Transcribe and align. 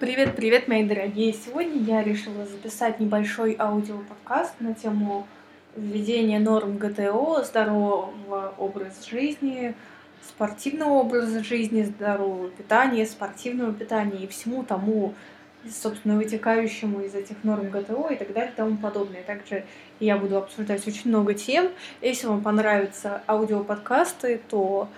Привет, 0.00 0.36
привет, 0.36 0.68
мои 0.68 0.84
дорогие! 0.84 1.32
Сегодня 1.32 1.82
я 1.82 2.04
решила 2.04 2.46
записать 2.46 3.00
небольшой 3.00 3.56
аудиоподкаст 3.58 4.54
на 4.60 4.72
тему 4.72 5.26
введения 5.74 6.38
норм 6.38 6.78
ГТО, 6.78 7.42
здорового 7.42 8.54
образа 8.58 9.04
жизни, 9.10 9.74
спортивного 10.24 11.00
образа 11.00 11.42
жизни, 11.42 11.82
здорового 11.82 12.48
питания, 12.48 13.06
спортивного 13.06 13.72
питания 13.72 14.22
и 14.22 14.28
всему 14.28 14.62
тому, 14.62 15.14
собственно, 15.68 16.16
вытекающему 16.16 17.00
из 17.00 17.16
этих 17.16 17.42
норм 17.42 17.68
ГТО 17.68 18.10
и 18.10 18.14
так 18.14 18.32
далее 18.32 18.52
и 18.52 18.56
тому 18.56 18.76
подобное. 18.76 19.24
Также 19.24 19.64
я 19.98 20.16
буду 20.16 20.36
обсуждать 20.36 20.86
очень 20.86 21.10
много 21.10 21.34
тем. 21.34 21.70
Если 22.02 22.28
вам 22.28 22.42
понравятся 22.42 23.22
аудиоподкасты, 23.26 24.40
то 24.48 24.88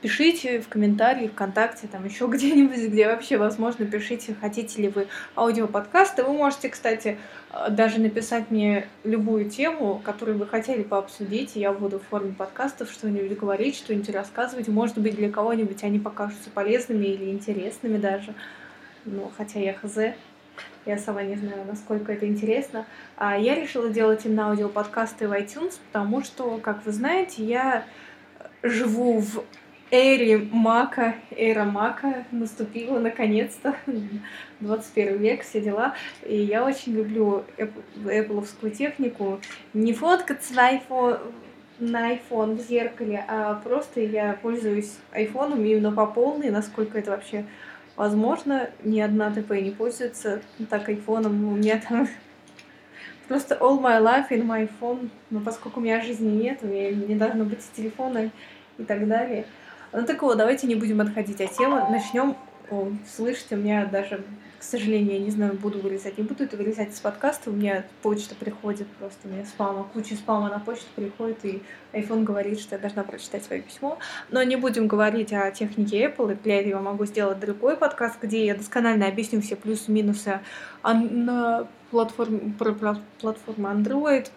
пишите 0.00 0.60
в 0.60 0.68
комментарии, 0.68 1.28
ВКонтакте, 1.28 1.86
там 1.86 2.04
еще 2.04 2.26
где-нибудь, 2.30 2.88
где 2.90 3.06
вообще 3.06 3.36
возможно, 3.36 3.86
пишите, 3.86 4.34
хотите 4.40 4.82
ли 4.82 4.88
вы 4.88 5.08
аудиоподкасты. 5.36 6.22
Вы 6.24 6.32
можете, 6.32 6.68
кстати, 6.68 7.18
даже 7.70 8.00
написать 8.00 8.50
мне 8.50 8.88
любую 9.04 9.50
тему, 9.50 10.00
которую 10.04 10.38
вы 10.38 10.46
хотели 10.46 10.82
пообсудить, 10.82 11.56
я 11.56 11.72
буду 11.72 11.98
в 11.98 12.04
форме 12.04 12.32
подкастов 12.32 12.90
что-нибудь 12.90 13.38
говорить, 13.38 13.76
что-нибудь 13.76 14.10
рассказывать. 14.10 14.68
Может 14.68 14.98
быть, 14.98 15.16
для 15.16 15.30
кого-нибудь 15.30 15.82
они 15.82 15.98
покажутся 15.98 16.50
полезными 16.50 17.06
или 17.06 17.30
интересными 17.30 17.98
даже. 17.98 18.34
Ну, 19.04 19.30
хотя 19.36 19.60
я 19.60 19.72
хз, 19.72 19.98
я 20.84 20.98
сама 20.98 21.22
не 21.22 21.36
знаю, 21.36 21.64
насколько 21.66 22.12
это 22.12 22.26
интересно. 22.26 22.86
А 23.16 23.38
я 23.38 23.54
решила 23.54 23.88
делать 23.88 24.24
именно 24.24 24.50
аудиоподкасты 24.50 25.28
в 25.28 25.32
iTunes, 25.32 25.78
потому 25.92 26.22
что, 26.22 26.58
как 26.58 26.84
вы 26.84 26.92
знаете, 26.92 27.44
я 27.44 27.84
живу 28.62 29.20
в 29.20 29.44
эре 29.90 30.38
Мака, 30.38 31.14
эра 31.30 31.64
Мака 31.64 32.24
наступила 32.30 32.98
наконец-то, 32.98 33.76
21 34.60 35.18
век, 35.18 35.42
все 35.42 35.60
дела. 35.60 35.94
И 36.24 36.36
я 36.36 36.64
очень 36.64 36.94
люблю 36.94 37.44
Apple 37.56 38.70
технику. 38.70 39.40
Не 39.74 39.92
фоткаться 39.92 40.54
на 40.54 40.74
iPhone, 40.74 41.20
на 41.78 42.14
iPhone 42.14 42.56
в 42.56 42.60
зеркале, 42.60 43.24
а 43.28 43.54
просто 43.54 44.00
я 44.00 44.38
пользуюсь 44.42 44.96
айфоном 45.12 45.64
именно 45.64 45.92
по 45.92 46.06
полной, 46.06 46.50
насколько 46.50 46.98
это 46.98 47.12
вообще 47.12 47.44
возможно. 47.96 48.70
Ни 48.82 49.00
одна 49.00 49.30
ТП 49.30 49.52
не 49.52 49.70
пользуется 49.70 50.42
так 50.70 50.88
айфоном. 50.88 51.52
У 51.52 51.56
меня 51.56 51.80
там 51.86 52.08
просто 53.28 53.56
all 53.56 53.80
my 53.80 54.00
life 54.02 54.30
in 54.30 54.46
my 54.46 54.68
phone. 54.80 55.10
Но 55.30 55.40
поскольку 55.40 55.80
у 55.80 55.82
меня 55.82 56.00
жизни 56.00 56.30
нет, 56.30 56.58
у 56.62 56.66
меня 56.66 56.90
не 56.90 57.14
должно 57.14 57.44
быть 57.44 57.60
телефона 57.74 58.30
и 58.78 58.84
так 58.84 59.06
далее. 59.06 59.46
Ну 59.92 60.04
так 60.04 60.22
вот, 60.22 60.36
давайте 60.36 60.66
не 60.66 60.74
будем 60.74 61.00
отходить 61.00 61.40
от 61.40 61.52
темы. 61.52 61.82
Начнем. 61.90 62.36
Слышите, 63.08 63.54
у 63.54 63.58
меня 63.58 63.86
даже, 63.86 64.24
к 64.58 64.62
сожалению, 64.64 65.12
я 65.12 65.18
не 65.20 65.30
знаю, 65.30 65.52
буду 65.52 65.78
вырезать, 65.78 66.18
не 66.18 66.24
буду 66.24 66.42
это 66.42 66.56
вырезать 66.56 66.92
из 66.92 66.98
подкаста. 66.98 67.50
У 67.50 67.52
меня 67.52 67.84
почта 68.02 68.34
приходит 68.34 68.88
просто, 68.98 69.28
у 69.28 69.28
меня 69.28 69.44
спама, 69.44 69.84
куча 69.92 70.16
спама 70.16 70.48
на 70.48 70.58
почту 70.58 70.86
приходит, 70.96 71.44
и 71.44 71.62
iPhone 71.92 72.24
говорит, 72.24 72.58
что 72.58 72.74
я 72.74 72.80
должна 72.80 73.04
прочитать 73.04 73.44
свое 73.44 73.62
письмо. 73.62 73.98
Но 74.32 74.42
не 74.42 74.56
будем 74.56 74.88
говорить 74.88 75.32
о 75.32 75.48
технике 75.52 76.06
Apple, 76.06 76.32
и 76.32 76.42
для 76.42 76.60
этого 76.60 76.82
могу 76.82 77.06
сделать 77.06 77.38
другой 77.38 77.76
подкаст, 77.76 78.16
где 78.20 78.44
я 78.44 78.56
досконально 78.56 79.06
объясню 79.06 79.40
все 79.40 79.54
плюсы-минусы 79.54 80.40
на 80.82 81.68
платформе, 81.92 82.52
про 82.58 82.96
платформу 83.20 83.68
Android, 83.68 84.28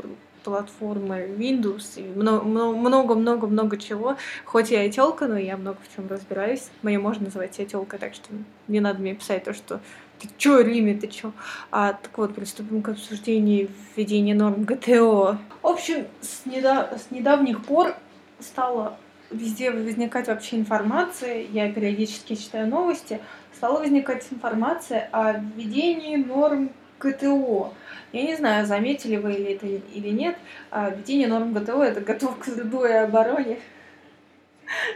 платформы 0.43 1.27
Windows 1.37 1.97
и 1.97 2.03
много-много-много 2.03 3.77
чего. 3.77 4.17
Хоть 4.45 4.71
я 4.71 4.83
и 4.83 4.91
тёлка, 4.91 5.27
но 5.27 5.37
я 5.37 5.57
много 5.57 5.77
в 5.87 5.95
чем 5.95 6.07
разбираюсь. 6.07 6.69
Мне 6.81 6.99
можно 6.99 7.25
называть 7.25 7.55
себя 7.55 7.65
тёлкой, 7.65 7.99
так 7.99 8.13
что 8.13 8.29
не 8.67 8.79
надо 8.79 8.99
мне 9.01 9.15
писать 9.15 9.43
то, 9.43 9.53
что 9.53 9.79
ты 10.19 10.27
чё, 10.37 10.59
Риме, 10.61 10.95
ты 10.95 11.07
чё? 11.07 11.31
А, 11.71 11.93
так 11.93 12.17
вот, 12.17 12.35
приступим 12.35 12.81
к 12.81 12.89
обсуждению 12.89 13.69
введения 13.95 14.35
норм 14.35 14.63
ГТО. 14.63 15.37
В 15.61 15.67
общем, 15.67 16.07
с, 16.21 16.45
недав... 16.45 16.91
с 16.91 17.11
недавних 17.11 17.63
пор 17.63 17.95
стала 18.39 18.97
везде 19.31 19.71
возникать 19.71 20.27
вообще 20.27 20.57
информация, 20.57 21.45
я 21.51 21.71
периодически 21.71 22.35
читаю 22.35 22.67
новости, 22.67 23.19
стала 23.55 23.79
возникать 23.79 24.25
информация 24.31 25.07
о 25.11 25.33
введении 25.33 26.15
норм 26.15 26.71
ГТО. 26.99 27.73
Я 28.11 28.23
не 28.23 28.35
знаю, 28.35 28.65
заметили 28.65 29.17
вы 29.17 29.33
или 29.33 29.53
это 29.53 29.67
или 29.67 30.09
нет, 30.09 30.35
а 30.71 30.89
введение 30.89 31.27
норм 31.27 31.53
ГТО— 31.53 31.83
это 31.83 32.01
готов 32.01 32.39
к 32.39 32.45
трудовой 32.45 33.03
обороне. 33.03 33.59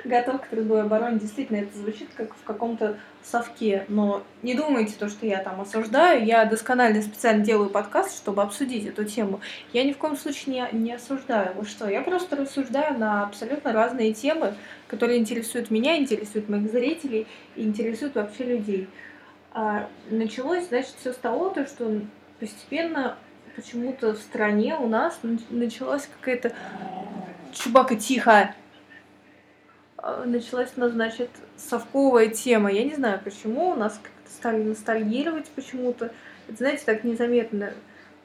Готов 0.03 0.41
к 0.41 0.47
трудовой 0.47 0.83
обороне. 0.83 1.19
Действительно, 1.19 1.57
это 1.57 1.75
звучит 1.75 2.09
как 2.15 2.35
в 2.35 2.43
каком-то 2.43 2.97
совке. 3.23 3.85
Но 3.87 4.23
не 4.43 4.53
думайте 4.53 4.93
то, 4.99 5.09
что 5.09 5.25
я 5.25 5.39
там 5.39 5.61
осуждаю. 5.61 6.23
Я 6.25 6.45
досконально 6.45 7.01
специально 7.01 7.43
делаю 7.43 7.69
подкаст, 7.69 8.15
чтобы 8.15 8.43
обсудить 8.43 8.85
эту 8.85 9.03
тему. 9.05 9.41
Я 9.71 9.83
ни 9.83 9.93
в 9.93 9.97
коем 9.97 10.15
случае 10.15 10.69
не, 10.71 10.79
не 10.79 10.93
осуждаю. 10.93 11.55
Вы 11.55 11.65
что? 11.65 11.89
Я 11.89 12.01
просто 12.01 12.35
рассуждаю 12.35 12.99
на 12.99 13.23
абсолютно 13.23 13.73
разные 13.73 14.13
темы, 14.13 14.53
которые 14.87 15.19
интересуют 15.19 15.71
меня, 15.71 15.97
интересуют 15.97 16.49
моих 16.49 16.69
зрителей 16.69 17.25
и 17.55 17.63
интересуют 17.63 18.15
вообще 18.15 18.43
людей. 18.43 18.87
А, 19.53 19.87
началось, 20.09 20.67
значит, 20.67 20.95
все 20.99 21.13
с 21.13 21.17
того, 21.17 21.49
то, 21.49 21.67
что 21.67 22.01
постепенно 22.39 23.17
почему-то 23.55 24.13
в 24.13 24.17
стране 24.17 24.75
у 24.75 24.87
нас 24.87 25.19
началась 25.51 26.09
какая-то... 26.19 26.53
Чубака, 27.53 27.95
тихо! 27.95 28.55
А, 29.97 30.25
началась 30.25 30.71
у 30.75 30.79
нас, 30.79 30.91
значит, 30.91 31.29
совковая 31.55 32.29
тема. 32.29 32.71
Я 32.71 32.83
не 32.83 32.95
знаю, 32.95 33.21
почему. 33.23 33.69
У 33.69 33.75
нас 33.75 33.93
как-то 34.01 34.31
стали 34.31 34.63
ностальгировать 34.63 35.47
почему-то. 35.49 36.11
Это, 36.47 36.57
знаете, 36.57 36.83
так 36.85 37.03
незаметно 37.03 37.73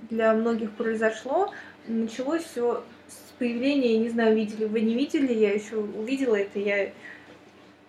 для 0.09 0.33
многих 0.33 0.71
произошло. 0.72 1.53
Началось 1.87 2.45
все 2.45 2.83
с 3.06 3.33
появления, 3.39 3.95
я 3.95 3.99
не 3.99 4.09
знаю, 4.09 4.34
видели 4.34 4.65
вы, 4.65 4.81
не 4.81 4.95
видели, 4.95 5.33
я 5.33 5.53
еще 5.53 5.77
увидела 5.77 6.37
это, 6.37 6.59
я 6.59 6.91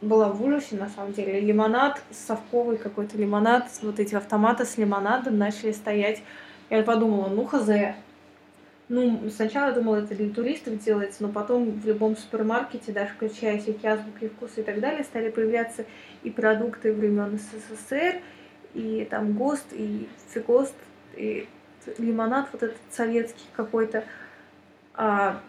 была 0.02 0.30
в 0.30 0.44
ужасе, 0.44 0.76
на 0.76 0.90
самом 0.90 1.14
деле. 1.14 1.40
Лимонад, 1.40 2.02
совковый 2.12 2.78
какой-то 2.78 3.18
лимонад, 3.18 3.68
вот 3.82 4.00
эти 4.00 4.16
автоматы 4.16 4.66
с 4.66 4.78
лимонадом 4.78 5.38
начали 5.38 5.72
стоять. 5.72 6.22
Я 6.70 6.84
подумала, 6.84 7.28
ну 7.28 7.46
хз. 7.46 7.70
Ну, 8.88 9.30
сначала 9.30 9.68
я 9.68 9.74
думала, 9.74 9.98
это 9.98 10.16
для 10.16 10.34
туристов 10.34 10.80
делается, 10.84 11.22
но 11.22 11.30
потом 11.30 11.80
в 11.80 11.86
любом 11.86 12.18
супермаркете, 12.18 12.92
даже 12.92 13.12
включая 13.14 13.60
всякие 13.60 13.92
азбуки 13.92 14.30
вкуса 14.30 14.62
и 14.62 14.64
так 14.64 14.80
далее, 14.80 15.04
стали 15.04 15.30
появляться 15.30 15.86
и 16.24 16.32
продукты 16.32 16.92
времен 16.92 17.38
СССР, 17.38 18.22
и 18.74 19.08
там 19.08 19.34
ГОСТ, 19.34 19.68
и 19.74 20.10
Фигост, 20.34 20.74
и 21.16 21.48
лимонад 22.00 22.48
вот 22.52 22.64
этот 22.64 22.78
советский 22.90 23.46
какой-то. 23.56 24.04
А, 24.96 25.40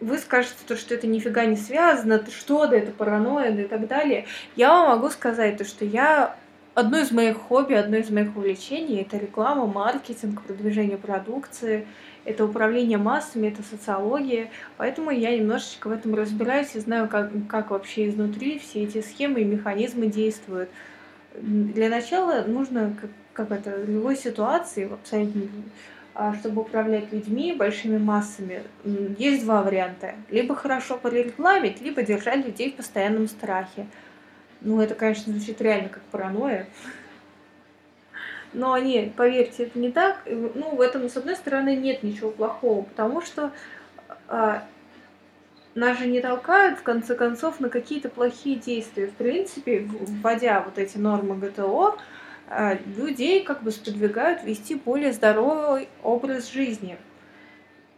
вы 0.00 0.18
скажете, 0.18 0.56
то, 0.66 0.76
что 0.76 0.94
это 0.94 1.06
нифига 1.06 1.44
не 1.46 1.56
связано, 1.56 2.22
что, 2.30 2.66
да 2.66 2.76
это 2.76 2.92
паранойя, 2.92 3.54
и 3.54 3.66
так 3.66 3.86
далее. 3.86 4.26
Я 4.54 4.70
вам 4.70 4.88
могу 4.90 5.10
сказать 5.10 5.56
то, 5.56 5.64
что 5.64 5.84
я 5.84 6.36
одно 6.74 6.98
из 6.98 7.10
моих 7.10 7.38
хобби, 7.38 7.72
одно 7.72 7.96
из 7.96 8.10
моих 8.10 8.36
увлечений 8.36 9.00
это 9.00 9.16
реклама, 9.16 9.66
маркетинг, 9.66 10.42
продвижение 10.42 10.98
продукции, 10.98 11.86
это 12.26 12.44
управление 12.44 12.98
массами, 12.98 13.48
это 13.48 13.62
социология. 13.62 14.50
Поэтому 14.76 15.10
я 15.10 15.34
немножечко 15.36 15.88
в 15.88 15.92
этом 15.92 16.14
разбираюсь 16.14 16.74
и 16.74 16.80
знаю, 16.80 17.08
как, 17.08 17.30
как 17.48 17.70
вообще 17.70 18.08
изнутри 18.08 18.58
все 18.58 18.82
эти 18.82 19.00
схемы 19.00 19.40
и 19.40 19.44
механизмы 19.44 20.08
действуют. 20.08 20.68
Для 21.34 21.88
начала 21.88 22.42
нужно, 22.46 22.94
как, 23.00 23.10
как 23.32 23.58
это, 23.58 23.70
в 23.78 23.88
любой 23.88 24.16
ситуации, 24.16 24.92
абсолютно 24.92 25.42
а, 25.42 25.48
чтобы 26.40 26.62
управлять 26.62 27.12
людьми, 27.12 27.52
большими 27.52 27.98
массами, 27.98 28.62
есть 29.18 29.44
два 29.44 29.62
варианта. 29.62 30.14
Либо 30.30 30.54
хорошо 30.54 30.96
порекламить, 30.96 31.80
либо 31.80 32.02
держать 32.02 32.44
людей 32.44 32.72
в 32.72 32.76
постоянном 32.76 33.28
страхе. 33.28 33.86
Ну, 34.62 34.80
это, 34.80 34.94
конечно, 34.94 35.32
звучит 35.32 35.60
реально 35.60 35.90
как 35.90 36.02
паранойя. 36.04 36.66
Но 38.52 38.78
нет, 38.78 39.14
поверьте, 39.14 39.64
это 39.64 39.78
не 39.78 39.92
так. 39.92 40.22
Ну, 40.26 40.74
в 40.76 40.80
этом, 40.80 41.08
с 41.10 41.16
одной 41.16 41.36
стороны, 41.36 41.76
нет 41.76 42.02
ничего 42.02 42.30
плохого, 42.30 42.82
потому 42.84 43.20
что 43.20 43.52
а, 44.28 44.62
нас 45.74 45.98
же 45.98 46.06
не 46.06 46.22
толкают, 46.22 46.78
в 46.78 46.82
конце 46.82 47.14
концов, 47.14 47.60
на 47.60 47.68
какие-то 47.68 48.08
плохие 48.08 48.56
действия. 48.56 49.08
В 49.08 49.12
принципе, 49.12 49.80
вводя 49.80 50.62
вот 50.62 50.78
эти 50.78 50.96
нормы 50.96 51.36
ГТО, 51.36 51.88
а, 51.88 51.98
людей 52.96 53.42
как 53.42 53.62
бы 53.62 53.70
сподвигают 53.70 54.44
вести 54.44 54.74
более 54.74 55.12
здоровый 55.12 55.88
образ 56.02 56.50
жизни. 56.50 56.96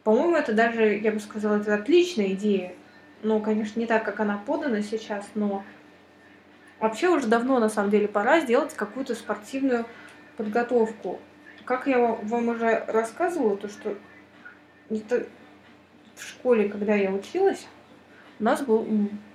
По-моему, 0.05 0.37
это 0.37 0.53
даже, 0.53 0.97
я 0.97 1.13
бы 1.13 1.21
сказала, 1.21 1.57
это 1.57 1.75
отличная 1.75 2.29
идея. 2.29 2.75
Ну, 3.23 3.41
конечно, 3.41 3.79
не 3.79 3.87
так, 3.87 4.05
как 4.05 4.21
она 4.21 4.39
подана 4.39 4.81
сейчас, 4.81 5.27
но 5.35 5.65
вообще 6.81 7.09
уже 7.09 7.27
давно, 7.27 7.59
на 7.59 7.69
самом 7.69 7.91
деле, 7.91 8.09
пора 8.09 8.41
сделать 8.41 8.75
какую-то 8.75 9.15
спортивную 9.15 9.85
подготовку. 10.37 11.19
Как 11.65 11.87
я 11.87 11.99
вам 11.99 12.49
уже 12.49 12.85
рассказывала, 12.87 13.57
то 13.57 13.69
что 13.69 13.95
это 14.89 15.27
в 16.15 16.23
школе, 16.23 16.69
когда 16.69 16.95
я 16.95 17.11
училась, 17.11 17.67
у 18.41 18.45
нас 18.45 18.63
был, 18.63 18.87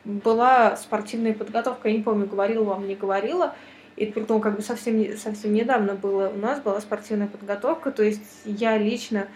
была 0.06 0.76
спортивная 0.78 1.34
подготовка, 1.34 1.90
я 1.90 1.98
не 1.98 2.04
помню, 2.04 2.26
говорила 2.26 2.64
вам, 2.64 2.88
не 2.88 2.96
говорила, 2.96 3.54
И 3.96 4.08
при 4.08 4.24
как 4.24 4.56
бы 4.56 4.62
совсем, 4.62 5.18
совсем 5.18 5.54
недавно 5.54 5.94
было, 5.94 6.30
у 6.30 6.38
нас 6.38 6.60
была 6.60 6.82
спортивная 6.82 7.28
подготовка, 7.28 7.92
то 7.92 8.04
есть 8.04 8.24
я 8.46 8.78
лично 8.78 9.28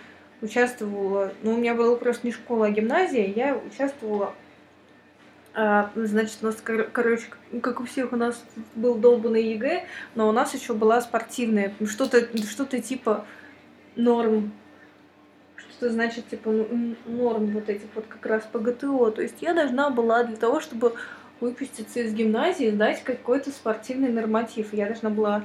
участвовала, 0.42 1.32
ну, 1.44 1.54
у 1.54 1.58
меня 1.58 1.76
была 1.76 1.96
просто 1.96 2.28
не 2.28 2.34
школа, 2.34 2.68
а 2.68 2.70
гимназия, 2.72 3.26
я 3.28 3.56
участвовала 3.56 4.34
а, 5.60 5.90
значит, 5.96 6.38
у 6.44 6.46
нас, 6.46 6.58
кор- 6.58 6.88
короче, 6.92 7.26
как 7.64 7.80
у 7.80 7.86
всех, 7.86 8.14
у 8.14 8.16
нас 8.16 8.44
был 8.76 8.94
долбанный 8.94 9.44
ЕГЭ, 9.54 9.86
но 10.14 10.30
у 10.30 10.32
нас 10.32 10.54
еще 10.54 10.74
была 10.74 11.02
спортивная, 11.02 11.74
что-то 11.88 12.28
что 12.48 12.66
типа 12.80 13.26
норм, 13.96 14.52
что 15.56 15.90
значит, 15.90 16.30
типа, 16.30 16.52
норм 17.06 17.48
вот 17.48 17.70
этих 17.70 17.88
вот 17.96 18.06
как 18.08 18.24
раз 18.28 18.44
по 18.44 18.60
ГТО. 18.60 19.10
То 19.10 19.24
есть 19.24 19.42
я 19.42 19.56
должна 19.56 19.90
была 19.90 20.24
для 20.24 20.38
того, 20.38 20.60
чтобы 20.60 20.94
выпуститься 21.40 22.00
из 22.00 22.14
гимназии, 22.14 22.70
сдать 22.70 23.04
какой-то 23.04 23.52
спортивный 23.52 24.10
норматив. 24.10 24.74
Я 24.74 24.88
должна 24.88 25.10
была 25.10 25.44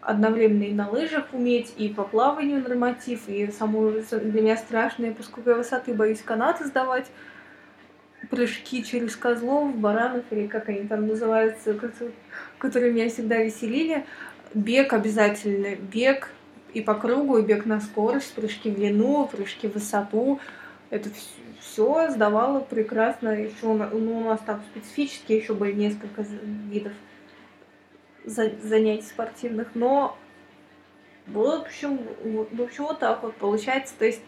одновременно 0.00 0.62
и 0.64 0.72
на 0.72 0.88
лыжах 0.88 1.26
уметь, 1.32 1.74
и 1.76 1.88
по 1.88 2.04
плаванию 2.04 2.62
норматив, 2.62 3.28
и 3.28 3.50
самую 3.50 4.04
для 4.10 4.42
меня 4.42 4.56
страшное, 4.56 5.12
поскольку 5.12 5.50
я 5.50 5.56
высоты 5.56 5.94
боюсь 5.94 6.22
канаты 6.22 6.64
сдавать, 6.64 7.06
прыжки 8.30 8.84
через 8.84 9.16
козлов, 9.16 9.76
баранов, 9.76 10.24
или 10.30 10.46
как 10.46 10.68
они 10.68 10.86
там 10.86 11.06
называются, 11.06 11.76
которые 12.58 12.92
меня 12.92 13.08
всегда 13.08 13.38
веселили. 13.38 14.04
Бег 14.54 14.92
обязательно, 14.92 15.76
бег 15.76 16.30
и 16.72 16.80
по 16.80 16.94
кругу, 16.94 17.38
и 17.38 17.42
бег 17.42 17.66
на 17.66 17.80
скорость, 17.80 18.32
прыжки 18.34 18.70
в 18.70 18.74
длину, 18.76 19.26
прыжки 19.26 19.68
в 19.68 19.74
высоту. 19.74 20.40
Это 20.90 21.10
все 21.76 22.10
сдавала 22.10 22.60
прекрасно. 22.60 23.28
Еще 23.28 23.66
ну, 23.66 24.18
у 24.18 24.24
нас 24.24 24.40
там 24.40 24.62
специфически 24.70 25.32
еще 25.32 25.52
были 25.52 25.74
несколько 25.74 26.22
видов 26.70 26.92
занятий 28.24 29.06
спортивных, 29.06 29.68
но 29.74 30.16
в 31.26 31.38
общем, 31.38 32.00
в 32.24 32.62
общем, 32.62 32.84
вот 32.84 32.98
так 32.98 33.22
вот 33.22 33.36
получается. 33.36 33.94
То 33.98 34.06
есть, 34.06 34.22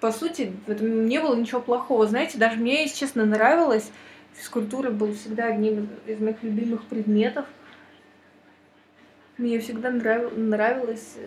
по 0.00 0.10
сути, 0.10 0.52
в 0.66 0.70
этом 0.70 1.06
не 1.06 1.20
было 1.20 1.36
ничего 1.36 1.60
плохого. 1.60 2.08
Знаете, 2.08 2.38
даже 2.38 2.56
мне, 2.56 2.82
если 2.82 2.98
честно, 2.98 3.24
нравилось. 3.24 3.90
Физкультура 4.34 4.90
был 4.90 5.14
всегда 5.14 5.46
одним 5.46 5.90
из 6.06 6.18
моих 6.18 6.42
любимых 6.42 6.82
предметов. 6.84 7.46
Мне 9.38 9.60
всегда 9.60 9.90
нрав... 9.90 10.36
нравилось. 10.36 11.18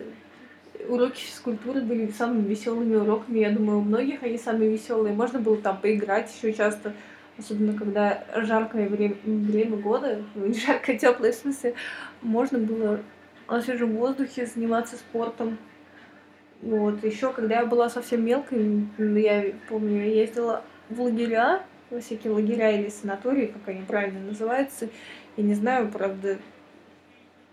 Уроки 0.88 1.20
физкультуры 1.20 1.80
были 1.80 2.10
самыми 2.10 2.48
веселыми 2.48 2.96
уроками. 2.96 3.38
Я 3.38 3.50
думаю, 3.50 3.78
у 3.78 3.82
многих 3.82 4.22
они 4.22 4.38
самые 4.38 4.70
веселые. 4.70 5.14
Можно 5.14 5.38
было 5.38 5.56
там 5.56 5.80
поиграть 5.80 6.34
еще 6.34 6.52
часто 6.52 6.94
особенно 7.38 7.76
когда 7.76 8.24
жаркое 8.34 8.88
время, 8.88 9.16
время 9.24 9.76
года, 9.76 10.22
ну, 10.34 10.52
жаркое, 10.52 10.98
теплое 10.98 11.32
в 11.32 11.36
смысле, 11.36 11.74
можно 12.22 12.58
было 12.58 13.00
на 13.48 13.62
свежем 13.62 13.96
воздухе 13.96 14.46
заниматься 14.46 14.96
спортом. 14.96 15.58
Вот. 16.62 17.04
Еще 17.04 17.32
когда 17.32 17.60
я 17.60 17.66
была 17.66 17.90
совсем 17.90 18.24
мелкой, 18.24 18.86
я 18.98 19.52
помню, 19.68 19.98
я 19.98 20.22
ездила 20.22 20.64
в 20.88 21.00
лагеря, 21.00 21.62
во 21.90 22.00
всякие 22.00 22.32
лагеря 22.32 22.70
или 22.72 22.88
санатории, 22.88 23.46
как 23.46 23.68
они 23.68 23.82
правильно 23.82 24.20
называются. 24.20 24.88
Я 25.36 25.44
не 25.44 25.54
знаю, 25.54 25.90
правда, 25.90 26.38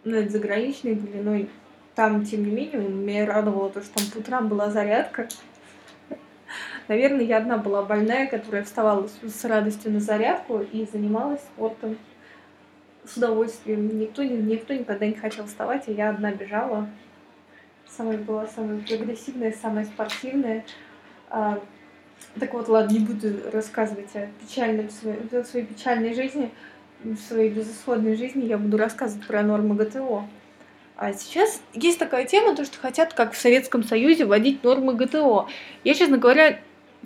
ну, 0.03 0.15
это 0.15 0.29
заграничные 0.29 0.95
были, 0.95 1.21
но 1.21 1.45
там, 1.95 2.25
тем 2.25 2.43
не 2.43 2.51
менее, 2.51 2.79
меня 2.79 3.25
радовало 3.25 3.69
то, 3.69 3.81
что 3.81 3.95
там 3.95 4.07
по 4.11 4.17
утрам 4.17 4.47
была 4.47 4.69
зарядка. 4.71 5.27
Наверное, 6.87 7.23
я 7.23 7.37
одна 7.37 7.57
была 7.57 7.83
больная, 7.83 8.27
которая 8.27 8.63
вставала 8.63 9.07
с, 9.07 9.45
радостью 9.45 9.91
на 9.91 9.99
зарядку 9.99 10.59
и 10.59 10.85
занималась 10.91 11.41
спортом 11.41 11.97
с 13.05 13.15
удовольствием. 13.15 13.99
Никто, 13.99 14.23
никто 14.23 14.73
никогда 14.73 15.05
не 15.05 15.13
хотел 15.13 15.45
вставать, 15.45 15.87
а 15.87 15.91
я 15.91 16.09
одна 16.09 16.31
бежала. 16.31 16.89
Самая 17.87 18.17
была 18.17 18.47
самая 18.47 18.79
прогрессивная, 18.79 19.53
самая 19.53 19.85
спортивная. 19.85 20.65
А, 21.29 21.59
так 22.39 22.53
вот, 22.53 22.67
ладно, 22.67 22.93
не 22.93 23.05
буду 23.05 23.51
рассказывать 23.51 24.15
о 24.15 24.27
печальном, 24.41 24.87
о 24.87 25.43
своей 25.43 25.65
печальной 25.65 26.13
жизни, 26.15 26.51
своей 27.27 27.51
безысходной 27.51 28.15
жизни. 28.15 28.45
Я 28.45 28.57
буду 28.57 28.77
рассказывать 28.77 29.27
про 29.27 29.43
нормы 29.43 29.75
ГТО. 29.75 30.27
А 31.03 31.11
сейчас 31.11 31.59
есть 31.73 31.99
такая 31.99 32.25
тема, 32.25 32.55
то, 32.55 32.63
что 32.63 32.79
хотят, 32.79 33.13
как 33.13 33.33
в 33.33 33.37
Советском 33.37 33.83
Союзе, 33.83 34.23
вводить 34.23 34.63
нормы 34.63 34.93
ГТО. 34.93 35.49
Я, 35.83 35.95
честно 35.95 36.17
говоря, 36.17 36.61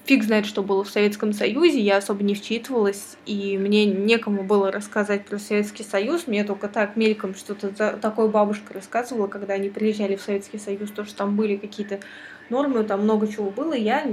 фиг 0.06 0.24
знает, 0.24 0.46
что 0.46 0.62
было 0.62 0.84
в 0.84 0.90
Советском 0.92 1.34
Союзе, 1.34 1.80
я 1.80 1.98
особо 1.98 2.24
не 2.24 2.36
вчитывалась, 2.36 3.18
и 3.26 3.58
мне 3.58 3.86
некому 3.86 4.44
было 4.44 4.72
рассказать 4.72 5.26
про 5.26 5.40
Советский 5.40 5.82
Союз, 5.82 6.28
мне 6.28 6.44
только 6.44 6.68
так 6.68 6.96
мельком 6.96 7.34
что-то 7.34 7.70
такое 7.98 8.28
бабушка 8.28 8.72
рассказывала, 8.76 9.26
когда 9.26 9.56
они 9.56 9.72
приезжали 9.72 10.16
в 10.16 10.22
Советский 10.22 10.60
Союз, 10.60 10.92
то, 10.92 11.04
что 11.04 11.16
там 11.16 11.36
были 11.36 11.56
какие-то 11.56 12.00
нормы, 12.52 12.84
там 12.84 13.02
много 13.02 13.28
чего 13.28 13.50
было, 13.50 13.74
я 13.74 14.06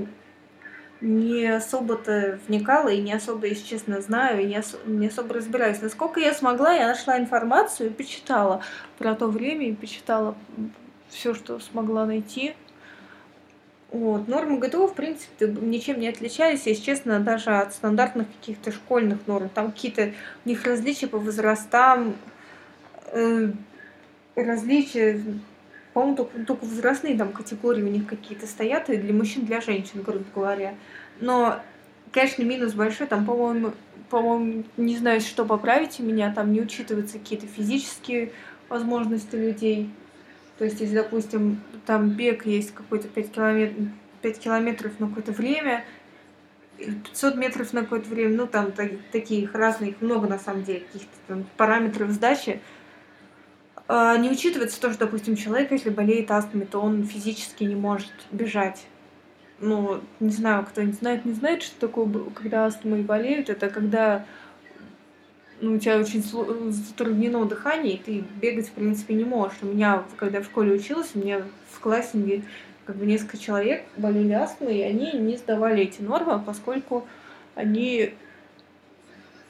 не 1.00 1.46
особо-то 1.46 2.38
вникала 2.48 2.88
и 2.88 3.00
не 3.00 3.12
особо, 3.12 3.46
если 3.46 3.66
честно, 3.66 4.00
знаю, 4.00 4.42
и 4.42 4.46
не, 4.46 4.58
ос- 4.58 4.78
не 4.86 5.08
особо 5.08 5.34
разбираюсь. 5.34 5.82
Насколько 5.82 6.20
я 6.20 6.32
смогла, 6.32 6.72
я 6.72 6.88
нашла 6.88 7.18
информацию 7.18 7.90
и 7.90 7.92
почитала 7.92 8.62
про 8.98 9.14
то 9.14 9.26
время, 9.26 9.68
и 9.68 9.74
почитала 9.74 10.34
все, 11.10 11.34
что 11.34 11.60
смогла 11.60 12.06
найти. 12.06 12.54
Вот. 13.90 14.26
Нормы 14.26 14.58
ГТО, 14.58 14.88
в 14.88 14.94
принципе, 14.94 15.46
ничем 15.46 16.00
не 16.00 16.08
отличались, 16.08 16.66
если 16.66 16.82
честно, 16.82 17.20
даже 17.20 17.50
от 17.50 17.74
стандартных 17.74 18.26
каких-то 18.40 18.72
школьных 18.72 19.26
норм. 19.26 19.48
Там 19.48 19.70
какие-то 19.70 20.12
у 20.44 20.48
них 20.48 20.64
различия 20.64 21.06
по 21.06 21.18
возрастам, 21.18 22.16
э, 23.12 23.52
различия, 24.34 25.22
по-моему, 25.94 26.16
только, 26.16 26.38
только 26.40 26.64
возрастные 26.64 27.16
там 27.16 27.32
категории 27.32 27.82
у 27.82 27.88
них 27.88 28.06
какие-то 28.06 28.46
стоят, 28.46 28.90
и 28.90 28.96
для 28.96 29.14
мужчин, 29.14 29.46
для 29.46 29.60
женщин, 29.60 30.02
грубо 30.02 30.24
говоря. 30.34 30.74
Но, 31.20 31.60
конечно, 32.12 32.42
минус 32.42 32.74
большой, 32.74 33.06
там, 33.06 33.24
по-моему, 33.24 33.72
по-моему, 34.10 34.64
не 34.76 34.96
знаю, 34.96 35.20
что 35.20 35.44
поправить 35.44 35.98
у 36.00 36.02
меня, 36.02 36.32
там 36.34 36.52
не 36.52 36.60
учитываются 36.60 37.18
какие-то 37.18 37.46
физические 37.46 38.32
возможности 38.68 39.36
людей. 39.36 39.88
То 40.58 40.64
есть, 40.64 40.80
если, 40.80 40.96
допустим, 40.96 41.60
там 41.86 42.10
бег 42.10 42.44
есть 42.44 42.72
какой-то 42.72 43.08
5 43.08 43.32
километров, 43.32 43.88
5 44.22 44.38
километров 44.38 44.92
на 44.98 45.08
какое-то 45.08 45.32
время, 45.32 45.84
500 46.78 47.36
метров 47.36 47.72
на 47.72 47.82
какое-то 47.82 48.08
время, 48.08 48.36
ну, 48.36 48.46
там 48.46 48.72
так, 48.72 48.90
таких 49.12 49.54
разных, 49.54 50.00
много 50.00 50.26
на 50.28 50.38
самом 50.38 50.64
деле, 50.64 50.80
каких-то 50.80 51.16
там 51.28 51.44
параметров 51.56 52.10
сдачи. 52.10 52.60
А, 53.86 54.16
не 54.16 54.30
учитывается 54.30 54.80
то, 54.80 54.90
что, 54.90 55.00
допустим, 55.00 55.36
человек, 55.36 55.70
если 55.72 55.90
болеет 55.90 56.30
астмой, 56.30 56.66
то 56.66 56.80
он 56.80 57.04
физически 57.04 57.64
не 57.64 57.74
может 57.74 58.12
бежать. 58.30 58.86
Ну, 59.60 60.00
не 60.20 60.30
знаю, 60.30 60.64
кто 60.64 60.82
не 60.82 60.92
знает, 60.92 61.24
не 61.24 61.32
знает, 61.32 61.62
что 61.62 61.86
такое, 61.86 62.08
когда 62.34 62.66
астмой 62.66 63.02
болеют. 63.02 63.50
Это 63.50 63.68
когда 63.68 64.24
ну, 65.60 65.74
у 65.74 65.78
тебя 65.78 65.98
очень 65.98 66.22
затруднено 66.72 67.44
дыхание, 67.44 67.94
и 67.94 67.98
ты 67.98 68.24
бегать, 68.40 68.68
в 68.68 68.72
принципе, 68.72 69.14
не 69.14 69.24
можешь. 69.24 69.58
У 69.62 69.66
меня, 69.66 70.02
когда 70.16 70.40
в 70.40 70.44
школе 70.44 70.72
училась, 70.72 71.10
у 71.14 71.18
меня 71.18 71.42
в 71.70 71.80
классе 71.80 72.42
как 72.86 72.96
бы 72.96 73.06
несколько 73.06 73.38
человек 73.38 73.84
болели 73.96 74.32
астмой, 74.32 74.78
и 74.78 74.82
они 74.82 75.12
не 75.12 75.36
сдавали 75.36 75.84
эти 75.84 76.02
нормы, 76.02 76.42
поскольку 76.44 77.06
они 77.54 78.14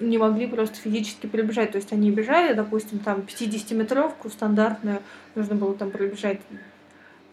не 0.00 0.18
могли 0.18 0.46
просто 0.46 0.76
физически 0.76 1.26
пробежать. 1.26 1.72
То 1.72 1.78
есть 1.78 1.92
они 1.92 2.10
бежали, 2.10 2.54
допустим, 2.54 2.98
там 2.98 3.20
50-метровку 3.20 4.30
стандартную, 4.30 5.00
нужно 5.34 5.54
было 5.54 5.74
там 5.74 5.90
пробежать. 5.90 6.40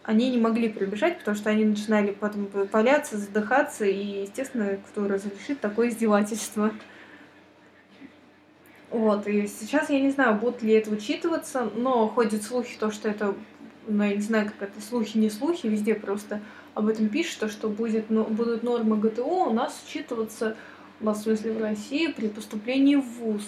Они 0.04 0.30
не 0.30 0.38
могли 0.38 0.68
пробежать, 0.68 1.18
потому 1.18 1.36
что 1.36 1.50
они 1.50 1.64
начинали 1.64 2.10
потом 2.10 2.48
валяться, 2.72 3.18
задыхаться, 3.18 3.84
и, 3.84 4.22
естественно, 4.22 4.78
кто 4.88 5.06
разрешит 5.06 5.60
такое 5.60 5.90
издевательство. 5.90 6.72
Вот, 8.90 9.26
и 9.26 9.46
сейчас 9.46 9.88
я 9.88 10.00
не 10.00 10.10
знаю, 10.10 10.34
будут 10.34 10.62
ли 10.62 10.72
это 10.74 10.90
учитываться, 10.90 11.70
но 11.74 12.08
ходят 12.08 12.42
слухи, 12.42 12.76
то, 12.78 12.90
что 12.90 13.08
это, 13.08 13.34
ну, 13.86 14.04
я 14.04 14.14
не 14.14 14.20
знаю, 14.20 14.46
как 14.46 14.68
это, 14.68 14.82
слухи, 14.82 15.16
не 15.16 15.30
слухи, 15.30 15.66
везде 15.66 15.94
просто 15.94 16.42
об 16.74 16.88
этом 16.88 17.08
пишут, 17.08 17.38
то, 17.38 17.48
что 17.48 17.68
будет, 17.68 18.10
ну, 18.10 18.24
будут 18.24 18.62
нормы 18.62 18.98
ГТО 18.98 19.46
у 19.46 19.52
нас 19.52 19.82
учитываться, 19.86 20.56
в 21.10 21.16
смысле, 21.16 21.52
в 21.52 21.60
России, 21.60 22.12
при 22.12 22.28
поступлении 22.28 22.96
в 22.96 23.04
ВУЗ. 23.18 23.46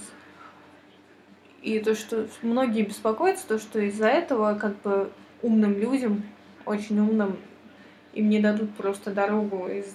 И 1.62 1.78
то, 1.78 1.94
что 1.94 2.26
многие 2.42 2.82
беспокоятся, 2.82 3.48
то, 3.48 3.58
что 3.58 3.78
из-за 3.80 4.08
этого, 4.08 4.54
как 4.54 4.80
бы, 4.82 5.10
умным 5.40 5.78
людям, 5.78 6.22
очень 6.66 6.98
умным, 6.98 7.36
им 8.12 8.28
не 8.28 8.40
дадут 8.40 8.74
просто 8.74 9.12
дорогу 9.12 9.68
из 9.68 9.86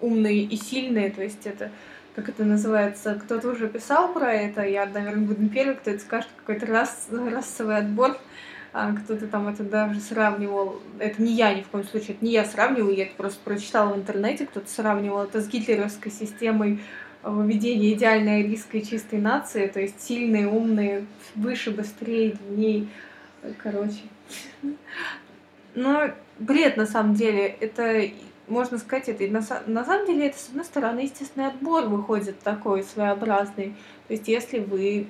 умные 0.00 0.42
и 0.42 0.56
сильные, 0.56 1.10
то 1.10 1.22
есть 1.22 1.46
это 1.46 1.70
как 2.16 2.30
это 2.30 2.44
называется, 2.44 3.14
кто-то 3.22 3.50
уже 3.50 3.68
писал 3.68 4.14
про 4.14 4.32
это, 4.32 4.62
я, 4.62 4.86
наверное, 4.86 5.26
буду 5.26 5.46
первый, 5.50 5.76
кто 5.76 5.90
это 5.90 6.00
скажет, 6.00 6.30
какой-то 6.38 6.64
рас, 6.64 7.08
расовый 7.10 7.76
отбор, 7.76 8.16
кто-то 8.94 9.26
там 9.26 9.48
это 9.48 9.62
даже 9.62 10.00
сравнивал, 10.00 10.80
это 10.98 11.22
не 11.22 11.32
я 11.32 11.54
ни 11.54 11.62
в 11.62 11.68
коем 11.68 11.86
случае, 11.86 12.16
это 12.16 12.24
не 12.24 12.32
я 12.32 12.44
сравниваю, 12.44 12.94
я 12.94 13.04
это 13.04 13.14
просто 13.16 13.38
прочитала 13.42 13.94
в 13.94 13.96
интернете, 13.96 14.46
кто-то 14.46 14.68
сравнивал 14.68 15.22
это 15.22 15.40
с 15.40 15.48
гитлеровской 15.48 16.12
системой 16.12 16.80
выведение 17.22 17.94
идеальной 17.94 18.40
арийской 18.40 18.82
чистой 18.82 19.18
нации, 19.20 19.66
то 19.66 19.80
есть 19.80 20.00
сильные, 20.02 20.46
умные, 20.46 21.06
выше, 21.34 21.70
быстрее, 21.70 22.32
длиннее, 22.32 22.88
короче. 23.62 24.02
Но 25.74 26.10
бред 26.38 26.76
на 26.76 26.86
самом 26.86 27.14
деле, 27.14 27.46
это 27.46 28.10
можно 28.48 28.78
сказать, 28.78 29.08
это 29.08 29.24
на, 29.32 29.42
на 29.66 29.84
самом 29.84 30.06
деле 30.06 30.28
это, 30.28 30.38
с 30.38 30.48
одной 30.48 30.64
стороны, 30.64 31.00
естественный 31.00 31.48
отбор 31.48 31.86
выходит 31.86 32.38
такой 32.40 32.84
своеобразный. 32.84 33.74
То 34.06 34.14
есть, 34.14 34.28
если 34.28 34.58
вы 34.58 35.08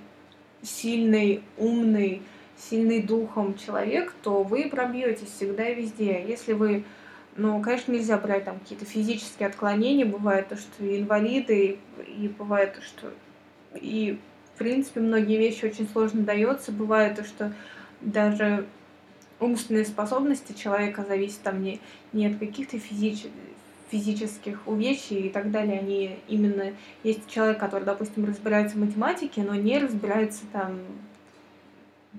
сильный, 0.63 1.43
умный, 1.59 2.23
сильный 2.57 3.03
духом 3.03 3.57
человек, 3.57 4.15
то 4.23 4.43
вы 4.43 4.69
пробьетесь 4.69 5.29
всегда 5.29 5.69
и 5.69 5.83
везде. 5.83 6.25
Если 6.27 6.53
вы, 6.53 6.85
ну, 7.37 7.61
конечно, 7.61 7.93
нельзя 7.93 8.17
брать 8.19 8.45
там 8.45 8.59
какие-то 8.59 8.85
физические 8.85 9.49
отклонения, 9.49 10.07
бывает 10.07 10.49
то, 10.49 10.57
что 10.57 10.69
инвалиды, 10.81 11.79
и, 12.07 12.25
и 12.25 12.29
бывает 12.29 12.75
то, 12.75 12.83
что 12.83 13.13
и 13.75 14.19
в 14.55 14.59
принципе 14.59 15.01
многие 15.01 15.37
вещи 15.37 15.67
очень 15.67 15.89
сложно 15.89 16.23
дается, 16.23 16.73
бывает 16.73 17.17
то, 17.17 17.25
что 17.25 17.53
даже 18.01 18.67
умственные 19.39 19.85
способности 19.85 20.53
человека 20.53 21.05
зависят 21.07 21.43
там 21.43 21.63
не, 21.63 21.81
не 22.13 22.27
от 22.27 22.39
каких-то 22.39 22.79
физич, 22.79 23.27
физических 23.91 24.67
увечий 24.67 25.27
и 25.27 25.29
так 25.29 25.51
далее. 25.51 25.81
Они 25.81 26.19
именно... 26.29 26.73
Есть 27.03 27.29
человек, 27.29 27.59
который, 27.59 27.85
допустим, 27.85 28.25
разбирается 28.25 28.77
в 28.77 28.81
математике, 28.81 29.43
но 29.43 29.55
не 29.55 29.79
разбирается 29.79 30.45
там 30.53 30.81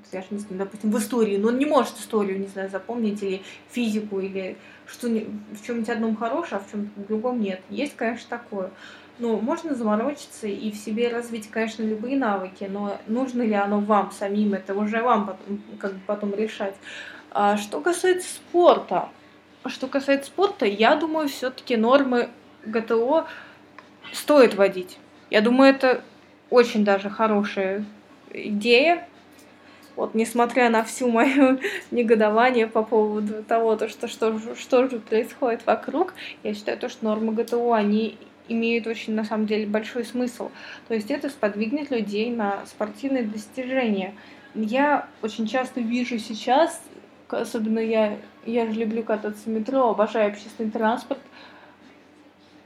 знаю, 0.09 0.25
допустим, 0.49 0.91
в 0.91 0.97
истории, 0.97 1.37
но 1.37 1.49
он 1.49 1.57
не 1.57 1.65
может 1.65 1.97
историю, 1.97 2.39
не 2.39 2.47
знаю, 2.47 2.69
запомнить, 2.69 3.21
или 3.23 3.41
физику, 3.69 4.19
или 4.19 4.57
что 4.85 5.07
в 5.07 5.65
чем-нибудь 5.65 5.89
одном 5.89 6.15
хорошее, 6.15 6.61
а 6.61 6.63
в 6.63 6.71
чем-то 6.71 7.01
другом 7.07 7.41
нет. 7.41 7.61
Есть, 7.69 7.95
конечно, 7.95 8.27
такое. 8.29 8.71
Но 9.19 9.37
можно 9.37 9.73
заморочиться 9.73 10.47
и 10.47 10.71
в 10.71 10.75
себе 10.75 11.09
развить, 11.09 11.49
конечно, 11.49 11.83
любые 11.83 12.17
навыки, 12.17 12.67
но 12.69 12.99
нужно 13.07 13.41
ли 13.41 13.53
оно 13.53 13.79
вам 13.79 14.11
самим, 14.11 14.53
это 14.53 14.75
уже 14.75 15.01
вам 15.01 15.27
потом, 15.27 15.61
как 15.79 15.93
бы 15.93 15.99
потом 16.05 16.35
решать. 16.35 16.75
А 17.31 17.57
что 17.57 17.81
касается 17.81 18.29
спорта, 18.29 19.09
что 19.65 19.87
касается 19.87 20.27
спорта, 20.27 20.65
я 20.65 20.95
думаю, 20.95 21.27
все-таки 21.27 21.75
нормы 21.75 22.29
ГТО 22.65 23.27
стоит 24.13 24.53
вводить. 24.53 24.99
Я 25.29 25.41
думаю, 25.41 25.73
это 25.73 26.03
очень 26.49 26.85
даже 26.85 27.09
хорошая 27.09 27.83
идея. 28.31 29.07
Вот, 29.97 30.13
несмотря 30.13 30.69
на 30.69 30.83
всю 30.83 31.09
мое 31.09 31.59
негодование 31.91 32.67
по 32.67 32.83
поводу 32.83 33.43
того, 33.43 33.75
то, 33.75 33.89
что, 33.89 34.07
что, 34.07 34.39
что 34.55 34.87
же 34.87 34.99
происходит 34.99 35.65
вокруг, 35.65 36.13
я 36.43 36.53
считаю, 36.53 36.77
то, 36.77 36.87
что 36.87 37.03
нормы 37.03 37.33
ГТО, 37.33 37.73
они 37.73 38.17
имеют 38.47 38.87
очень, 38.87 39.13
на 39.13 39.25
самом 39.25 39.47
деле, 39.47 39.65
большой 39.65 40.05
смысл. 40.05 40.51
То 40.87 40.93
есть 40.93 41.11
это 41.11 41.29
сподвигнет 41.29 41.91
людей 41.91 42.29
на 42.29 42.65
спортивные 42.67 43.23
достижения. 43.23 44.13
Я 44.53 45.07
очень 45.21 45.47
часто 45.47 45.81
вижу 45.81 46.17
сейчас 46.19 46.79
особенно 47.29 47.79
я, 47.79 48.17
я 48.45 48.65
же 48.65 48.79
люблю 48.79 49.03
кататься 49.03 49.43
в 49.45 49.47
метро, 49.47 49.89
обожаю 49.89 50.31
общественный 50.31 50.71
транспорт. 50.71 51.19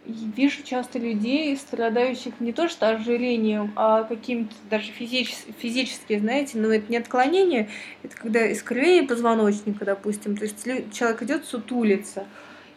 Вижу 0.06 0.64
часто 0.64 1.00
людей, 1.00 1.56
страдающих 1.56 2.40
не 2.40 2.54
то 2.54 2.68
что 2.68 2.90
ожирением, 2.90 3.72
а 3.76 4.04
каким-то 4.04 4.56
даже 4.70 4.92
физически, 4.92 5.54
физически, 5.58 6.18
знаете, 6.18 6.58
но 6.58 6.74
это 6.74 6.92
не 6.92 6.98
отклонение, 6.98 7.70
это 8.04 8.16
когда 8.16 8.52
искривление 8.52 9.04
позвоночника, 9.04 9.86
допустим, 9.86 10.36
то 10.36 10.44
есть 10.44 10.64
человек 10.94 11.22
идет 11.24 11.46
сутулиться. 11.46 12.26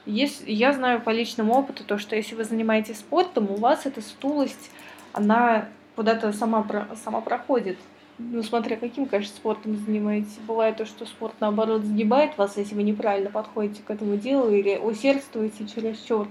Есть, 0.06 0.42
я 0.46 0.74
знаю 0.74 1.00
по 1.00 1.10
личному 1.10 1.54
опыту 1.54 1.82
то, 1.82 1.96
что 1.96 2.14
если 2.14 2.34
вы 2.34 2.44
занимаетесь 2.44 2.98
спортом, 2.98 3.50
у 3.50 3.56
вас 3.56 3.86
эта 3.86 4.02
сутулость, 4.02 4.70
она 5.12 5.68
куда-то 5.96 6.32
сама, 6.32 6.66
сама 7.02 7.22
проходит. 7.22 7.78
Ну, 8.18 8.42
смотря 8.42 8.76
каким, 8.76 9.06
конечно, 9.06 9.34
спортом 9.34 9.76
занимаетесь. 9.76 10.38
Бывает 10.46 10.76
то, 10.76 10.86
что 10.86 11.04
спорт, 11.04 11.34
наоборот, 11.40 11.82
сгибает 11.82 12.36
вас, 12.36 12.56
если 12.56 12.74
вы 12.74 12.82
неправильно 12.84 13.30
подходите 13.30 13.82
к 13.82 13.90
этому 13.90 14.16
делу 14.16 14.50
или 14.50 14.76
усердствуете 14.76 15.66
чересчур. 15.66 16.28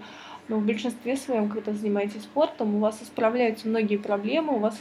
Но 0.47 0.57
в 0.57 0.65
большинстве 0.65 1.15
своем, 1.15 1.49
когда 1.49 1.73
занимаетесь 1.73 2.23
спортом, 2.23 2.75
у 2.75 2.79
вас 2.79 3.01
исправляются 3.01 3.67
многие 3.67 3.97
проблемы, 3.97 4.55
у 4.55 4.59
вас, 4.59 4.77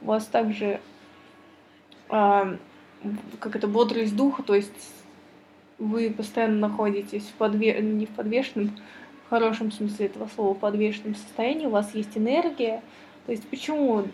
у 0.00 0.06
вас 0.06 0.24
также 0.26 0.80
а, 2.08 2.56
как 3.40 3.56
это, 3.56 3.68
бодрость 3.68 4.16
духа, 4.16 4.42
то 4.42 4.54
есть 4.54 4.94
вы 5.78 6.10
постоянно 6.10 6.68
находитесь 6.68 7.24
в 7.24 7.32
подве... 7.34 7.80
не 7.80 8.06
в 8.06 8.10
подвешенном, 8.10 8.76
в 9.26 9.30
хорошем 9.30 9.72
смысле 9.72 10.06
этого 10.06 10.28
слова, 10.34 10.54
подвешенном 10.54 11.14
состоянии, 11.14 11.66
у 11.66 11.70
вас 11.70 11.94
есть 11.94 12.16
энергия. 12.16 12.82
То 13.26 13.32
есть 13.32 13.46
почему 13.48 14.04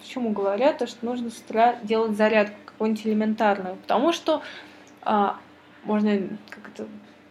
почему 0.00 0.30
говорят, 0.30 0.78
то, 0.78 0.86
что 0.86 1.04
нужно 1.04 1.30
с 1.30 1.38
утра 1.38 1.76
делать 1.82 2.16
зарядку 2.16 2.56
какую-нибудь 2.66 3.06
элементарную? 3.06 3.76
Потому 3.76 4.12
что 4.12 4.42
а, 5.02 5.38
можно 5.84 6.18
как 6.50 6.68
это 6.68 6.86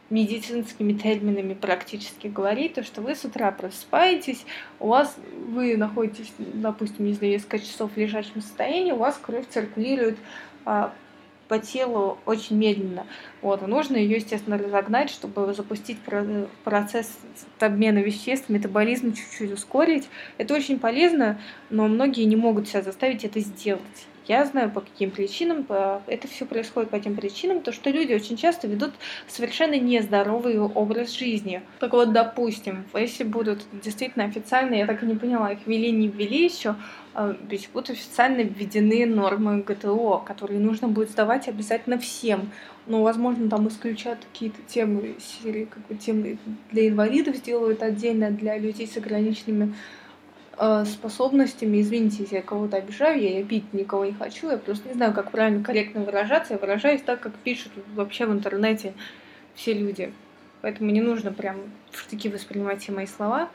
медицинскими 0.09 0.93
терминами 0.93 1.53
практически 1.53 2.27
говорить, 2.27 2.75
то, 2.75 2.83
что 2.83 3.01
вы 3.01 3.15
с 3.15 3.25
утра 3.25 3.51
просыпаетесь, 3.51 4.45
у 4.79 4.87
вас, 4.87 5.15
вы 5.47 5.75
находитесь, 5.77 6.31
допустим, 6.37 7.05
не 7.05 7.13
знаю, 7.13 7.33
несколько 7.33 7.59
часов 7.59 7.91
в 7.93 7.97
лежачем 7.97 8.41
состоянии, 8.41 8.91
у 8.91 8.97
вас 8.97 9.19
кровь 9.21 9.45
циркулирует 9.49 10.17
а, 10.65 10.93
по 11.47 11.59
телу 11.59 12.17
очень 12.25 12.57
медленно. 12.57 13.05
Вот, 13.41 13.65
нужно 13.65 13.97
ее, 13.97 14.17
естественно, 14.17 14.57
разогнать, 14.57 15.09
чтобы 15.09 15.53
запустить 15.53 15.97
процесс 16.63 17.17
обмена 17.59 17.99
веществ, 17.99 18.49
метаболизм 18.49 19.13
чуть-чуть 19.13 19.51
ускорить. 19.51 20.07
Это 20.37 20.53
очень 20.53 20.79
полезно, 20.79 21.39
но 21.69 21.87
многие 21.87 22.23
не 22.23 22.35
могут 22.35 22.67
себя 22.67 22.81
заставить 22.81 23.23
это 23.23 23.39
сделать. 23.39 24.07
Я 24.27 24.46
знаю, 24.46 24.69
по 24.69 24.81
каким 24.81 25.12
причинам. 25.12 25.65
Это 26.07 26.27
все 26.27 26.46
происходит 26.46 26.89
по 26.89 27.00
тем 27.00 27.15
причинам, 27.15 27.62
то 27.62 27.72
что 27.72 27.89
люди 27.89 28.13
очень 28.13 28.36
часто 28.36 28.67
ведут 28.67 28.91
совершенно 29.27 29.79
нездоровый 29.79 30.60
образ 30.60 31.12
жизни. 31.12 31.62
Так 31.79 31.93
вот, 31.93 32.12
допустим, 32.12 32.86
если 32.93 33.24
будут 33.24 33.60
действительно 33.72 34.25
официально, 34.25 34.75
я 34.75 34.86
так 34.86 35.01
и 35.03 35.05
не 35.05 35.15
поняла, 35.15 35.53
их 35.53 35.60
ввели, 35.65 35.91
не 35.91 36.10
ввели 36.10 36.43
еще, 36.43 36.75
а, 37.13 37.36
ведь 37.50 37.69
будут 37.72 37.91
официально 37.91 38.41
введены 38.41 39.05
нормы 39.05 39.62
ГТО, 39.62 40.24
которые 40.25 40.60
нужно 40.60 40.88
будет 40.89 41.10
сдавать 41.10 41.48
обязательно 41.48 41.98
всем. 41.98 42.51
Но, 42.86 43.03
возможно, 43.03 43.50
там 43.50 43.67
исключат 43.67 44.19
какие-то 44.31 44.62
темы, 44.67 45.15
серии, 45.19 45.65
как 45.65 45.88
бы 45.88 45.96
темы 45.96 46.38
для 46.72 46.89
инвалидов 46.89 47.38
сделают 47.38 47.81
отдельно, 47.81 48.31
для 48.31 48.57
людей 48.57 48.88
с 48.88 48.98
ограниченными 48.98 49.74
способностями. 50.85 51.81
Извините, 51.81 52.23
если 52.23 52.35
я 52.37 52.41
кого-то 52.41 52.77
обижаю, 52.77 53.21
я 53.21 53.39
обидеть 53.39 53.73
никого 53.73 54.05
не 54.05 54.13
хочу, 54.13 54.49
я 54.49 54.57
просто 54.57 54.87
не 54.87 54.95
знаю, 54.95 55.13
как 55.13 55.31
правильно 55.31 55.63
корректно 55.63 56.01
выражаться. 56.01 56.53
Я 56.53 56.59
выражаюсь 56.59 57.01
так, 57.01 57.19
как 57.19 57.33
пишут 57.35 57.71
вообще 57.93 58.25
в 58.25 58.31
интернете 58.31 58.93
все 59.55 59.73
люди. 59.73 60.11
Поэтому 60.61 60.91
не 60.91 61.01
нужно 61.01 61.31
прям 61.31 61.57
в 61.91 61.99
штыки 61.99 62.29
воспринимать 62.29 62.81
все 62.81 62.91
мои 62.91 63.05
слова. 63.05 63.49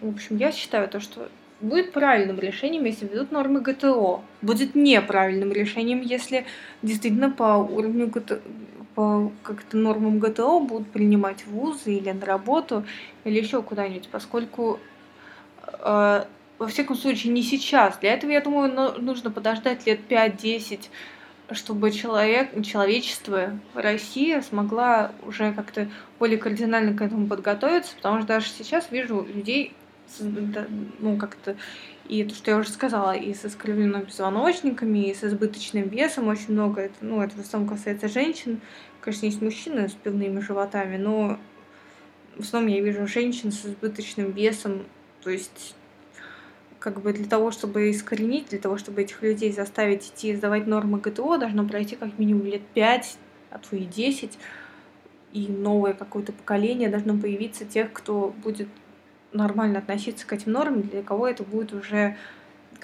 В 0.00 0.08
общем, 0.08 0.36
я 0.36 0.52
считаю 0.52 0.88
то, 0.88 1.00
что 1.00 1.28
будет 1.60 1.92
правильным 1.92 2.38
решением, 2.38 2.84
если 2.84 3.06
ведут 3.06 3.32
нормы 3.32 3.60
ГТО. 3.60 4.22
Будет 4.42 4.74
неправильным 4.74 5.52
решением, 5.52 6.00
если 6.00 6.44
действительно 6.82 7.30
по 7.30 7.56
уровню 7.56 8.06
ГТО, 8.08 8.40
по 8.94 9.32
как-то 9.42 9.76
нормам 9.76 10.20
ГТО 10.20 10.60
будут 10.60 10.88
принимать 10.88 11.46
вузы 11.46 11.94
или 11.94 12.10
на 12.10 12.24
работу, 12.24 12.84
или 13.24 13.40
еще 13.40 13.62
куда-нибудь, 13.62 14.08
поскольку 14.08 14.78
э, 15.66 16.24
во 16.64 16.70
всяком 16.70 16.96
случае, 16.96 17.32
не 17.32 17.42
сейчас. 17.42 17.98
Для 17.98 18.14
этого, 18.14 18.30
я 18.30 18.40
думаю, 18.40 19.00
нужно 19.00 19.30
подождать 19.30 19.86
лет 19.86 20.00
5-10, 20.08 20.88
чтобы 21.52 21.90
человек, 21.90 22.50
человечество, 22.64 23.58
Россия 23.74 24.40
смогла 24.40 25.12
уже 25.26 25.52
как-то 25.52 25.88
более 26.18 26.38
кардинально 26.38 26.96
к 26.96 27.02
этому 27.02 27.26
подготовиться, 27.26 27.94
потому 27.96 28.18
что 28.18 28.28
даже 28.28 28.48
сейчас 28.48 28.90
вижу 28.90 29.22
людей, 29.22 29.74
ну, 30.98 31.16
как-то, 31.18 31.56
и 32.08 32.24
то, 32.24 32.34
что 32.34 32.50
я 32.50 32.56
уже 32.56 32.70
сказала, 32.70 33.12
и 33.12 33.34
с 33.34 33.44
искривленными 33.44 34.04
позвоночниками, 34.04 35.10
и 35.10 35.14
с 35.14 35.22
избыточным 35.22 35.88
весом 35.88 36.28
очень 36.28 36.52
много, 36.52 36.82
это, 36.82 36.94
ну, 37.02 37.20
это 37.20 37.36
в 37.36 37.40
основном 37.40 37.68
касается 37.76 38.08
женщин, 38.08 38.60
конечно, 39.00 39.26
есть 39.26 39.42
мужчины 39.42 39.88
с 39.88 39.92
пивными 39.92 40.40
животами, 40.40 40.96
но 40.96 41.38
в 42.36 42.40
основном 42.40 42.70
я 42.70 42.80
вижу 42.80 43.06
женщин 43.06 43.52
с 43.52 43.66
избыточным 43.66 44.32
весом, 44.32 44.86
то 45.22 45.30
есть 45.30 45.74
как 46.84 47.00
бы 47.00 47.14
для 47.14 47.24
того, 47.24 47.50
чтобы 47.50 47.90
искоренить, 47.90 48.50
для 48.50 48.58
того, 48.58 48.76
чтобы 48.76 49.00
этих 49.00 49.22
людей 49.22 49.50
заставить 49.50 50.06
идти 50.06 50.28
и 50.28 50.36
сдавать 50.36 50.66
нормы 50.66 50.98
ГТО, 50.98 51.38
должно 51.38 51.66
пройти 51.66 51.96
как 51.96 52.18
минимум 52.18 52.44
лет 52.44 52.60
5, 52.74 53.16
а 53.52 53.58
то 53.58 53.74
и 53.74 53.86
10, 53.86 54.38
и 55.32 55.48
новое 55.48 55.94
какое-то 55.94 56.34
поколение 56.34 56.90
должно 56.90 57.16
появиться 57.16 57.64
тех, 57.64 57.90
кто 57.90 58.34
будет 58.42 58.68
нормально 59.32 59.78
относиться 59.78 60.26
к 60.26 60.34
этим 60.34 60.52
нормам, 60.52 60.82
для 60.82 61.02
кого 61.02 61.26
это 61.26 61.42
будет 61.42 61.72
уже 61.72 62.18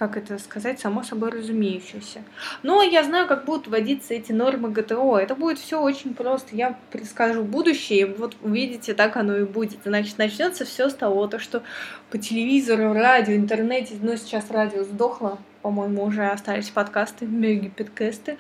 как 0.01 0.17
это 0.17 0.39
сказать, 0.39 0.81
само 0.81 1.03
собой 1.03 1.29
разумеющееся. 1.29 2.25
Но 2.63 2.83
я 2.83 3.05
знаю, 3.05 3.29
как 3.29 3.45
будут 3.45 3.67
вводиться 3.67 4.15
эти 4.15 4.33
нормы 4.33 4.71
ГТО. 4.71 5.19
Это 5.19 5.35
будет 5.35 5.59
все 5.59 5.79
очень 5.79 6.15
просто. 6.15 6.57
Я 6.57 6.79
предскажу 6.91 7.45
будущее, 7.45 8.01
и 8.01 8.05
вот 8.07 8.35
увидите, 8.41 8.95
так 8.95 9.19
оно 9.19 9.37
и 9.37 9.45
будет. 9.45 9.81
Значит, 9.85 10.17
начнется 10.17 10.65
все 10.65 10.89
с 10.89 10.95
того, 10.95 11.27
то, 11.27 11.39
что 11.39 11.63
по 12.11 12.17
телевизору, 12.17 12.95
радио, 12.95 13.35
интернете, 13.35 13.95
ну, 14.01 14.17
сейчас 14.17 14.51
радио 14.51 14.85
сдохло, 14.85 15.39
по-моему, 15.61 16.05
уже 16.05 16.27
остались 16.29 16.71
подкасты, 16.71 17.27
меги 17.27 17.69
подкасты. 17.69 18.39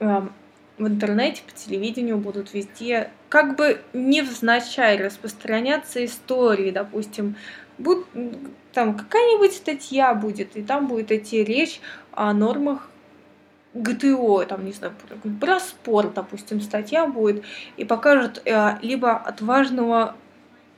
Эм, 0.00 0.34
в 0.76 0.86
интернете, 0.86 1.42
по 1.46 1.52
телевидению 1.52 2.18
будут 2.18 2.52
везде, 2.52 3.08
как 3.30 3.56
бы 3.56 3.80
невзначай 3.94 5.02
распространяться 5.02 6.04
истории, 6.04 6.70
допустим, 6.70 7.36
будь, 7.82 8.06
там 8.72 8.96
какая-нибудь 8.96 9.54
статья 9.54 10.14
будет, 10.14 10.56
и 10.56 10.62
там 10.62 10.86
будет 10.86 11.12
идти 11.12 11.44
речь 11.44 11.80
о 12.12 12.32
нормах 12.32 12.88
ГТО, 13.74 14.44
там, 14.44 14.64
не 14.64 14.72
знаю, 14.72 14.92
про, 15.40 15.58
спорт, 15.60 16.14
допустим, 16.14 16.60
статья 16.60 17.06
будет, 17.06 17.44
и 17.76 17.84
покажут 17.84 18.42
э, 18.44 18.76
либо 18.82 19.16
отважного 19.16 20.14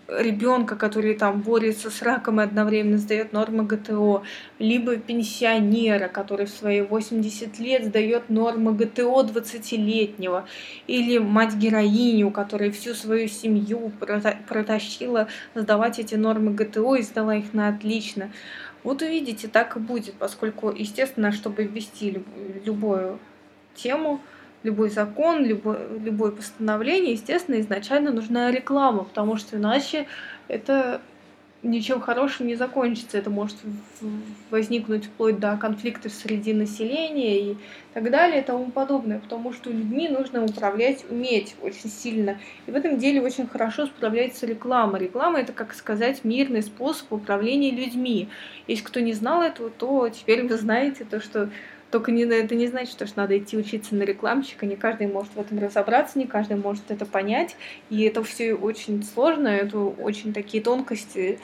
ребенка, 0.09 0.77
который 0.77 1.15
там 1.15 1.41
борется 1.41 1.91
с 1.91 2.03
раком 2.03 2.41
и 2.41 2.45
одновременно 2.45 2.99
сдает 2.99 3.33
нормы 3.33 3.65
ГТО, 3.65 4.23
либо 4.59 4.97
пенсионера, 4.97 6.09
который 6.09 6.47
в 6.47 6.51
свои 6.51 6.83
80 6.83 7.59
лет 7.59 7.87
сдает 7.87 8.29
нормы 8.29 8.75
ГТО 8.75 9.23
20-летнего, 9.23 10.47
или 10.87 11.19
мать-героиню, 11.19 12.31
которая 12.31 12.71
всю 12.71 12.95
свою 12.95 13.29
семью 13.29 13.93
протащила 14.49 15.29
сдавать 15.55 15.99
эти 15.99 16.15
нормы 16.15 16.53
ГТО 16.53 16.97
и 16.97 17.03
сдала 17.03 17.37
их 17.37 17.55
на 17.55 17.69
отлично. 17.69 18.31
Вот 18.83 19.01
увидите, 19.01 19.49
так 19.49 19.77
и 19.77 19.81
будет, 19.81 20.15
поскольку, 20.15 20.71
естественно, 20.71 21.33
чтобы 21.33 21.65
ввести 21.65 22.23
любую 22.67 23.19
тему, 23.75 24.21
любой 24.65 24.91
закон, 24.91 25.45
любой, 25.45 25.77
любое 26.03 26.33
постановление, 26.33 27.13
естественно, 27.13 27.61
изначально 27.61 28.11
нужна 28.11 28.51
реклама, 28.51 29.05
потому 29.05 29.37
что 29.37 29.57
иначе 29.57 30.07
это 30.49 31.01
ничем 31.65 32.01
хорошим 32.01 32.47
не 32.47 32.55
закончится. 32.55 33.19
Это 33.19 33.31
может 33.31 33.57
возникнуть 34.51 35.07
вплоть 35.07 35.39
до 35.39 35.57
конфликтов 35.57 36.13
среди 36.13 36.53
населения 36.53 37.53
и 37.53 37.57
так 37.95 38.11
далее 38.11 38.43
и 38.43 38.45
тому 38.45 38.71
подобное, 38.71 39.19
потому 39.19 39.53
что 39.53 39.71
людьми 39.71 40.09
нужно 40.09 40.45
управлять, 40.45 41.05
уметь 41.11 41.57
очень 41.63 41.89
сильно. 41.89 42.39
И 42.67 42.71
в 42.71 42.77
этом 42.77 42.99
деле 42.99 43.21
очень 43.23 43.47
хорошо 43.47 43.87
справляется 43.87 44.47
реклама. 44.47 44.99
Реклама— 44.99 45.41
это, 45.41 45.53
как 45.53 45.75
сказать, 45.75 46.25
мирный 46.25 46.63
способ 46.63 47.13
управления 47.13 47.71
людьми. 47.71 48.29
Если 48.67 48.85
кто 48.85 49.01
не 49.01 49.13
знал 49.13 49.43
этого, 49.43 49.71
то 49.71 50.09
теперь 50.09 50.47
вы 50.47 50.57
знаете 50.57 51.05
то, 51.05 51.21
что 51.21 51.49
только 51.95 52.11
не, 52.11 52.25
это 52.25 52.57
не 52.57 52.67
значит, 52.67 52.95
что 52.95 53.07
надо 53.15 53.39
идти 53.39 53.57
учиться 53.57 53.95
на 53.95 54.03
рекламщика. 54.03 54.67
Не 54.67 54.75
каждый 54.75 55.07
может 55.07 55.33
в 55.37 55.39
этом 55.39 55.61
разобраться, 55.61 56.19
не 56.19 56.27
каждый 56.27 56.57
может 56.57 56.91
это 56.91 57.07
понять. 57.07 57.55
И 57.89 58.03
это 58.03 58.25
все 58.25 58.55
очень 58.55 59.05
сложно, 59.05 59.47
это 59.47 59.79
очень 59.79 60.33
такие 60.33 60.61
тонкости. 60.61 61.39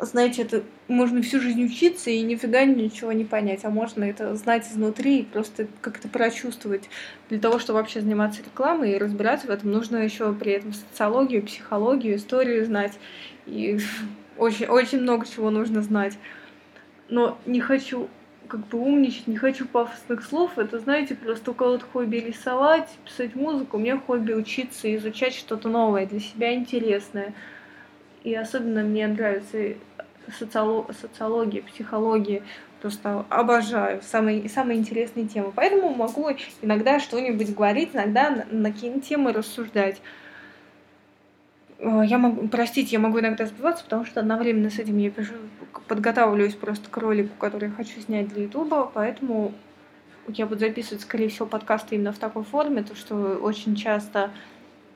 Знаете, 0.00 0.40
это 0.40 0.62
можно 0.88 1.20
всю 1.20 1.38
жизнь 1.38 1.62
учиться 1.62 2.08
и 2.08 2.22
нифига 2.22 2.64
ничего 2.64 3.12
не 3.12 3.26
понять, 3.26 3.66
а 3.66 3.68
можно 3.68 4.04
это 4.04 4.34
знать 4.36 4.66
изнутри 4.66 5.18
и 5.18 5.24
просто 5.24 5.66
как-то 5.82 6.08
прочувствовать. 6.08 6.88
Для 7.28 7.38
того, 7.38 7.58
чтобы 7.58 7.80
вообще 7.80 8.00
заниматься 8.00 8.40
рекламой 8.42 8.92
и 8.92 8.98
разбираться 8.98 9.48
в 9.48 9.50
этом, 9.50 9.70
нужно 9.70 9.98
еще 9.98 10.32
при 10.32 10.52
этом 10.52 10.72
социологию, 10.72 11.42
психологию, 11.42 12.16
историю 12.16 12.64
знать. 12.64 12.94
И 13.44 13.78
очень, 14.38 14.64
очень 14.64 15.02
много 15.02 15.26
чего 15.26 15.50
нужно 15.50 15.82
знать. 15.82 16.18
Но 17.10 17.36
не 17.44 17.60
хочу 17.60 18.08
как 18.54 18.68
бы 18.68 18.78
умничать, 18.78 19.26
не 19.26 19.36
хочу 19.36 19.66
пафосных 19.66 20.24
слов. 20.24 20.58
Это, 20.58 20.78
знаете, 20.78 21.16
просто 21.16 21.50
у 21.50 21.54
кого-то 21.54 21.84
хобби 21.92 22.18
рисовать, 22.18 22.88
писать 23.04 23.34
музыку, 23.34 23.76
у 23.76 23.80
меня 23.80 23.98
хобби 23.98 24.32
учиться, 24.32 24.94
изучать 24.94 25.34
что-то 25.34 25.68
новое, 25.68 26.06
для 26.06 26.20
себя 26.20 26.54
интересное. 26.54 27.34
И 28.22 28.32
особенно 28.32 28.84
мне 28.84 29.08
нравится 29.08 29.74
социолог, 30.38 30.92
социология, 31.00 31.62
психология. 31.62 32.44
Просто 32.80 33.24
обожаю. 33.28 34.00
Самые, 34.02 34.48
самые 34.48 34.78
интересные 34.78 35.26
темы. 35.26 35.50
Поэтому 35.52 35.92
могу 35.92 36.30
иногда 36.62 37.00
что-нибудь 37.00 37.56
говорить, 37.56 37.90
иногда 37.92 38.46
на, 38.52 38.70
какие-нибудь 38.70 39.08
темы 39.08 39.32
рассуждать. 39.32 40.00
Э, 41.78 42.02
я 42.06 42.18
могу, 42.18 42.48
простите, 42.48 42.92
я 42.92 42.98
могу 42.98 43.20
иногда 43.20 43.46
сбиваться, 43.46 43.84
потому 43.84 44.04
что 44.04 44.20
одновременно 44.20 44.70
с 44.70 44.78
этим 44.78 44.98
я 44.98 45.10
пишу, 45.10 45.34
подготавливаюсь 45.88 46.54
просто 46.54 46.88
к 46.88 46.96
ролику, 46.96 47.34
который 47.38 47.68
я 47.68 47.74
хочу 47.74 48.00
снять 48.00 48.28
для 48.28 48.44
Ютуба, 48.44 48.90
поэтому 48.92 49.52
я 50.28 50.46
буду 50.46 50.60
записывать, 50.60 51.02
скорее 51.02 51.28
всего, 51.28 51.46
подкасты 51.46 51.96
именно 51.96 52.12
в 52.12 52.18
такой 52.18 52.44
форме, 52.44 52.82
то 52.82 52.94
что 52.94 53.14
очень 53.36 53.76
часто 53.76 54.30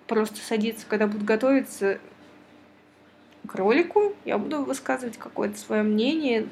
просто 0.07 0.39
садиться, 0.39 0.87
когда 0.89 1.07
буду 1.07 1.25
готовиться 1.25 1.99
к 3.47 3.55
ролику, 3.55 4.15
я 4.25 4.39
буду 4.39 4.63
высказывать 4.63 5.19
какое-то 5.19 5.59
свое 5.59 5.83
мнение, 5.83 6.49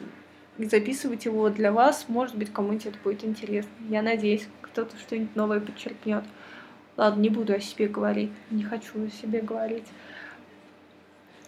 записывать 0.58 1.24
его 1.24 1.48
для 1.50 1.72
вас, 1.72 2.06
может 2.08 2.36
быть, 2.36 2.52
кому-нибудь 2.52 2.86
это 2.86 2.98
будет 3.02 3.24
интересно. 3.24 3.70
Я 3.88 4.02
надеюсь, 4.02 4.46
кто-то 4.62 4.96
что-нибудь 4.98 5.36
новое 5.36 5.60
подчеркнет. 5.60 6.24
Ладно, 6.96 7.20
не 7.20 7.28
буду 7.28 7.52
о 7.52 7.60
себе 7.60 7.88
говорить, 7.88 8.32
не 8.50 8.62
хочу 8.62 9.06
о 9.06 9.10
себе 9.10 9.40
говорить. 9.40 9.86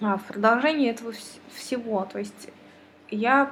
А, 0.00 0.16
в 0.16 0.24
продолжении 0.24 0.90
этого 0.90 1.12
всего, 1.54 2.06
то 2.10 2.18
есть 2.18 2.50
я, 3.10 3.50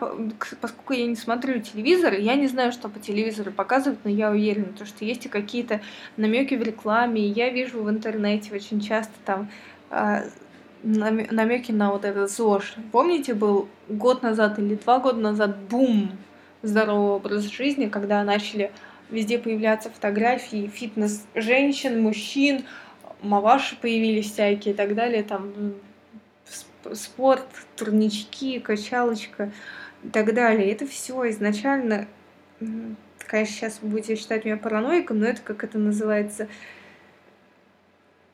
поскольку 0.60 0.92
я 0.92 1.06
не 1.06 1.16
смотрю 1.16 1.60
телевизор, 1.60 2.14
я 2.14 2.34
не 2.34 2.46
знаю, 2.46 2.72
что 2.72 2.88
по 2.88 3.00
телевизору 3.00 3.52
показывают, 3.52 4.00
но 4.04 4.10
я 4.10 4.30
уверена, 4.30 4.72
то, 4.78 4.84
что 4.84 5.04
есть 5.04 5.26
и 5.26 5.30
какие-то 5.30 5.80
намеки 6.16 6.54
в 6.54 6.62
рекламе. 6.62 7.26
Я 7.26 7.50
вижу 7.50 7.82
в 7.82 7.90
интернете 7.90 8.54
очень 8.54 8.80
часто 8.80 9.14
там 9.24 9.50
э, 9.90 10.28
намеки 10.82 11.72
на 11.72 11.90
вот 11.90 12.04
этот 12.04 12.30
ЗОЖ. 12.30 12.76
Помните, 12.92 13.34
был 13.34 13.68
год 13.88 14.22
назад 14.22 14.58
или 14.58 14.74
два 14.74 14.98
года 14.98 15.18
назад 15.18 15.56
бум 15.70 16.12
здорового 16.62 17.16
образа 17.16 17.48
жизни, 17.48 17.86
когда 17.86 18.22
начали 18.24 18.70
везде 19.10 19.38
появляться 19.38 19.90
фотографии 19.90 20.70
фитнес 20.72 21.24
женщин, 21.34 22.02
мужчин, 22.02 22.64
маваши 23.22 23.76
появились 23.76 24.32
всякие 24.32 24.74
и 24.74 24.76
так 24.76 24.94
далее, 24.94 25.22
там 25.22 25.74
спорт, 26.94 27.46
турнички, 27.76 28.60
качалочка 28.60 29.52
и 30.02 30.08
так 30.08 30.34
далее. 30.34 30.70
Это 30.70 30.86
все 30.86 31.28
изначально, 31.30 32.06
конечно, 33.26 33.54
сейчас 33.54 33.78
будете 33.80 34.16
считать 34.16 34.44
меня 34.44 34.56
параноиком, 34.56 35.18
но 35.18 35.26
это 35.26 35.40
как 35.42 35.64
это 35.64 35.78
называется, 35.78 36.48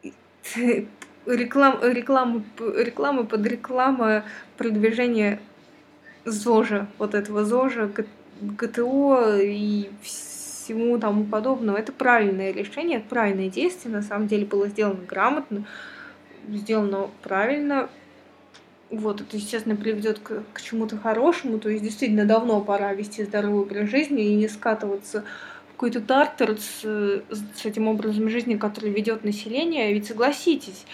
реклам, 1.26 1.78
реклама, 1.82 2.42
реклама 2.76 3.24
под 3.24 3.46
реклама 3.46 4.24
продвижения 4.56 5.40
ЗОЖа, 6.24 6.88
вот 6.98 7.14
этого 7.14 7.44
ЗОЖа, 7.44 7.90
ГТО 8.40 9.38
и 9.40 9.90
всему 10.02 10.98
тому 10.98 11.24
подобного. 11.24 11.76
Это 11.76 11.92
правильное 11.92 12.52
решение, 12.52 12.98
это 12.98 13.08
правильное 13.08 13.48
действие, 13.48 13.94
на 13.94 14.02
самом 14.02 14.28
деле 14.28 14.46
было 14.46 14.68
сделано 14.68 15.00
грамотно, 15.08 15.64
сделано 16.48 17.10
правильно, 17.22 17.88
вот, 18.92 19.22
это, 19.22 19.37
естественно, 19.38 19.74
приведет 19.74 20.18
к, 20.18 20.42
к 20.52 20.61
чему-то 20.61 20.98
хорошему. 20.98 21.59
То 21.59 21.70
есть, 21.70 21.83
действительно, 21.83 22.26
давно 22.26 22.61
пора 22.61 22.92
вести 22.92 23.24
здоровый 23.24 23.62
образ 23.62 23.88
жизни 23.88 24.22
и 24.24 24.35
не 24.35 24.48
скатываться 24.48 25.24
в 25.68 25.72
какой-то 25.72 26.02
тартер 26.02 26.59
с, 26.59 26.83
с 26.83 27.64
этим 27.64 27.88
образом 27.88 28.28
жизни, 28.28 28.57
который 28.57 28.90
ведет 28.90 29.24
население. 29.24 29.92
Ведь 29.94 30.07
согласитесь, 30.07 30.85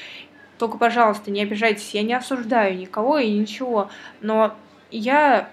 только, 0.59 0.79
пожалуйста, 0.79 1.33
не 1.33 1.43
обижайтесь, 1.43 1.93
я 1.93 2.03
не 2.03 2.15
осуждаю 2.15 2.79
никого 2.79 3.19
и 3.19 3.33
ничего, 3.33 3.91
но 4.21 4.55
я 4.93 5.51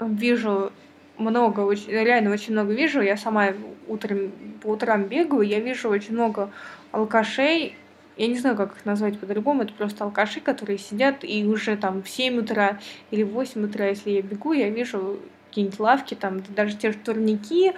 вижу 0.00 0.72
много, 1.18 1.60
очень, 1.60 1.90
реально 1.90 2.30
очень 2.32 2.52
много 2.52 2.72
вижу, 2.72 3.02
я 3.02 3.16
сама 3.16 3.48
утром, 3.88 4.32
по 4.62 4.68
утрам 4.68 5.04
бегаю, 5.04 5.42
я 5.42 5.60
вижу 5.60 5.90
очень 5.90 6.14
много 6.14 6.50
алкашей, 6.92 7.74
я 8.16 8.26
не 8.28 8.38
знаю, 8.38 8.56
как 8.56 8.76
их 8.76 8.84
назвать 8.84 9.18
по-другому, 9.18 9.62
это 9.62 9.72
просто 9.72 10.04
алкаши, 10.04 10.40
которые 10.40 10.78
сидят 10.78 11.22
и 11.22 11.44
уже 11.44 11.76
там 11.76 12.02
в 12.02 12.08
7 12.08 12.38
утра 12.38 12.78
или 13.10 13.22
в 13.22 13.30
8 13.30 13.64
утра, 13.64 13.88
если 13.88 14.10
я 14.10 14.22
бегу, 14.22 14.52
я 14.52 14.70
вижу 14.70 15.18
какие-нибудь 15.48 15.80
лавки, 15.80 16.14
там 16.14 16.42
даже 16.54 16.76
те 16.76 16.92
же 16.92 16.98
турники, 16.98 17.72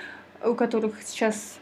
у 0.44 0.55
которых 0.55 1.03
сейчас 1.05 1.59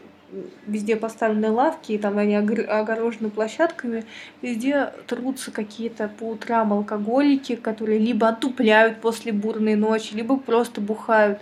везде 0.65 0.95
поставлены 0.95 1.51
лавки, 1.51 1.93
и 1.93 1.97
там 1.97 2.17
они 2.17 2.35
огорожены 2.35 3.29
площадками, 3.29 4.03
везде 4.41 4.91
трутся 5.07 5.51
какие-то 5.51 6.09
по 6.19 6.25
утрам 6.25 6.73
алкоголики, 6.73 7.55
которые 7.55 7.99
либо 7.99 8.27
отупляют 8.27 8.99
после 8.99 9.31
бурной 9.31 9.75
ночи, 9.75 10.13
либо 10.13 10.37
просто 10.37 10.81
бухают. 10.81 11.39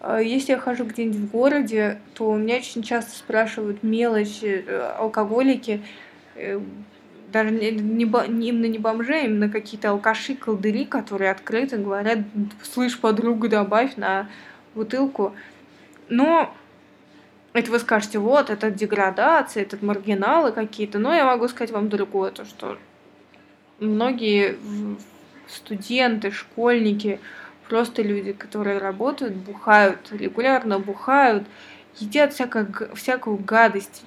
А 0.00 0.20
если 0.20 0.52
я 0.52 0.58
хожу 0.58 0.84
где-нибудь 0.84 1.18
в 1.18 1.30
городе, 1.30 1.98
то 2.14 2.30
у 2.30 2.36
меня 2.36 2.56
очень 2.56 2.82
часто 2.82 3.16
спрашивают 3.16 3.82
мелочи, 3.82 4.64
э, 4.66 4.92
алкоголики, 4.98 5.82
даже 7.32 7.50
не, 7.50 7.70
не, 7.72 8.04
не, 8.04 8.48
именно 8.48 8.66
не 8.66 8.78
бомжи, 8.78 9.14
а 9.14 9.24
именно 9.24 9.48
какие-то 9.48 9.90
алкаши, 9.90 10.36
колдыри, 10.36 10.84
которые 10.84 11.30
открыто 11.30 11.76
говорят, 11.78 12.20
слышь, 12.62 12.98
подругу 12.98 13.48
добавь 13.48 13.96
на 13.96 14.28
бутылку. 14.74 15.34
Но 16.08 16.54
это 17.52 17.70
вы 17.70 17.78
скажете, 17.78 18.18
вот, 18.18 18.50
это 18.50 18.70
деградация, 18.70 19.62
это 19.62 19.78
маргиналы 19.80 20.52
какие-то. 20.52 20.98
Но 20.98 21.12
я 21.14 21.24
могу 21.24 21.48
сказать 21.48 21.72
вам 21.72 21.88
другое, 21.88 22.30
то 22.30 22.44
что 22.44 22.78
многие 23.78 24.56
студенты, 25.48 26.30
школьники, 26.30 27.20
просто 27.68 28.02
люди, 28.02 28.32
которые 28.32 28.78
работают, 28.78 29.34
бухают, 29.34 29.98
регулярно 30.12 30.78
бухают, 30.78 31.44
едят 32.00 32.32
всякое, 32.32 32.66
всякую 32.94 33.36
гадость, 33.38 34.02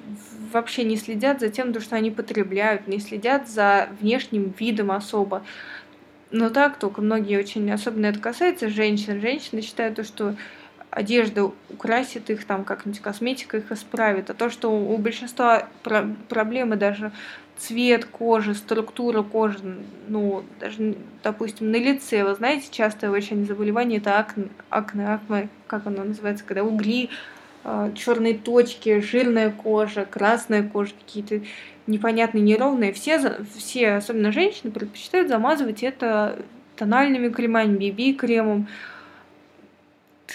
вообще 0.51 0.83
не 0.83 0.97
следят 0.97 1.39
за 1.39 1.49
тем, 1.49 1.77
что 1.79 1.95
они 1.95 2.11
потребляют, 2.11 2.87
не 2.87 2.99
следят 2.99 3.47
за 3.49 3.89
внешним 3.99 4.53
видом 4.57 4.91
особо. 4.91 5.43
Но 6.31 6.49
так 6.49 6.77
только 6.77 7.01
многие 7.01 7.37
очень, 7.37 7.71
особенно 7.71 8.07
это 8.07 8.19
касается 8.19 8.69
женщин, 8.69 9.21
женщины 9.21 9.61
считают 9.61 9.95
то, 9.95 10.03
что 10.03 10.35
одежда 10.89 11.51
украсит 11.69 12.29
их, 12.29 12.45
там 12.45 12.63
как-нибудь 12.63 13.01
косметика 13.01 13.57
их 13.57 13.71
исправит. 13.71 14.29
А 14.29 14.33
то, 14.33 14.49
что 14.49 14.71
у 14.71 14.97
большинства 14.97 15.67
про- 15.83 16.07
проблемы 16.27 16.75
даже 16.75 17.11
цвет 17.57 18.05
кожи, 18.05 18.53
структура 18.55 19.23
кожи, 19.23 19.59
ну, 20.07 20.43
даже, 20.59 20.95
допустим, 21.23 21.71
на 21.71 21.77
лице, 21.77 22.23
вы 22.23 22.35
знаете, 22.35 22.67
частое 22.71 23.09
очень 23.09 23.45
заболевание 23.45 23.99
это 23.99 24.19
акне, 24.19 24.49
акне, 24.69 25.07
акне 25.07 25.49
как 25.67 25.87
оно 25.87 26.03
называется, 26.03 26.43
когда 26.45 26.63
угли, 26.63 27.09
черные 27.95 28.33
точки, 28.33 29.01
жирная 29.01 29.51
кожа, 29.51 30.05
красная 30.05 30.63
кожа, 30.63 30.93
какие-то 31.05 31.41
непонятные, 31.85 32.41
неровные. 32.41 32.93
Все, 32.93 33.37
все, 33.57 33.95
особенно 33.95 34.31
женщины, 34.31 34.71
предпочитают 34.71 35.29
замазывать 35.29 35.83
это 35.83 36.39
тональными 36.75 37.29
кремами, 37.29 37.77
BB-кремом. 37.77 38.67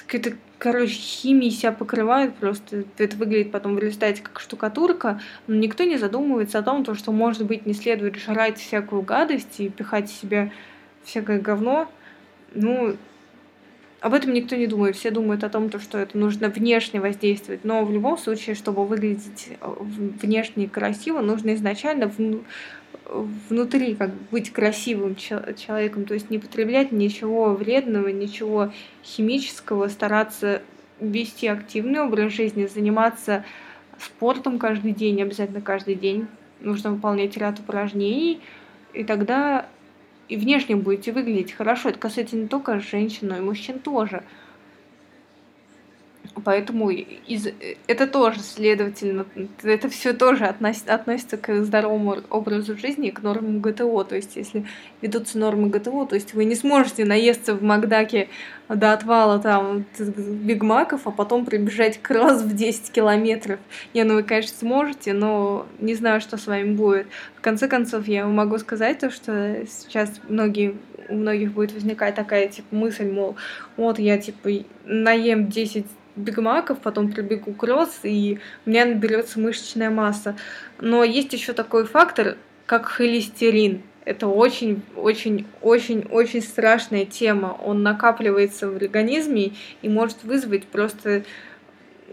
Это 0.09 0.33
короче, 0.63 0.95
химией 0.95 1.51
себя 1.51 1.73
покрывают, 1.73 2.37
просто 2.37 2.85
это 2.97 3.17
выглядит 3.17 3.51
потом 3.51 3.75
в 3.75 3.81
результате 3.81 4.23
как 4.23 4.39
штукатурка, 4.39 5.21
но 5.49 5.57
никто 5.57 5.83
не 5.83 5.97
задумывается 5.97 6.61
о 6.61 6.63
том, 6.63 6.85
что, 6.95 7.11
может 7.11 7.45
быть, 7.47 7.67
не 7.67 7.75
следует 7.75 8.15
жрать 8.15 8.59
всякую 8.59 9.03
гадость 9.03 9.59
и 9.59 9.69
пихать 9.69 10.09
в 10.09 10.15
себя 10.15 10.53
всякое 11.03 11.41
говно. 11.41 11.91
Ну, 12.55 12.97
об 14.03 14.15
этом 14.15 14.33
никто 14.33 14.57
не 14.57 14.67
думает. 14.67 14.97
Все 14.97 15.13
думают 15.13 15.45
о 15.45 15.49
том, 15.49 15.71
что 15.81 15.97
это 15.97 16.19
нужно 16.19 16.49
внешне 16.49 17.01
воздействовать. 17.01 17.65
Но 17.65 17.85
в 17.85 17.93
любом 17.93 18.19
случае, 18.19 18.57
чтобы 18.57 18.85
выглядеть 18.85 19.51
э, 19.61 19.75
внешне 20.21 20.69
красиво, 20.69 21.21
нужно 21.21 21.55
изначально 21.55 22.11
внутри 23.49 23.95
как 23.95 24.11
быть 24.31 24.53
красивым 24.53 25.15
человеком, 25.15 26.05
то 26.05 26.15
есть 26.15 26.31
не 26.31 26.39
потреблять 26.39 26.91
ничего 26.93 27.53
вредного, 27.53 28.09
ничего 28.09 28.73
химического, 29.05 29.87
стараться 29.89 30.63
вести 30.99 31.47
активный 31.47 32.01
образ 32.01 32.33
жизни, 32.33 32.67
заниматься 32.67 33.45
спортом 33.99 34.59
каждый 34.59 34.93
день, 34.93 35.23
обязательно 35.23 35.61
каждый 35.61 35.95
день. 35.95 36.27
Нужно 36.61 36.91
выполнять 36.91 37.37
ряд 37.37 37.61
упражнений, 37.61 38.41
и 38.95 39.05
тогда 39.05 39.67
и 40.33 40.37
внешне 40.37 40.77
будете 40.77 41.13
выглядеть 41.13 41.53
хорошо. 41.53 41.91
Это 41.91 41.99
касается 41.99 42.37
не 42.37 42.49
только 42.49 42.81
женщин, 42.81 43.29
но 43.29 43.37
и 43.37 43.41
мужчин 43.41 43.79
тоже. 43.79 44.25
Поэтому 46.45 46.91
из, 46.91 47.49
это 47.87 48.07
тоже, 48.07 48.41
следовательно, 48.41 49.27
это 49.63 49.89
все 49.91 50.15
тоже 50.15 50.47
относ, 50.47 50.85
относится 50.87 51.37
к 51.37 51.63
здоровому 51.63 52.19
образу 52.31 52.77
жизни 52.77 53.09
и 53.09 53.13
к 53.13 53.23
нормам 53.23 53.61
ГТО. 53.61 54.05
То 54.05 54.17
есть, 54.17 54.37
если 54.37 54.65
ведутся 55.03 55.39
нормы 55.39 55.69
ГТО, 55.69 56.07
то 56.07 56.15
есть 56.15 56.33
вы 56.33 56.45
не 56.47 56.55
сможете 56.55 57.05
наесться 57.05 57.55
в 57.55 57.63
Макдаке 57.63 58.29
до 58.69 58.95
отвала 58.95 59.39
там 59.41 59.85
бигмаков, 59.99 61.07
а 61.07 61.11
потом 61.11 61.45
прибежать 61.45 62.01
кросс 62.01 62.41
в 62.41 62.55
10 62.55 62.91
километров. 62.91 63.61
Не, 63.93 64.05
ну 64.05 64.15
вы, 64.15 64.23
конечно, 64.23 64.57
сможете, 64.57 65.13
но 65.13 65.67
не 65.81 65.95
знаю, 65.95 66.23
что 66.23 66.39
с 66.39 66.47
вами 66.47 66.75
будет. 66.75 67.07
В 67.37 67.43
конце 67.43 67.69
концов, 67.69 68.09
я 68.09 68.27
могу 68.27 68.57
сказать 68.59 69.01
то, 69.01 69.11
что 69.11 69.67
сейчас 69.67 70.21
многие 70.29 70.77
у 71.09 71.15
многих 71.15 71.53
будет 71.53 71.73
возникать 71.73 72.15
такая 72.15 72.49
типа 72.49 72.75
мысль, 72.75 73.11
мол, 73.11 73.37
вот 73.77 73.99
я 73.99 74.19
типа 74.19 74.49
наем 74.85 75.49
10 75.49 75.85
бигмаков, 76.17 76.79
потом 76.81 77.13
пробегу 77.13 77.53
кросс, 77.53 78.01
и 78.03 78.39
у 78.67 78.71
меня 78.71 78.85
наберется 78.85 79.41
мышечная 79.41 79.91
масса. 79.91 80.37
Но 80.81 81.05
есть 81.05 81.33
еще 81.33 81.53
такой 81.53 81.85
фактор, 81.85 82.37
как 82.67 82.87
холестерин. 82.87 83.83
Это 84.05 84.27
очень, 84.27 84.83
очень, 84.97 85.47
очень, 85.61 86.07
очень 86.11 86.43
страшная 86.43 87.05
тема. 87.05 87.57
Он 87.65 87.83
накапливается 87.83 88.69
в 88.69 88.77
организме 88.77 89.53
и 89.81 89.89
может 89.89 90.25
вызвать 90.25 90.65
просто 90.65 91.23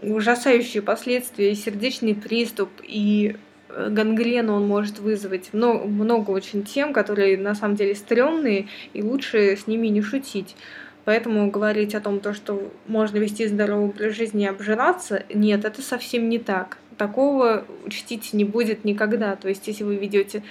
ужасающие 0.02 0.82
последствия, 0.82 1.52
и 1.52 1.54
сердечный 1.54 2.14
приступ, 2.14 2.70
и 2.82 3.36
э, 3.68 3.88
гангрену 3.90 4.54
он 4.54 4.66
может 4.66 4.98
вызвать. 4.98 5.50
Много, 5.52 5.86
много 5.86 6.30
очень 6.30 6.62
тем, 6.62 6.92
которые 6.92 7.36
на 7.36 7.54
самом 7.54 7.76
деле 7.76 7.94
стрёмные, 7.94 8.68
и 8.92 9.02
лучше 9.02 9.56
с 9.56 9.66
ними 9.66 9.88
не 9.88 10.00
шутить. 10.00 10.56
Поэтому 11.04 11.50
говорить 11.50 11.94
о 11.94 12.00
том, 12.00 12.20
то, 12.20 12.34
что 12.34 12.70
можно 12.86 13.18
вести 13.18 13.46
здоровый 13.46 13.86
образ 13.86 14.14
жизни 14.14 14.44
и 14.44 14.48
обжираться, 14.48 15.24
нет, 15.32 15.64
это 15.64 15.82
совсем 15.82 16.28
не 16.28 16.38
так. 16.38 16.78
Такого 16.98 17.64
учтите 17.84 18.36
не 18.36 18.44
будет 18.44 18.84
никогда. 18.84 19.36
То 19.36 19.48
есть, 19.48 19.66
если 19.66 19.84
вы 19.84 19.96
ведете 19.96 20.42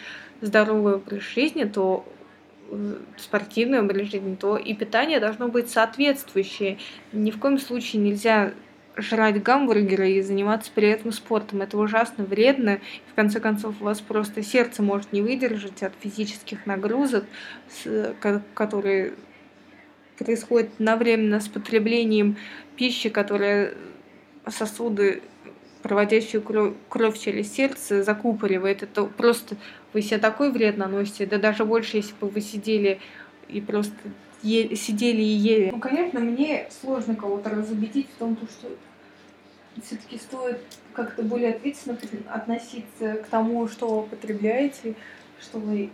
здоровый 0.41 0.95
образ 0.95 1.21
жизни, 1.21 1.65
то 1.65 2.05
э, 2.71 2.95
спортивный 3.17 3.81
образ 3.81 4.07
жизни, 4.07 4.35
то 4.35 4.57
и 4.57 4.73
питание 4.73 5.19
должно 5.19 5.47
быть 5.47 5.69
соответствующее. 5.69 6.79
Ни 7.13 7.29
в 7.29 7.39
коем 7.39 7.59
случае 7.59 8.01
нельзя 8.01 8.53
жрать 8.97 9.41
гамбургеры 9.41 10.11
и 10.11 10.21
заниматься 10.21 10.71
при 10.73 10.89
этом 10.89 11.11
спортом. 11.11 11.61
Это 11.61 11.77
ужасно 11.77 12.23
вредно. 12.23 12.79
В 13.11 13.15
конце 13.15 13.39
концов, 13.39 13.75
у 13.79 13.85
вас 13.85 14.01
просто 14.01 14.43
сердце 14.43 14.81
может 14.81 15.13
не 15.13 15.21
выдержать 15.21 15.83
от 15.83 15.93
физических 15.99 16.65
нагрузок, 16.65 17.25
которые 18.53 19.13
происходит 20.19 20.71
одновременно 20.77 21.39
с 21.39 21.47
потреблением 21.47 22.37
пищи, 22.75 23.09
которая 23.09 23.73
сосуды, 24.47 25.23
проводящие 25.81 26.41
кровь, 26.41 26.73
кровь 26.89 27.17
через 27.17 27.51
сердце, 27.51 28.03
закупоривает. 28.03 28.83
Это 28.83 29.05
просто 29.05 29.55
вы 29.93 30.01
себе 30.01 30.17
такой 30.19 30.51
вред 30.51 30.77
наносите, 30.77 31.25
да 31.25 31.37
даже 31.37 31.65
больше, 31.65 31.97
если 31.97 32.13
бы 32.19 32.27
вы 32.27 32.41
сидели 32.41 32.99
и 33.47 33.61
просто 33.61 33.95
е- 34.43 34.75
сидели 34.75 35.21
и 35.21 35.23
ели. 35.23 35.69
Ну, 35.71 35.79
конечно, 35.79 36.19
мне 36.19 36.67
сложно 36.81 37.15
кого-то 37.15 37.49
разубедить 37.49 38.07
в 38.15 38.19
том, 38.19 38.37
что 38.37 38.69
все-таки 39.83 40.17
стоит 40.17 40.59
как-то 40.93 41.23
более 41.23 41.51
ответственно 41.51 41.97
относиться 42.27 43.13
к 43.23 43.27
тому, 43.27 43.67
что 43.69 44.01
вы 44.01 44.07
потребляете, 44.07 44.95
что 45.39 45.59
вы 45.59 45.89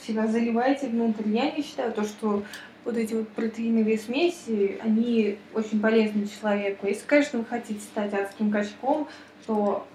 себя 0.00 0.26
заливаете 0.28 0.86
внутрь. 0.86 1.28
Я 1.28 1.50
не 1.50 1.62
считаю 1.62 1.92
то, 1.92 2.04
что 2.04 2.44
вот 2.84 2.96
эти 2.96 3.14
вот 3.14 3.28
протеиновые 3.30 3.98
смеси, 3.98 4.78
они 4.82 5.38
очень 5.54 5.80
полезны 5.80 6.28
человеку. 6.28 6.86
Если, 6.86 7.06
конечно, 7.06 7.38
вы 7.38 7.44
хотите 7.44 7.80
стать 7.80 8.12
адским 8.12 8.50
качком, 8.50 9.08
то, 9.46 9.86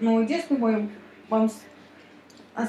ну, 0.00 0.20
единственный 0.20 0.58
мой 0.58 0.88
вам 1.28 1.50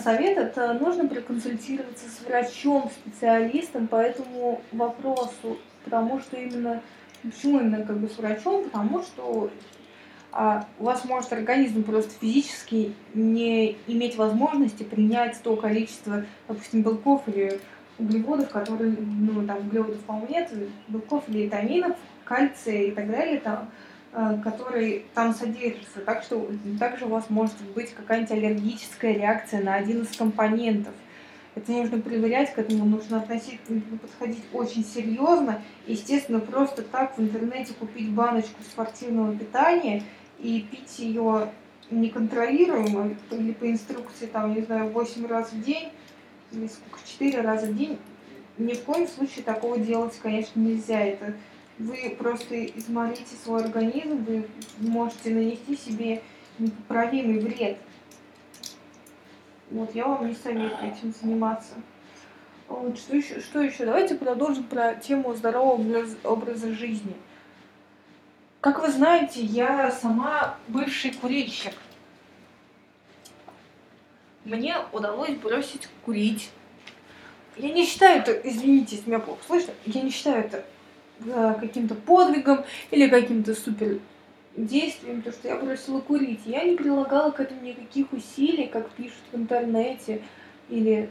совет, 0.04 0.38
это 0.38 0.74
нужно 0.74 1.08
проконсультироваться 1.08 2.10
с 2.10 2.26
врачом, 2.26 2.92
специалистом 2.92 3.88
по 3.88 3.96
этому 3.96 4.62
вопросу, 4.72 5.58
потому 5.84 6.20
что 6.20 6.38
именно, 6.38 6.82
почему 7.24 7.60
именно 7.60 7.84
как 7.84 7.98
бы 7.98 8.08
с 8.08 8.18
врачом, 8.18 8.66
потому 8.66 9.02
что 9.02 9.50
а, 10.32 10.68
у 10.78 10.84
вас 10.84 11.06
может 11.06 11.34
организм 11.34 11.84
просто 11.84 12.12
физически 12.22 12.94
не 13.16 13.78
иметь 13.88 14.16
возможности 14.16 14.84
принять 14.84 15.42
то 15.42 15.56
количество, 15.56 16.26
допустим, 16.48 16.84
белков 16.84 17.24
или 17.28 17.60
углеводов, 18.00 18.50
которые, 18.50 18.96
ну, 18.98 19.46
там, 19.46 19.68
углеводов, 19.68 20.00
по-моему, 20.02 20.28
нет, 20.30 20.52
белков 20.88 21.28
витаминов, 21.28 21.98
кальция 22.24 22.84
и 22.84 22.92
так 22.92 23.10
далее, 23.10 23.40
там, 23.40 23.70
э, 24.14 24.38
которые 24.44 25.04
там 25.14 25.34
содержатся. 25.34 26.00
Так 26.06 26.24
что 26.24 26.50
также 26.80 27.06
у 27.06 27.10
вас 27.10 27.30
может 27.30 27.60
быть 27.76 27.94
какая-нибудь 27.94 28.32
аллергическая 28.32 29.14
реакция 29.14 29.64
на 29.64 29.76
один 29.76 30.04
из 30.04 30.16
компонентов. 30.16 30.94
Это 31.56 31.72
нужно 31.72 32.00
проверять, 32.00 32.54
к 32.54 32.60
этому 32.60 32.86
нужно 32.86 33.18
относиться, 33.18 33.74
подходить 34.02 34.44
очень 34.54 34.86
серьезно. 34.86 35.62
Естественно, 35.88 36.40
просто 36.40 36.84
так 36.84 37.18
в 37.18 37.22
интернете 37.22 37.74
купить 37.74 38.12
баночку 38.12 38.62
спортивного 38.64 39.36
питания 39.36 40.04
и 40.40 40.66
пить 40.72 41.00
ее 41.00 41.50
неконтролируемо 41.92 43.16
или 43.32 43.52
по 43.52 43.70
инструкции, 43.70 44.28
там, 44.28 44.54
не 44.54 44.62
знаю, 44.62 44.90
8 44.92 45.26
раз 45.28 45.52
в 45.52 45.62
день, 45.62 45.90
или 46.52 46.68
сколько, 46.68 47.00
четыре 47.08 47.42
раза 47.42 47.68
в 47.68 47.78
день, 47.78 47.98
ни 48.58 48.74
в 48.74 48.84
коем 48.84 49.08
случае 49.08 49.44
такого 49.44 49.78
делать, 49.78 50.18
конечно, 50.22 50.60
нельзя. 50.60 51.00
Это 51.00 51.34
вы 51.78 52.16
просто 52.18 52.66
изморите 52.66 53.36
свой 53.44 53.64
организм, 53.64 54.24
вы 54.26 54.48
можете 54.80 55.30
нанести 55.34 55.78
себе 55.78 56.22
непоправимый 56.58 57.40
вред. 57.40 57.78
Вот, 59.72 59.94
я 59.96 60.08
вам 60.08 60.28
не 60.28 60.36
советую 60.36 60.92
этим 60.92 61.14
заниматься. 61.14 61.74
Вот, 62.68 62.98
что 62.98 63.16
еще? 63.16 63.40
Что 63.40 63.62
еще? 63.62 63.86
Давайте 63.86 64.16
продолжим 64.16 64.64
про 64.64 64.96
тему 64.96 65.34
здорового 65.34 66.06
образа 66.24 66.74
жизни. 66.74 67.16
Как 68.62 68.82
вы 68.82 68.92
знаете, 68.92 69.42
я 69.42 69.90
сама 69.92 70.58
бывший 70.68 71.12
курильщик. 71.14 71.74
Мне 74.46 74.76
удалось 74.94 75.36
бросить 75.36 75.88
курить. 76.06 76.50
Я 77.58 77.74
не 77.74 77.86
считаю 77.86 78.22
это, 78.22 78.32
извините, 78.32 78.96
если 78.96 79.10
меня 79.10 79.20
плохо 79.20 79.42
слышно, 79.46 79.74
я 79.86 80.02
не 80.02 80.12
считаю 80.12 80.46
это 80.46 80.66
э, 81.26 81.56
каким-то 81.60 81.96
подвигом 81.96 82.64
или 82.90 83.10
каким-то 83.10 83.54
супер 83.54 84.00
действием, 84.56 85.22
то, 85.22 85.32
что 85.32 85.50
я 85.50 85.58
бросила 85.58 86.00
курить. 86.00 86.42
Я 86.46 86.64
не 86.64 86.76
прилагала 86.76 87.32
к 87.32 87.40
этому 87.40 87.62
никаких 87.62 88.14
усилий, 88.14 88.68
как 88.68 88.90
пишут 88.92 89.22
в 89.32 89.38
интернете 89.38 90.22
или 90.70 91.10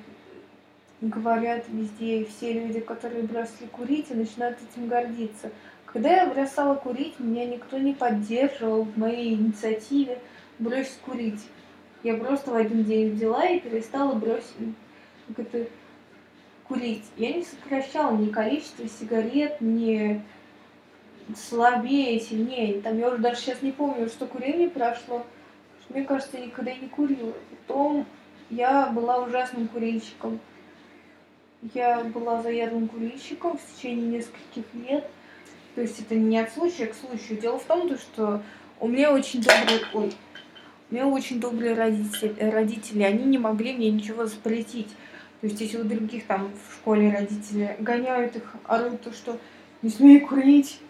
говорят 1.00 1.64
везде 1.68 2.24
все 2.24 2.52
люди, 2.52 2.80
которые 2.80 3.22
бросили 3.22 3.66
курить 3.70 4.06
и 4.10 4.14
начинают 4.14 4.58
этим 4.58 4.88
гордиться. 4.88 5.50
Когда 5.86 6.22
я 6.22 6.26
бросала 6.26 6.74
курить, 6.74 7.18
меня 7.18 7.46
никто 7.46 7.78
не 7.78 7.94
поддерживал 7.94 8.82
в 8.82 8.98
моей 8.98 9.34
инициативе 9.34 10.18
бросить 10.58 10.98
курить. 11.04 11.40
Я 12.02 12.16
просто 12.16 12.52
в 12.52 12.54
один 12.54 12.84
день 12.84 13.14
взяла 13.14 13.44
и 13.46 13.58
перестала 13.58 14.14
бросить 14.14 14.54
это, 15.36 15.66
курить. 16.66 17.04
Я 17.16 17.32
не 17.32 17.42
сокращала 17.42 18.16
ни 18.16 18.30
количество 18.30 18.86
сигарет, 18.88 19.60
ни 19.60 20.22
слабее, 21.36 22.20
сильнее. 22.20 22.80
Там 22.80 22.98
я 22.98 23.08
уже 23.08 23.18
даже 23.18 23.40
сейчас 23.40 23.62
не 23.62 23.72
помню, 23.72 24.08
что 24.08 24.26
курение 24.26 24.70
прошло. 24.70 25.26
Мне 25.88 26.04
кажется, 26.04 26.38
я 26.38 26.46
никогда 26.46 26.74
не 26.74 26.88
курила. 26.88 27.32
Потом 27.66 28.06
я 28.50 28.86
была 28.86 29.24
ужасным 29.24 29.68
курильщиком. 29.68 30.38
Я 31.74 32.04
была 32.04 32.42
заядлым 32.42 32.88
курильщиком 32.88 33.58
в 33.58 33.74
течение 33.74 34.18
нескольких 34.18 34.64
лет. 34.74 35.10
То 35.74 35.80
есть 35.82 36.00
это 36.00 36.14
не 36.14 36.38
от 36.38 36.52
случая 36.52 36.86
к 36.86 36.94
случаю. 36.94 37.40
Дело 37.40 37.58
в 37.58 37.64
том, 37.64 37.96
что 37.98 38.42
у 38.80 38.88
меня 38.88 39.12
очень 39.12 39.42
добрые... 39.42 39.80
Ой, 39.92 40.12
у 40.90 40.94
меня 40.94 41.06
очень 41.06 41.40
добрые 41.40 41.74
родители, 41.74 42.34
родители, 42.38 43.02
они 43.02 43.24
не 43.24 43.38
могли 43.38 43.74
мне 43.74 43.90
ничего 43.90 44.26
запретить. 44.26 44.88
То 45.40 45.46
есть 45.46 45.60
если 45.60 45.78
у 45.78 45.84
других 45.84 46.26
там 46.26 46.50
в 46.68 46.74
школе 46.74 47.12
родители 47.12 47.76
гоняют 47.78 48.36
их, 48.36 48.54
орут, 48.64 49.02
то 49.02 49.12
что 49.12 49.38
не 49.82 49.90
смей 49.90 50.20
курить, 50.20 50.80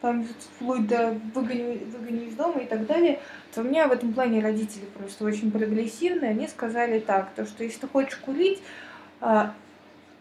там 0.00 0.24
вплоть 0.24 0.86
до 0.86 1.18
выгоню, 1.34 1.80
выгоню 1.86 2.28
из 2.28 2.34
дома 2.34 2.60
и 2.60 2.66
так 2.66 2.86
далее, 2.86 3.20
то 3.54 3.62
у 3.62 3.64
меня 3.64 3.88
в 3.88 3.92
этом 3.92 4.12
плане 4.12 4.40
родители 4.40 4.84
просто 4.96 5.24
очень 5.24 5.50
прогрессивные. 5.50 6.30
Они 6.30 6.46
сказали 6.46 7.00
так, 7.00 7.32
то 7.34 7.44
что 7.44 7.64
если 7.64 7.80
ты 7.80 7.88
хочешь 7.88 8.16
курить, 8.18 8.60
а, 9.20 9.54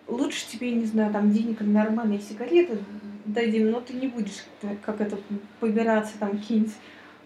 лучше 0.08 0.48
тебе, 0.48 0.72
не 0.72 0.86
знаю, 0.86 1.12
там 1.12 1.32
денег 1.32 1.60
на 1.60 1.84
нормальные 1.84 2.22
сигареты 2.22 2.80
дадим, 3.26 3.70
но 3.70 3.82
ты 3.82 3.94
не 3.94 4.08
будешь 4.08 4.46
как 4.84 5.02
это 5.02 5.20
побираться, 5.60 6.14
там 6.18 6.32
какие-нибудь 6.32 6.74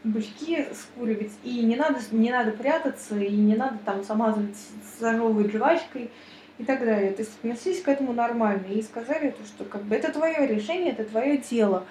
бычки 0.04 0.68
скуривать. 0.74 1.32
И 1.44 1.62
не 1.64 1.76
надо, 1.76 2.00
не 2.12 2.32
надо 2.32 2.52
прятаться, 2.52 3.18
и 3.18 3.36
не 3.36 3.56
надо 3.56 3.78
там 3.86 4.04
замазывать 4.04 4.58
здоровой 4.98 5.50
жвачкой 5.50 6.10
и 6.58 6.64
так 6.64 6.80
далее. 6.80 7.12
То 7.12 7.22
есть 7.22 7.32
отнеслись 7.40 7.82
к 7.82 7.88
этому 7.88 8.14
нормально 8.14 8.68
и 8.68 8.82
сказали, 8.82 9.32
то, 9.32 9.46
что 9.46 9.64
как 9.66 9.84
бы 9.84 9.96
это 9.96 10.12
твое 10.12 10.48
решение, 10.48 10.92
это 10.92 11.06
твое 11.06 11.38
дело. 11.38 11.86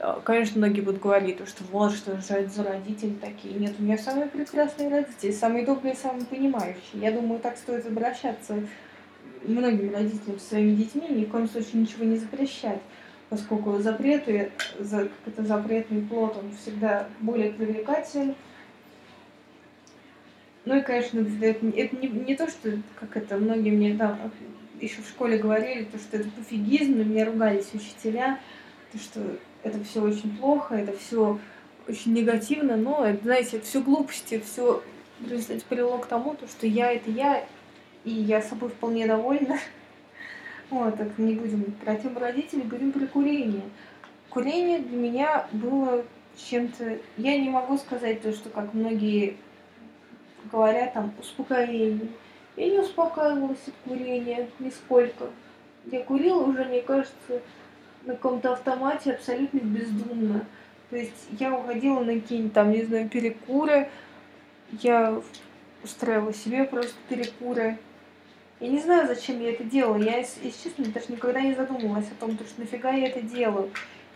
А, 0.00 0.20
конечно, 0.20 0.58
многие 0.58 0.80
будут 0.80 1.00
говорить, 1.00 1.38
что 1.46 1.64
вот, 1.72 1.92
что 1.92 2.20
же 2.20 2.34
это 2.34 2.50
за 2.50 2.62
родители 2.62 3.14
такие. 3.20 3.54
Нет, 3.54 3.74
у 3.78 3.82
меня 3.82 3.98
самые 3.98 4.28
прекрасные 4.28 4.88
родители, 4.88 5.32
самые 5.32 5.66
добрые, 5.66 5.94
самые 5.94 6.26
понимающие. 6.26 7.00
Я 7.02 7.10
думаю, 7.12 7.40
так 7.40 7.56
стоит 7.56 7.86
обращаться 7.86 8.62
многим 9.44 9.92
родителям 9.92 10.38
со 10.38 10.48
своими 10.48 10.74
детьми, 10.74 11.06
ни 11.08 11.24
в 11.24 11.30
коем 11.30 11.48
случае 11.48 11.82
ничего 11.82 12.04
не 12.04 12.16
запрещать, 12.16 12.80
поскольку 13.28 13.78
запреты, 13.78 14.50
за, 14.78 15.08
это 15.26 15.44
запретный 15.44 16.02
плод, 16.02 16.36
он 16.36 16.52
всегда 16.56 17.08
более 17.20 17.52
привлекателен. 17.52 18.34
Ну 20.64 20.76
и, 20.76 20.82
конечно, 20.82 21.20
это, 21.20 21.66
это 21.66 21.96
не, 21.96 22.08
не 22.08 22.34
то, 22.34 22.48
что, 22.48 22.78
как 22.98 23.16
это 23.16 23.36
многие 23.36 23.70
мне 23.70 23.96
там 23.96 24.18
еще 24.80 25.02
в 25.02 25.08
школе 25.08 25.38
говорили, 25.38 25.84
то, 25.84 25.98
что 25.98 26.18
это 26.18 26.28
пофигизм, 26.30 26.98
на 26.98 27.02
меня 27.02 27.24
ругались 27.24 27.72
учителя, 27.72 28.38
то, 28.92 28.98
что 28.98 29.20
это 29.62 29.82
все 29.84 30.02
очень 30.02 30.36
плохо, 30.36 30.74
это 30.74 30.96
все 30.96 31.38
очень 31.88 32.12
негативно, 32.12 32.76
но, 32.76 33.04
это, 33.04 33.24
знаете, 33.24 33.56
это 33.56 33.66
все 33.66 33.82
глупости, 33.82 34.42
все 34.44 34.82
привело 35.68 35.98
к 35.98 36.06
тому, 36.06 36.34
то, 36.34 36.46
что 36.46 36.66
я 36.66 36.92
это 36.92 37.10
я, 37.10 37.44
и 38.04 38.10
я 38.10 38.40
собой 38.42 38.68
вполне 38.68 39.06
довольна. 39.06 39.58
Вот, 40.70 40.96
так 40.96 41.16
не 41.18 41.34
будем 41.34 41.72
про 41.84 41.96
тему 41.96 42.20
родителей, 42.20 42.62
говорим 42.62 42.92
про 42.92 43.06
курение. 43.06 43.64
Курение 44.28 44.80
для 44.80 44.96
меня 44.96 45.46
было 45.52 46.04
чем-то... 46.36 46.98
Я 47.16 47.38
не 47.38 47.48
могу 47.48 47.78
сказать 47.78 48.20
то, 48.20 48.32
что, 48.32 48.50
как 48.50 48.74
многие 48.74 49.36
говорят, 50.52 50.92
там, 50.92 51.12
успокоение. 51.18 52.08
Я 52.56 52.70
не 52.70 52.78
успокаивалась 52.80 53.66
от 53.66 53.74
курения 53.84 54.48
нисколько. 54.58 55.26
Я 55.86 56.02
курила 56.02 56.42
уже, 56.42 56.64
мне 56.64 56.82
кажется, 56.82 57.40
на 58.04 58.14
каком-то 58.14 58.52
автомате 58.52 59.12
абсолютно 59.12 59.58
бездумно. 59.58 60.44
То 60.90 60.96
есть 60.96 61.28
я 61.38 61.54
уходила 61.54 62.00
на 62.00 62.14
какие-нибудь 62.14 62.52
там, 62.52 62.72
не 62.72 62.82
знаю, 62.82 63.08
перекуры, 63.08 63.88
я 64.80 65.20
устраивала 65.82 66.34
себе 66.34 66.64
просто 66.64 66.94
перекуры. 67.08 67.78
Я 68.60 68.68
не 68.68 68.80
знаю, 68.80 69.06
зачем 69.06 69.40
я 69.40 69.52
это 69.52 69.64
делала. 69.64 69.96
Я, 69.96 70.18
если 70.18 70.50
честно, 70.50 70.86
даже 70.86 71.06
никогда 71.10 71.40
не 71.40 71.54
задумывалась 71.54 72.10
о 72.10 72.20
том, 72.20 72.32
что 72.32 72.60
нафига 72.60 72.90
я 72.90 73.08
это 73.08 73.20
делаю. 73.20 73.70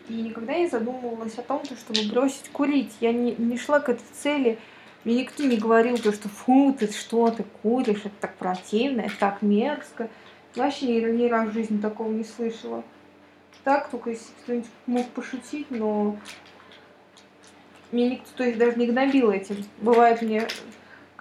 И 0.08 0.14
никогда 0.14 0.54
не 0.54 0.68
задумывалась 0.68 1.38
о 1.38 1.42
том, 1.42 1.62
чтобы 1.64 2.00
бросить 2.10 2.48
курить. 2.50 2.92
Я 3.00 3.12
не, 3.12 3.34
не 3.36 3.56
шла 3.56 3.80
к 3.80 3.88
этой 3.88 4.04
цели. 4.12 4.58
Мне 5.04 5.22
никто 5.22 5.44
не 5.44 5.56
говорил, 5.56 5.96
то, 5.98 6.12
что 6.12 6.28
фу, 6.28 6.74
ты 6.78 6.92
что, 6.92 7.30
ты 7.30 7.44
куришь, 7.62 8.02
это 8.04 8.14
так 8.20 8.34
противно, 8.36 9.02
это 9.02 9.16
так 9.18 9.42
мерзко. 9.42 10.08
Вообще 10.56 10.86
ни, 10.86 11.00
ни 11.00 11.28
разу 11.28 11.50
в 11.50 11.54
жизни 11.54 11.78
такого 11.80 12.10
не 12.10 12.24
слышала 12.24 12.84
так, 13.64 13.90
только 13.90 14.10
если 14.10 14.26
кто-нибудь 14.42 14.70
мог 14.86 15.08
пошутить, 15.10 15.70
но 15.70 16.16
мне 17.90 18.10
никто, 18.10 18.28
то 18.36 18.44
есть 18.44 18.58
даже 18.58 18.78
не 18.78 18.86
гнобил 18.86 19.30
этим. 19.30 19.56
Бывает 19.78 20.22
мне, 20.22 20.46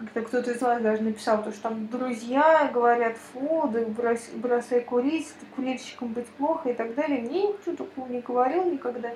когда 0.02 0.28
кто-то 0.28 0.52
из 0.52 0.62
вас 0.62 0.82
даже 0.82 1.04
написал, 1.04 1.44
то, 1.44 1.52
что 1.52 1.64
там 1.64 1.88
друзья 1.88 2.70
говорят, 2.74 3.18
фу, 3.18 3.70
да 3.72 3.82
брось, 3.86 4.30
бросай 4.34 4.82
курить, 4.82 5.34
курильщиком 5.56 6.14
быть 6.14 6.28
плохо 6.28 6.70
и 6.70 6.74
так 6.74 6.96
далее. 6.96 7.22
Мне 7.22 7.50
никто 7.50 7.76
такого 7.76 8.08
не 8.08 8.22
говорил 8.22 8.66
никогда. 8.66 9.12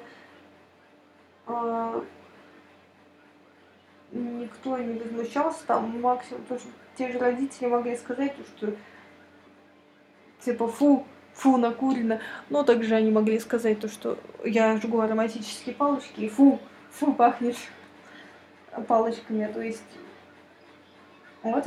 А, 1.47 2.03
никто 4.11 4.77
не 4.77 4.99
возмущался, 4.99 5.65
там 5.65 5.99
максимум, 6.01 6.43
то, 6.47 6.57
что 6.59 6.67
те 6.97 7.11
же 7.11 7.19
родители 7.19 7.67
могли 7.67 7.97
сказать, 7.97 8.35
то, 8.35 8.43
что 8.43 8.75
типа, 10.41 10.67
фу, 10.67 11.05
фу, 11.33 11.57
накурено. 11.57 12.21
Но 12.49 12.63
также 12.63 12.95
они 12.95 13.11
могли 13.11 13.39
сказать 13.39 13.79
то, 13.79 13.87
что 13.87 14.19
я 14.43 14.77
жгу 14.77 14.99
ароматические 14.99 15.73
палочки, 15.75 16.21
и 16.21 16.29
фу, 16.29 16.59
фу, 16.91 17.13
пахнет 17.13 17.57
палочками. 18.87 19.51
То 19.51 19.61
есть 19.61 19.83
вот, 21.51 21.65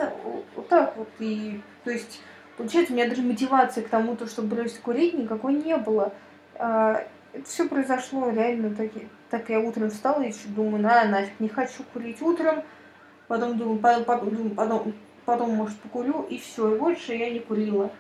вот 0.57 0.69
так 0.69 0.97
вот. 0.97 1.09
И, 1.21 1.61
то 1.85 1.91
есть, 1.91 2.21
получается, 2.57 2.93
у 2.93 2.97
меня 2.97 3.09
даже 3.09 3.23
мотивации 3.23 3.83
к 3.83 3.89
тому, 3.89 4.17
то, 4.17 4.27
чтобы 4.27 4.57
бросить 4.57 4.81
курить, 4.81 5.15
никакой 5.15 5.55
не 5.55 5.77
было. 5.77 6.13
А, 6.57 7.05
это 7.33 7.45
все 7.45 7.69
произошло 7.69 8.31
реально 8.31 8.75
так, 8.75 8.91
так 9.31 9.49
я 9.51 9.61
утром 9.61 9.91
встала 9.91 10.23
и 10.23 10.33
думаю, 10.49 10.83
на, 10.83 11.05
нафиг, 11.05 11.39
не 11.39 11.49
хочу 11.49 11.85
курить 11.93 12.21
утром. 12.21 12.63
Потом 13.29 13.59
думаю, 13.59 13.79
потом, 13.79 14.05
потом, 14.05 14.51
потом, 14.51 14.95
потом 15.25 15.51
может, 15.55 15.79
покурю, 15.79 16.23
и 16.23 16.39
все, 16.39 16.75
и 16.75 16.79
больше 16.79 17.15
я 17.15 17.31
не 17.31 17.41
курила. 17.41 17.91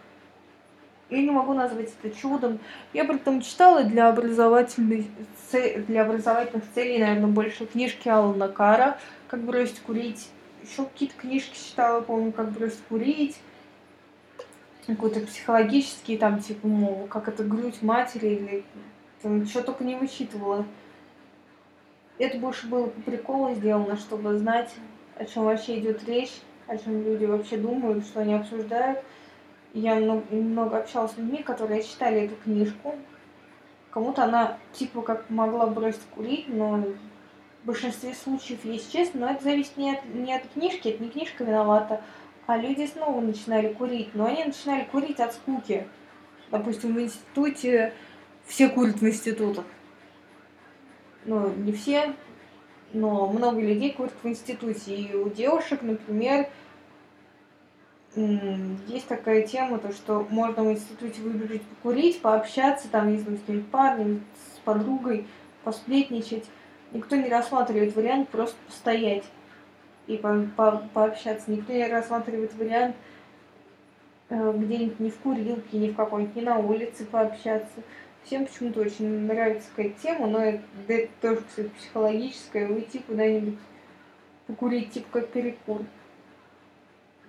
Я 1.10 1.22
не 1.22 1.30
могу 1.30 1.54
назвать 1.54 1.90
это 2.02 2.14
чудом. 2.14 2.58
Я 2.92 3.04
при 3.04 3.16
этом 3.16 3.40
читала 3.40 3.84
для 3.84 4.08
образовательных, 4.08 5.06
для 5.86 6.02
образовательных 6.02 6.64
целей, 6.74 6.98
наверное, 6.98 7.30
больше 7.30 7.66
книжки 7.66 8.08
Алана 8.08 8.48
Кара 8.48 8.98
«Как 9.28 9.40
бросить 9.40 9.80
курить». 9.80 10.28
Еще 10.62 10.85
какие-то 10.85 11.16
книжки 11.16 11.57
читала, 11.57 12.01
помню, 12.01 12.33
«Как 12.33 12.51
бросить 12.53 12.81
курить». 12.88 13.38
Какой-то 14.87 15.21
психологический, 15.21 16.16
там, 16.16 16.40
типа, 16.40 16.66
мол, 16.66 17.07
как 17.09 17.29
это 17.29 17.44
грудь 17.44 17.83
матери 17.83 18.29
или 18.29 18.64
там, 19.21 19.44
что 19.47 19.62
только 19.62 19.85
не 19.85 19.97
вычитывала. 19.97 20.64
Это 22.18 22.38
больше 22.38 22.66
было 22.68 22.87
по 22.87 23.01
приколу 23.03 23.55
сделано, 23.55 23.97
чтобы 23.97 24.38
знать, 24.38 24.75
о 25.16 25.27
чем 25.27 25.44
вообще 25.44 25.79
идет 25.79 26.05
речь, 26.05 26.33
о 26.66 26.79
чем 26.79 27.03
люди 27.03 27.27
вообще 27.27 27.59
думают, 27.59 28.05
что 28.07 28.21
они 28.21 28.35
обсуждают– 28.35 29.01
я 29.75 29.97
много, 29.97 30.25
много 30.35 30.79
общалась 30.79 31.12
с 31.12 31.18
людьми, 31.18 31.42
которые 31.42 31.83
читали 31.83 32.23
эту 32.23 32.37
книжку. 32.37 32.94
Кому-то 33.90 34.25
она 34.25 34.59
типа 34.73 35.03
как 35.03 35.29
могла 35.31 35.66
бросить 35.66 36.03
курить, 36.14 36.49
но 36.49 36.85
большинстве 37.68 38.14
случаев, 38.14 38.64
если 38.64 38.90
честно, 38.90 39.20
но 39.20 39.31
это 39.31 39.44
зависит 39.44 39.76
не 39.76 39.92
от, 39.92 40.04
не 40.07 40.35
от 40.35 40.48
книжки, 40.48 40.88
это 40.88 41.02
не 41.02 41.11
книжка 41.11 41.44
виновата, 41.44 42.02
а 42.46 42.57
люди 42.57 42.87
снова 42.87 43.20
начинали 43.20 43.72
курить. 43.74 44.14
Но 44.14 44.24
они 44.24 44.42
начинали 44.44 44.85
курить 44.85 45.20
от 45.20 45.35
скуки. 45.35 45.87
Допустим, 46.50 46.94
в 46.94 47.00
институте 47.00 47.92
все 48.46 48.70
курят 48.70 49.00
в 49.00 49.07
институтах. 49.07 49.66
Ну, 51.26 51.52
не 51.57 51.72
все, 51.72 52.14
но 52.94 53.26
много 53.26 53.61
людей 53.61 53.92
курят 53.92 54.14
в 54.22 54.26
институте. 54.26 54.96
И 54.96 55.14
у 55.14 55.28
девушек, 55.28 55.83
например, 55.83 56.48
есть 58.16 59.07
такая 59.09 59.46
тема, 59.46 59.78
то, 59.78 59.92
что 59.92 60.26
можно 60.31 60.64
в 60.64 60.72
институте 60.72 61.20
выбежать 61.20 61.62
покурить, 61.62 62.22
пообщаться, 62.22 62.88
там, 62.88 63.12
не 63.12 63.18
знаю, 63.18 63.37
с 63.37 63.40
каким-нибудь 63.40 63.70
парнем, 63.70 64.24
с 64.54 64.59
подругой, 64.61 65.26
посплетничать. 65.64 66.46
Никто 66.92 67.16
не 67.16 67.29
рассматривает 67.29 67.94
вариант 67.94 68.29
просто 68.31 68.57
постоять 68.66 69.24
и 70.07 70.16
по 70.16 70.46
по 70.57 70.83
пообщаться. 70.94 71.51
Никто 71.51 71.72
не 71.72 71.87
рассматривает 71.87 72.55
вариант 72.55 72.96
э, 74.31 74.53
где-нибудь 74.57 75.01
не 75.01 75.11
в 75.11 75.18
курилке, 75.18 75.79
не 75.79 75.90
в 75.90 75.96
какой-нибудь, 75.96 76.37
не 76.37 76.42
на 76.42 76.59
улице 76.59 77.05
пообщаться. 77.05 77.83
Всем 78.24 78.46
почему-то 78.46 78.81
очень 78.81 79.27
нравится 79.27 79.68
какая-то 79.74 80.01
тема, 80.03 80.27
но 80.27 80.40
это, 80.40 80.62
это 80.88 81.09
тоже, 81.20 81.42
кстати, 81.48 81.70
психологическое, 81.79 82.68
уйти 82.68 82.98
куда-нибудь 83.01 83.59
покурить, 84.46 84.92
типа 84.92 85.07
как 85.12 85.29
перекур. 85.29 85.83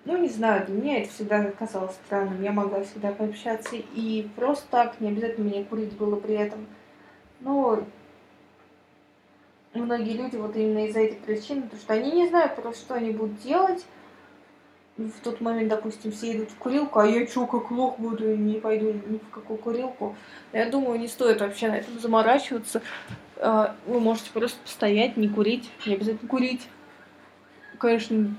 Ну, 0.06 0.18
не 0.18 0.30
знаю, 0.30 0.66
для 0.66 0.76
меня 0.76 1.02
это 1.02 1.10
всегда 1.10 1.44
казалось 1.52 1.96
странным. 2.06 2.42
Я 2.42 2.52
могла 2.52 2.84
всегда 2.84 3.12
пообщаться 3.12 3.76
и 3.76 4.28
просто 4.36 4.66
так, 4.72 5.00
не 5.02 5.10
обязательно 5.10 5.50
мне 5.50 5.64
курить 5.64 5.94
было 5.94 6.16
при 6.16 6.36
этом. 6.36 6.66
Но 7.42 7.84
многие 9.74 10.14
люди 10.14 10.36
вот 10.36 10.56
именно 10.56 10.86
из-за 10.88 11.02
этих 11.02 11.20
причин, 11.20 11.64
потому 11.64 11.82
что 11.82 11.94
они 11.94 12.12
не 12.12 12.28
знают 12.28 12.56
просто, 12.56 12.82
что 12.82 12.94
они 12.96 13.12
будут 13.12 13.40
делать. 13.42 13.86
В 14.98 15.22
тот 15.24 15.40
момент, 15.40 15.70
допустим, 15.70 16.12
все 16.12 16.36
идут 16.36 16.52
в 16.52 16.56
курилку, 16.56 17.00
а 17.00 17.08
я 17.08 17.26
чё, 17.26 17.48
как 17.48 17.72
лох 17.72 17.98
буду, 18.00 18.36
не 18.36 18.60
пойду 18.60 18.92
ни 18.92 19.18
в 19.18 19.30
какую 19.30 19.58
курилку. 19.58 20.16
Я 20.52 20.70
думаю, 20.70 21.00
не 21.00 21.08
стоит 21.08 21.40
вообще 21.40 21.70
на 21.70 21.78
этом 21.78 21.98
заморачиваться. 22.00 22.82
А, 23.38 23.76
вы 23.86 24.02
можете 24.02 24.32
просто 24.32 24.60
постоять, 24.62 25.16
не 25.16 25.30
курить, 25.30 25.70
не 25.86 25.94
обязательно 25.94 26.28
курить. 26.28 26.68
Конечно, 27.78 28.36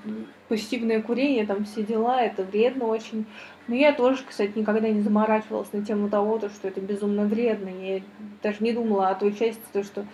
пассивное 0.49 1.01
курение, 1.01 1.47
там 1.47 1.65
все 1.65 1.83
дела, 1.83 2.21
это 2.21 2.43
вредно 2.43 2.85
очень. 2.85 3.25
Но 3.67 3.75
я 3.75 3.95
тоже, 3.95 4.23
кстати, 4.29 4.53
никогда 4.55 4.91
не 4.91 5.01
заморачивалась 5.01 5.73
на 5.73 5.83
тему 5.83 6.11
того, 6.11 6.39
то, 6.39 6.51
что 6.51 6.69
это 6.69 6.83
безумно 6.83 7.25
вредно. 7.25 7.71
Я 7.71 8.03
даже 8.43 8.59
не 8.61 8.75
думала 8.75 9.09
о 9.09 9.15
той 9.15 9.33
части, 9.33 9.63
то, 9.73 9.83
что 9.83 10.05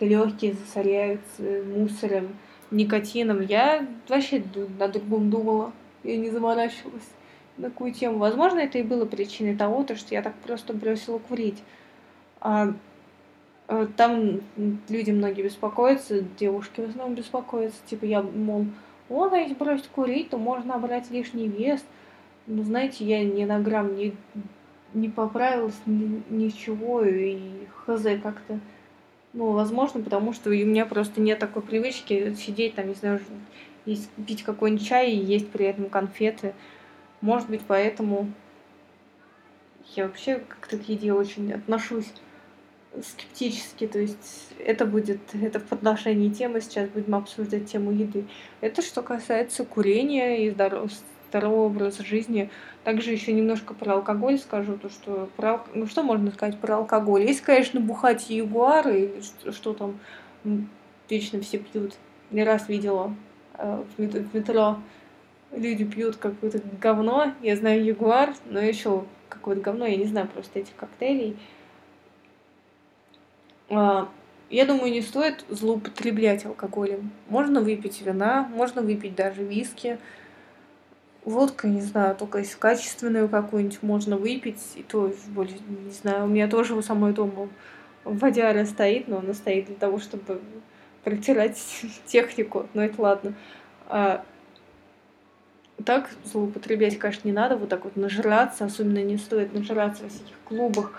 легкие 0.00 0.54
засоряются 0.54 1.42
мусором, 1.64 2.28
никотином. 2.70 3.40
Я 3.40 3.86
вообще 4.08 4.42
на 4.78 4.88
другом 4.88 5.30
думала. 5.30 5.72
Я 6.04 6.16
не 6.16 6.30
заморачивалась 6.30 7.08
на 7.56 7.70
какую 7.70 7.92
тему. 7.92 8.18
Возможно, 8.18 8.58
это 8.58 8.78
и 8.78 8.82
было 8.82 9.06
причиной 9.06 9.56
того, 9.56 9.82
то, 9.84 9.96
что 9.96 10.14
я 10.14 10.22
так 10.22 10.34
просто 10.36 10.72
бросила 10.72 11.18
курить. 11.18 11.62
А, 12.40 12.74
а 13.68 13.86
там 13.96 14.40
люди 14.88 15.10
многие 15.10 15.42
беспокоятся, 15.42 16.20
девушки 16.38 16.80
в 16.80 16.88
основном 16.90 17.14
беспокоятся. 17.14 17.78
Типа 17.86 18.04
я, 18.04 18.22
мол, 18.22 18.66
он, 19.08 19.32
а 19.32 19.38
если 19.38 19.54
бросить 19.54 19.88
курить, 19.88 20.30
то 20.30 20.38
можно 20.38 20.74
набрать 20.74 21.10
лишний 21.10 21.48
вес. 21.48 21.82
Ну, 22.46 22.62
знаете, 22.62 23.04
я 23.04 23.24
ни 23.24 23.44
на 23.44 23.58
грамм 23.58 23.96
не, 23.96 24.14
не 24.94 25.08
поправилась, 25.08 25.80
ни, 25.86 26.22
ничего, 26.30 27.02
и 27.02 27.38
хз 27.74 28.02
как-то 28.22 28.60
ну, 29.36 29.52
возможно, 29.52 30.00
потому 30.00 30.32
что 30.32 30.48
у 30.48 30.54
меня 30.54 30.86
просто 30.86 31.20
нет 31.20 31.38
такой 31.38 31.60
привычки 31.60 32.34
сидеть 32.34 32.74
там, 32.74 32.88
не 32.88 32.94
знаю, 32.94 33.20
пить 33.84 34.42
какой-нибудь 34.42 34.88
чай 34.88 35.10
и 35.10 35.24
есть 35.24 35.50
при 35.50 35.66
этом 35.66 35.90
конфеты. 35.90 36.54
Может 37.20 37.50
быть, 37.50 37.60
поэтому 37.68 38.32
я 39.94 40.06
вообще 40.06 40.36
как-то 40.48 40.78
к 40.78 40.88
еде 40.88 41.12
очень 41.12 41.52
отношусь 41.52 42.10
скептически, 43.02 43.86
то 43.86 43.98
есть 43.98 44.54
это 44.58 44.86
будет, 44.86 45.20
это 45.34 45.60
в 45.60 45.64
подношении 45.64 46.30
темы, 46.30 46.62
сейчас 46.62 46.88
будем 46.88 47.14
обсуждать 47.14 47.70
тему 47.70 47.92
еды. 47.92 48.24
Это 48.62 48.80
что 48.80 49.02
касается 49.02 49.66
курения 49.66 50.46
и 50.46 50.50
здоров 50.50 50.90
здорового 51.28 51.66
образа 51.66 52.02
жизни. 52.02 52.50
Также 52.86 53.10
еще 53.10 53.32
немножко 53.32 53.74
про 53.74 53.94
алкоголь 53.94 54.38
скажу, 54.38 54.78
то 54.78 54.88
что 54.88 55.28
про, 55.36 55.60
ну 55.74 55.88
что 55.88 56.04
можно 56.04 56.30
сказать 56.30 56.56
про 56.60 56.76
алкоголь? 56.76 57.24
Есть, 57.24 57.40
конечно, 57.40 57.80
бухать 57.80 58.30
ягуары, 58.30 59.12
что, 59.22 59.50
что 59.50 59.74
там 59.74 59.98
вечно 61.08 61.40
все 61.40 61.58
пьют. 61.58 61.96
Не 62.30 62.44
раз 62.44 62.68
видела 62.68 63.12
э, 63.54 63.82
в 63.96 64.34
метро 64.36 64.78
люди 65.50 65.84
пьют 65.84 66.14
какое-то 66.14 66.60
говно. 66.80 67.32
Я 67.42 67.56
знаю 67.56 67.84
ягуар, 67.84 68.36
но 68.44 68.60
еще 68.60 69.04
какое-то 69.30 69.62
говно, 69.62 69.84
я 69.84 69.96
не 69.96 70.06
знаю 70.06 70.28
просто 70.28 70.60
этих 70.60 70.76
коктейлей. 70.76 71.36
А, 73.68 74.08
я 74.48 74.64
думаю, 74.64 74.92
не 74.92 75.02
стоит 75.02 75.44
злоупотреблять 75.48 76.46
алкоголем. 76.46 77.10
Можно 77.30 77.62
выпить 77.62 78.00
вина, 78.00 78.48
можно 78.54 78.80
выпить 78.80 79.16
даже 79.16 79.42
виски. 79.42 79.98
Водка, 81.26 81.66
не 81.66 81.80
знаю, 81.80 82.14
только 82.14 82.38
если 82.38 82.56
качественную 82.56 83.28
какую-нибудь 83.28 83.82
можно 83.82 84.16
выпить, 84.16 84.62
и 84.76 84.84
то, 84.84 85.12
более, 85.26 85.58
не 85.84 85.90
знаю, 85.90 86.24
у 86.24 86.28
меня 86.28 86.46
тоже 86.46 86.76
у 86.76 86.82
самой 86.82 87.12
дома 87.12 87.48
водяра 88.04 88.64
стоит, 88.64 89.08
но 89.08 89.18
она 89.18 89.34
стоит 89.34 89.66
для 89.66 89.74
того, 89.74 89.98
чтобы 89.98 90.40
протирать 91.02 91.58
технику, 92.06 92.68
но 92.74 92.84
это 92.84 93.02
ладно. 93.02 93.34
А, 93.88 94.24
так 95.84 96.10
злоупотреблять, 96.24 96.96
конечно, 96.96 97.26
не 97.26 97.34
надо, 97.34 97.56
вот 97.56 97.70
так 97.70 97.82
вот 97.82 97.96
нажраться, 97.96 98.64
особенно 98.64 99.02
не 99.02 99.16
стоит 99.16 99.52
нажраться 99.52 100.04
в 100.04 100.08
всяких 100.08 100.36
клубах, 100.44 100.92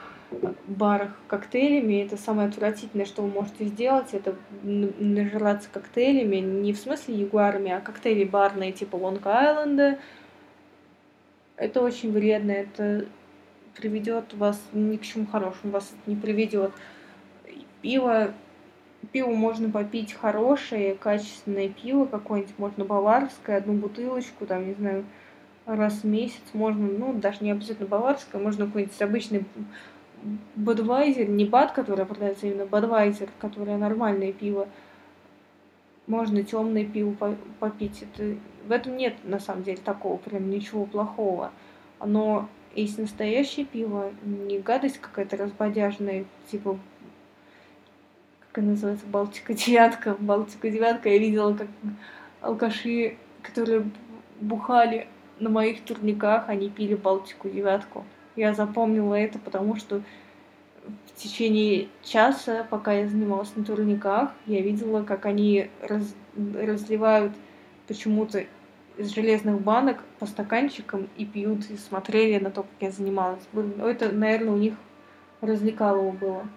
барах 0.68 1.12
коктейлями. 1.28 2.04
Это 2.04 2.18
самое 2.18 2.50
отвратительное, 2.50 3.06
что 3.06 3.22
вы 3.22 3.30
можете 3.30 3.66
сделать, 3.66 4.14
это 4.14 4.36
нажраться 4.64 5.70
коктейлями, 5.72 6.38
не 6.38 6.74
в 6.74 6.78
смысле 6.78 7.16
ягуарами, 7.16 7.72
а 7.72 7.80
коктейли 7.80 8.26
барные 8.26 8.72
типа 8.72 8.98
Лонг-Айленда, 8.98 9.98
это 11.58 11.82
очень 11.82 12.12
вредно, 12.12 12.52
это 12.52 13.06
приведет 13.76 14.34
вас 14.34 14.62
ни 14.74 14.98
к 14.98 15.02
чему 15.02 15.28
хорошему, 15.28 15.74
вас 15.74 15.92
не 16.06 16.16
приведет. 16.16 16.72
Пиво, 17.82 18.34
пиво 19.12 19.30
можно 19.30 19.70
попить 19.70 20.14
хорошее, 20.14 20.96
качественное 20.96 21.70
пиво 21.70 22.06
какое-нибудь, 22.06 22.58
можно 22.58 22.86
баварское, 22.86 23.58
одну 23.58 23.74
бутылочку, 23.74 24.46
там, 24.46 24.68
не 24.68 24.74
знаю, 24.74 25.06
раз 25.66 26.02
в 26.02 26.06
месяц 26.06 26.42
можно, 26.54 26.88
ну, 26.88 27.14
даже 27.14 27.44
не 27.44 27.52
обязательно 27.52 27.88
баварское, 27.88 28.42
можно 28.42 28.66
какой-нибудь 28.66 29.02
обычный 29.02 29.46
Бадвайзер, 30.56 31.30
не 31.30 31.46
бад, 31.46 31.74
который 31.74 32.06
продается, 32.06 32.48
именно 32.48 32.66
Бадвайзер, 32.66 33.30
которое 33.40 33.78
нормальное 33.78 34.34
пиво. 34.34 34.68
Можно 36.08 36.44
темное 36.44 36.86
пиво 36.86 37.36
попить. 37.60 38.04
Это 38.04 38.38
в 38.68 38.72
этом 38.72 38.98
нет, 38.98 39.16
на 39.24 39.40
самом 39.40 39.64
деле, 39.64 39.78
такого 39.78 40.18
прям 40.18 40.50
ничего 40.50 40.86
плохого. 40.86 41.52
Но 42.04 42.50
есть 42.76 42.98
настоящее 42.98 43.66
пиво, 43.66 44.12
не 44.24 44.60
гадость 44.60 45.00
какая-то 45.00 45.38
разбодяжная, 45.38 46.26
типа, 46.50 46.80
как 48.40 48.60
она 48.60 48.72
называется, 48.72 49.06
Балтика 49.08 49.54
девятка. 49.54 50.16
Балтика 50.20 50.70
девятка 50.70 51.10
я 51.10 51.18
видела, 51.18 51.54
как 51.54 51.68
алкаши, 52.42 53.18
которые 53.42 53.90
бухали 54.40 55.08
на 55.40 55.50
моих 55.50 55.84
турниках, 55.84 56.50
они 56.50 56.70
пили 56.70 56.96
Балтику 56.96 57.50
девятку. 57.50 58.06
Я 58.36 58.54
запомнила 58.54 59.16
это, 59.16 59.40
потому 59.40 59.76
что 59.76 60.02
в 61.18 61.20
течение 61.20 61.88
часа, 62.04 62.64
пока 62.70 62.94
я 62.94 63.08
занималась 63.08 63.52
на 63.56 63.66
турниках, 63.66 64.30
я 64.46 64.62
видела, 64.62 65.02
как 65.02 65.26
они 65.26 65.72
раз, 65.82 66.14
разливают 66.36 67.34
почему-то 67.88 68.46
из 68.98 69.10
железных 69.16 69.60
банок 69.60 70.04
по 70.20 70.28
стаканчикам 70.28 71.10
и 71.18 71.26
пьют, 71.26 71.72
и 71.72 71.78
смотрели 71.78 72.38
на 72.38 72.52
то, 72.52 72.62
как 72.62 72.72
я 72.82 72.92
занималась. 72.92 73.42
Это, 73.80 74.12
наверное, 74.12 74.54
у 74.54 74.58
них 74.58 74.76
развлекалово 75.42 76.12
было. 76.12 76.48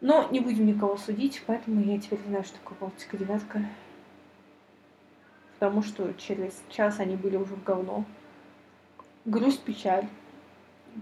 Но 0.00 0.28
не 0.32 0.40
будем 0.40 0.66
никого 0.66 0.96
судить, 0.96 1.40
поэтому 1.46 1.80
я 1.80 2.00
теперь 2.00 2.18
знаю, 2.26 2.42
что 2.42 2.58
такое 2.58 2.76
Балтика 2.80 3.16
девятка. 3.16 3.62
Потому 5.52 5.84
что 5.84 6.12
через 6.14 6.60
час 6.70 6.98
они 6.98 7.14
были 7.14 7.36
уже 7.36 7.54
в 7.54 7.62
говно. 7.62 8.04
Грусть, 9.24 9.62
печаль. 9.62 10.08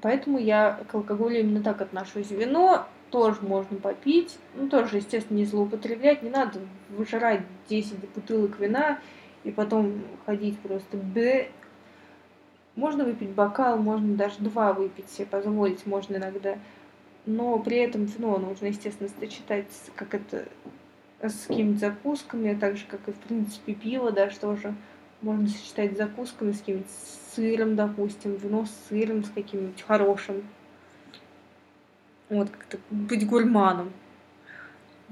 Поэтому 0.01 0.39
я 0.39 0.81
к 0.91 0.95
алкоголю 0.95 1.41
именно 1.41 1.63
так 1.63 1.81
отношусь. 1.81 2.31
Вино 2.31 2.87
тоже 3.11 3.43
можно 3.43 3.77
попить, 3.77 4.39
ну 4.57 4.69
тоже, 4.69 4.97
естественно, 4.97 5.37
не 5.37 5.45
злоупотреблять, 5.45 6.23
не 6.23 6.31
надо 6.31 6.61
выжирать 6.89 7.43
10 7.69 7.99
бутылок 8.15 8.59
вина 8.59 8.99
и 9.45 9.51
потом 9.51 10.03
ходить 10.25 10.59
просто 10.61 10.97
б. 10.97 11.49
Можно 12.75 13.05
выпить 13.05 13.31
бокал, 13.31 13.77
можно 13.77 14.17
даже 14.17 14.37
два 14.39 14.73
выпить 14.73 15.11
себе 15.11 15.27
позволить, 15.27 15.85
можно 15.85 16.17
иногда. 16.17 16.57
Но 17.27 17.59
при 17.59 17.77
этом 17.77 18.07
вино 18.07 18.39
нужно, 18.39 18.67
естественно, 18.67 19.11
сочетать, 19.21 19.67
как 19.95 20.15
это, 20.15 20.49
с 21.21 21.47
какими-то 21.47 21.81
закусками, 21.81 22.55
а 22.55 22.59
так 22.59 22.77
же, 22.77 22.85
как 22.89 23.01
и, 23.07 23.13
в 23.13 23.17
принципе, 23.17 23.75
пиво 23.75 24.11
даже 24.11 24.39
тоже 24.39 24.75
можно 25.23 25.49
сочетать 25.49 25.95
с 25.95 25.97
закусками, 25.97 26.53
с 26.53 26.59
каким-нибудь 26.59 26.91
сыром, 27.35 27.77
допустим, 27.77 28.37
вино 28.37 28.67
с 28.67 28.89
сыром, 28.89 29.25
с 29.25 29.31
каким-нибудь 29.31 29.83
хорошим. 29.83 30.43
Вот, 32.29 32.51
как-то 32.51 32.79
быть 32.91 33.27
гурманом. 33.27 33.93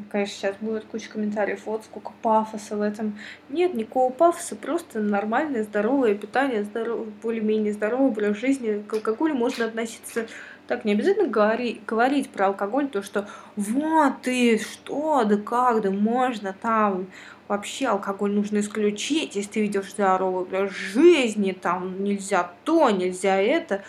Конечно, 0.08 0.34
сейчас 0.34 0.56
будет 0.60 0.84
куча 0.84 1.10
комментариев, 1.10 1.66
вот 1.66 1.84
сколько 1.84 2.12
пафоса 2.22 2.76
в 2.76 2.80
этом. 2.80 3.18
Нет, 3.50 3.74
никакого 3.74 4.10
пафоса, 4.10 4.56
просто 4.56 5.00
нормальное, 5.00 5.62
здоровое 5.62 6.14
питание, 6.14 6.64
здоров... 6.64 7.06
более-менее 7.22 7.72
здоровый 7.72 8.08
образ 8.08 8.38
жизни. 8.38 8.82
К 8.86 8.94
алкоголю 8.94 9.34
можно 9.34 9.66
относиться 9.66 10.26
так, 10.70 10.84
не 10.84 10.92
обязательно 10.92 11.26
говори, 11.26 11.80
говорить 11.84 12.30
про 12.30 12.46
алкоголь, 12.46 12.86
то, 12.86 13.02
что 13.02 13.28
вот 13.56 14.22
ты, 14.22 14.56
что, 14.56 15.24
да 15.24 15.36
как, 15.36 15.80
да 15.82 15.90
можно 15.90 16.52
там, 16.52 17.08
вообще 17.48 17.88
алкоголь 17.88 18.30
нужно 18.30 18.60
исключить, 18.60 19.34
если 19.34 19.50
ты 19.50 19.62
ведешь 19.62 19.90
здоровый 19.90 20.42
образ 20.42 20.70
жизни, 20.70 21.50
там 21.50 22.04
нельзя 22.04 22.52
то, 22.62 22.88
нельзя 22.88 23.34
это. 23.42 23.82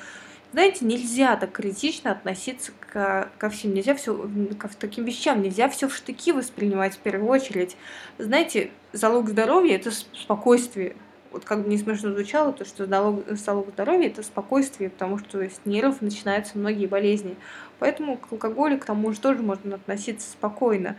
Знаете, 0.53 0.83
нельзя 0.83 1.35
так 1.35 1.51
критично 1.51 2.13
относиться 2.13 2.71
к, 2.79 3.29
ко 3.37 3.49
всем, 3.51 3.75
нельзя 3.75 3.93
все 3.93 4.15
к 4.57 4.73
таким 4.73 5.05
вещам, 5.05 5.43
нельзя 5.43 5.69
все 5.69 5.87
в 5.87 5.95
штыки 5.95 6.31
воспринимать 6.31 6.95
в 6.95 6.97
первую 6.97 7.29
очередь. 7.29 7.77
Знаете, 8.17 8.71
залог 8.91 9.29
здоровья 9.29 9.75
это 9.75 9.91
спокойствие. 9.91 10.95
Вот 11.31 11.45
как 11.45 11.63
бы 11.63 11.69
не 11.69 11.77
смешно 11.77 12.11
звучало, 12.11 12.51
то, 12.53 12.65
что 12.65 12.85
залог, 12.85 13.23
залог 13.29 13.69
здоровья 13.69 14.07
это 14.07 14.21
спокойствие, 14.21 14.89
потому 14.89 15.17
что 15.17 15.41
с 15.41 15.61
нервов 15.65 16.01
начинаются 16.01 16.57
многие 16.57 16.87
болезни. 16.87 17.35
Поэтому 17.79 18.17
к 18.17 18.31
алкоголю, 18.31 18.77
к 18.77 18.85
тому 18.85 19.11
же, 19.13 19.19
тоже 19.19 19.41
можно 19.41 19.75
относиться 19.75 20.29
спокойно. 20.29 20.97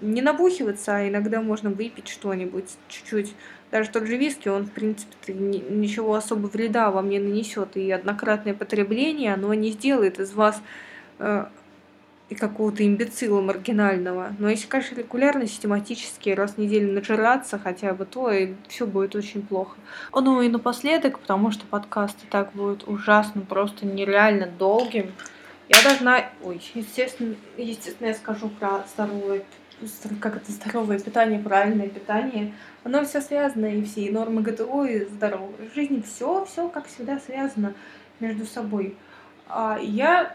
Не 0.00 0.22
набухиваться, 0.22 0.96
а 0.96 1.08
иногда 1.08 1.40
можно 1.40 1.70
выпить 1.70 2.08
что-нибудь 2.08 2.76
чуть-чуть 2.88 3.34
даже 3.70 3.90
тот 3.90 4.06
же 4.06 4.16
виски, 4.16 4.48
он, 4.48 4.64
в 4.64 4.72
принципе, 4.72 5.34
ничего 5.34 6.14
особо 6.14 6.46
вреда 6.46 6.90
вам 6.90 7.10
не 7.10 7.18
нанесет. 7.18 7.76
И 7.76 7.90
однократное 7.90 8.54
потребление, 8.54 9.34
оно 9.34 9.52
не 9.52 9.70
сделает 9.70 10.18
из 10.18 10.32
вас 10.32 10.60
э, 11.18 11.46
и 12.28 12.34
какого-то 12.34 12.86
имбецила 12.86 13.40
маргинального. 13.40 14.34
Но 14.38 14.50
если, 14.50 14.66
конечно, 14.66 14.96
регулярно, 14.96 15.46
систематически, 15.46 16.30
раз 16.30 16.52
в 16.52 16.58
неделю 16.58 16.92
нажираться 16.92 17.58
хотя 17.58 17.94
бы, 17.94 18.04
то 18.04 18.30
и 18.30 18.54
все 18.68 18.86
будет 18.86 19.16
очень 19.16 19.42
плохо. 19.42 19.76
Ну 20.14 20.42
и 20.42 20.48
напоследок, 20.48 21.18
потому 21.20 21.50
что 21.50 21.64
подкаст 21.66 22.16
и 22.24 22.26
так 22.26 22.52
будет 22.52 22.86
ужасно, 22.86 23.40
просто 23.42 23.86
нереально 23.86 24.46
долгим. 24.46 25.12
Я 25.68 25.82
должна... 25.82 26.24
Ой, 26.42 26.60
естественно, 26.74 27.34
естественно, 27.56 28.08
я 28.08 28.14
скажу 28.14 28.48
про 28.48 28.84
здоровое 28.94 29.42
как 30.20 30.36
это 30.36 30.50
здоровое 30.50 30.98
питание, 30.98 31.38
правильное 31.38 31.88
питание, 31.88 32.52
оно 32.82 33.04
все 33.04 33.20
связано, 33.20 33.66
и 33.66 33.84
все 33.84 34.06
и 34.06 34.10
нормы 34.10 34.42
ГТО, 34.42 34.84
и 34.84 35.04
здоровой 35.04 35.70
жизни, 35.74 36.02
все, 36.02 36.44
все, 36.46 36.68
как 36.68 36.88
всегда, 36.88 37.20
связано 37.20 37.74
между 38.18 38.44
собой. 38.44 38.96
А 39.48 39.78
я 39.80 40.34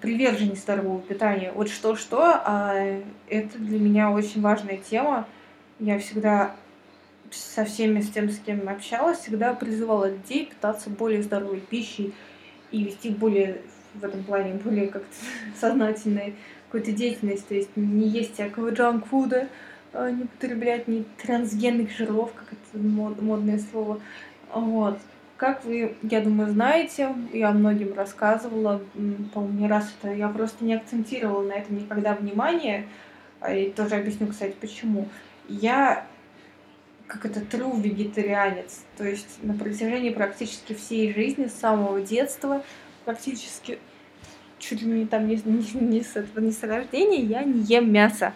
приверженец 0.00 0.60
здорового 0.60 1.00
питания. 1.00 1.52
Вот 1.52 1.68
что-что, 1.68 2.40
а 2.44 3.00
это 3.28 3.58
для 3.58 3.78
меня 3.78 4.10
очень 4.10 4.40
важная 4.40 4.78
тема. 4.78 5.26
Я 5.78 5.98
всегда 5.98 6.54
со 7.30 7.64
всеми, 7.64 8.00
с 8.00 8.10
тем, 8.10 8.30
с 8.30 8.38
кем 8.38 8.68
общалась, 8.68 9.18
всегда 9.18 9.54
призывала 9.54 10.10
людей 10.10 10.46
питаться 10.46 10.90
более 10.90 11.22
здоровой 11.22 11.60
пищей 11.60 12.12
и 12.70 12.84
вести 12.84 13.10
более 13.10 13.62
в 13.94 14.04
этом 14.04 14.24
плане 14.24 14.54
более 14.54 14.88
как-то 14.88 15.14
сознательной 15.60 16.34
какой-то 16.66 16.92
деятельность, 16.92 17.46
то 17.46 17.54
есть 17.54 17.76
не 17.76 18.08
есть 18.08 18.34
всякого 18.34 18.70
джанк-фуда, 18.70 19.48
не 19.92 20.24
потреблять 20.24 20.88
ни 20.88 21.04
трансгенных 21.22 21.90
жиров, 21.90 22.32
как 22.34 22.52
это 22.52 22.82
модное 22.82 23.58
слово. 23.58 24.00
Вот. 24.54 24.98
Как 25.42 25.64
вы, 25.64 25.96
я 26.02 26.20
думаю, 26.20 26.52
знаете, 26.52 27.12
я 27.32 27.50
многим 27.50 27.94
рассказывала, 27.94 28.80
по-моему, 29.34 29.58
не 29.58 29.66
раз 29.66 29.92
это, 30.00 30.14
я 30.14 30.28
просто 30.28 30.64
не 30.64 30.74
акцентировала 30.74 31.42
на 31.42 31.54
этом 31.54 31.78
никогда 31.78 32.14
внимание, 32.14 32.86
а, 33.40 33.52
и 33.52 33.68
тоже 33.68 33.96
объясню, 33.96 34.28
кстати, 34.28 34.54
почему. 34.60 35.08
Я 35.48 36.06
как 37.08 37.26
это 37.26 37.40
true 37.40 37.82
вегетарианец, 37.82 38.84
то 38.96 39.02
есть 39.02 39.42
на 39.42 39.54
протяжении 39.54 40.10
практически 40.10 40.74
всей 40.74 41.12
жизни, 41.12 41.46
с 41.46 41.54
самого 41.54 42.00
детства, 42.00 42.62
практически 43.04 43.80
чуть 44.60 44.82
ли 44.82 45.00
не 45.00 45.06
там 45.06 45.26
не, 45.26 45.42
не, 45.44 45.66
не, 45.80 46.02
с 46.02 46.14
этого, 46.14 46.38
не 46.38 46.52
с 46.52 46.62
рождения, 46.62 47.20
я 47.20 47.42
не 47.42 47.62
ем 47.62 47.92
мясо. 47.92 48.32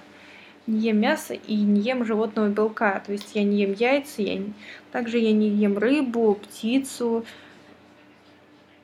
Не 0.67 0.89
ем 0.89 0.99
мясо 0.99 1.35
и 1.35 1.57
не 1.57 1.81
ем 1.81 2.05
животного 2.05 2.49
белка. 2.49 3.01
То 3.05 3.13
есть 3.13 3.35
я 3.35 3.45
не 3.45 3.63
ем 3.63 3.73
яйца, 3.73 4.23
я 4.23 4.37
не... 4.37 4.53
также 4.93 5.19
я 5.19 5.33
не 5.33 5.49
ем 5.49 5.79
рыбу, 5.79 6.35
птицу. 6.35 7.25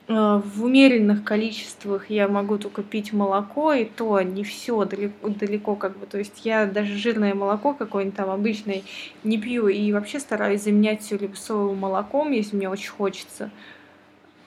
Э, 0.07 0.41
в 0.43 0.63
умеренных 0.63 1.23
количествах 1.23 2.09
я 2.09 2.27
могу 2.27 2.57
только 2.57 2.83
пить 2.83 3.13
молоко, 3.13 3.73
и 3.73 3.85
то 3.85 4.21
не 4.21 4.43
все 4.43 4.83
далеко, 4.85 5.29
далеко 5.29 5.75
как 5.75 5.97
бы. 5.97 6.05
То 6.05 6.17
есть 6.17 6.45
я 6.45 6.65
даже 6.65 6.95
жирное 6.95 7.33
молоко 7.33 7.73
какое-нибудь 7.73 8.17
там 8.17 8.29
обычное 8.29 8.83
не 9.23 9.37
пью, 9.37 9.67
и 9.67 9.91
вообще 9.93 10.19
стараюсь 10.19 10.63
заменять 10.63 11.01
все 11.01 11.17
либо 11.17 11.35
соевым 11.35 11.77
молоком, 11.79 12.31
если 12.31 12.55
мне 12.55 12.69
очень 12.69 12.91
хочется. 12.91 13.49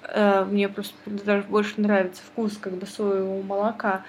Э, 0.03 0.45
мне 0.45 0.69
просто 0.69 0.95
даже 1.07 1.45
больше 1.49 1.81
нравится 1.81 2.23
вкус 2.23 2.59
как 2.59 2.75
бы 2.75 2.87
соевого 2.87 3.43
молока. 3.43 4.05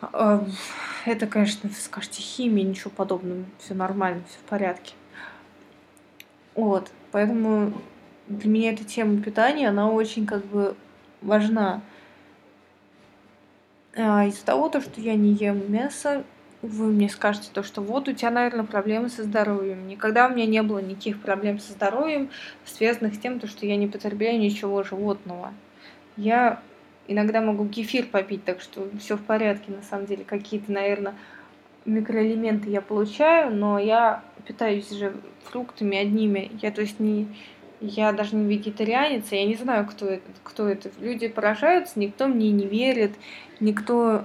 Это, 0.00 1.26
конечно, 1.26 1.68
вы 1.68 1.74
скажете, 1.74 2.20
химия, 2.20 2.64
ничего 2.64 2.90
подобного, 2.90 3.44
все 3.58 3.74
нормально, 3.74 4.22
все 4.28 4.38
в 4.38 4.48
порядке. 4.48 4.94
Вот, 6.54 6.90
поэтому 7.10 7.72
для 8.28 8.50
меня 8.50 8.72
эта 8.72 8.84
тема 8.84 9.20
питания, 9.20 9.68
она 9.68 9.90
очень 9.90 10.26
как 10.26 10.44
бы 10.46 10.76
важна. 11.20 11.82
А 13.96 14.26
из-за 14.26 14.44
того, 14.44 14.68
то, 14.68 14.80
что 14.80 15.00
я 15.00 15.14
не 15.14 15.32
ем 15.32 15.70
мясо, 15.70 16.24
вы 16.62 16.86
мне 16.86 17.08
скажете 17.08 17.50
то, 17.52 17.62
что 17.62 17.82
вот 17.82 18.08
у 18.08 18.12
тебя, 18.12 18.30
наверное, 18.30 18.64
проблемы 18.64 19.08
со 19.08 19.22
здоровьем. 19.22 19.86
Никогда 19.86 20.26
у 20.26 20.30
меня 20.30 20.46
не 20.46 20.62
было 20.62 20.78
никаких 20.78 21.20
проблем 21.20 21.58
со 21.58 21.72
здоровьем, 21.72 22.30
связанных 22.64 23.14
с 23.14 23.18
тем, 23.18 23.38
то, 23.38 23.46
что 23.46 23.66
я 23.66 23.76
не 23.76 23.86
потребляю 23.86 24.40
ничего 24.40 24.82
животного. 24.82 25.52
Я 26.16 26.62
иногда 27.06 27.40
могу 27.40 27.66
кефир 27.68 28.06
попить, 28.06 28.44
так 28.44 28.60
что 28.60 28.88
все 28.98 29.16
в 29.16 29.22
порядке, 29.22 29.72
на 29.72 29.82
самом 29.82 30.06
деле. 30.06 30.24
Какие-то, 30.24 30.72
наверное, 30.72 31.14
микроэлементы 31.84 32.70
я 32.70 32.80
получаю, 32.80 33.54
но 33.54 33.78
я 33.78 34.22
питаюсь 34.46 34.90
же 34.90 35.14
фруктами 35.44 35.96
одними. 35.96 36.50
Я, 36.60 36.70
то 36.70 36.80
есть, 36.80 37.00
не, 37.00 37.26
я 37.80 38.12
даже 38.12 38.36
не 38.36 38.44
вегетарианец, 38.44 39.30
я 39.30 39.44
не 39.44 39.56
знаю, 39.56 39.86
кто 39.86 40.06
это, 40.06 40.30
кто 40.42 40.68
это. 40.68 40.90
Люди 41.00 41.28
поражаются, 41.28 41.98
никто 41.98 42.26
мне 42.26 42.50
не 42.50 42.66
верит, 42.66 43.12
никто 43.60 44.24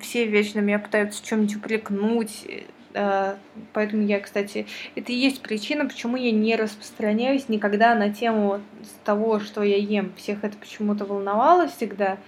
все 0.00 0.26
вечно 0.26 0.60
меня 0.60 0.78
пытаются 0.78 1.24
чем-нибудь 1.24 1.56
упрекнуть. 1.56 2.46
Э, 2.94 3.36
поэтому 3.72 4.02
я, 4.02 4.20
кстати, 4.20 4.66
это 4.94 5.12
и 5.12 5.16
есть 5.16 5.42
причина, 5.42 5.86
почему 5.86 6.16
я 6.16 6.30
не 6.30 6.56
распространяюсь 6.56 7.48
никогда 7.48 7.94
на 7.94 8.12
тему 8.12 8.60
того, 9.04 9.40
что 9.40 9.62
я 9.62 9.76
ем. 9.76 10.12
Всех 10.16 10.44
это 10.44 10.56
почему-то 10.56 11.04
волновало 11.04 11.68
всегда. 11.68 12.18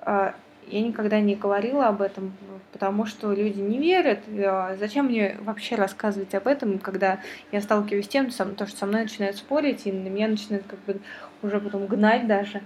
А, 0.00 0.34
я 0.68 0.80
никогда 0.80 1.20
не 1.20 1.36
говорила 1.36 1.86
об 1.86 2.02
этом, 2.02 2.32
потому 2.72 3.06
что 3.06 3.32
люди 3.32 3.60
не 3.60 3.78
верят. 3.78 4.20
А 4.44 4.76
зачем 4.76 5.06
мне 5.06 5.36
вообще 5.40 5.76
рассказывать 5.76 6.34
об 6.34 6.46
этом, 6.48 6.78
когда 6.78 7.20
я 7.52 7.60
сталкиваюсь 7.60 8.06
с 8.06 8.08
тем, 8.08 8.30
то, 8.30 8.66
что 8.66 8.76
со 8.76 8.86
мной 8.86 9.02
начинают 9.02 9.36
спорить, 9.36 9.86
и 9.86 9.92
на 9.92 10.08
меня 10.08 10.28
начинают 10.28 10.66
как 10.66 10.80
бы 10.80 11.00
уже 11.42 11.60
потом 11.60 11.86
гнать 11.86 12.26
даже 12.26 12.62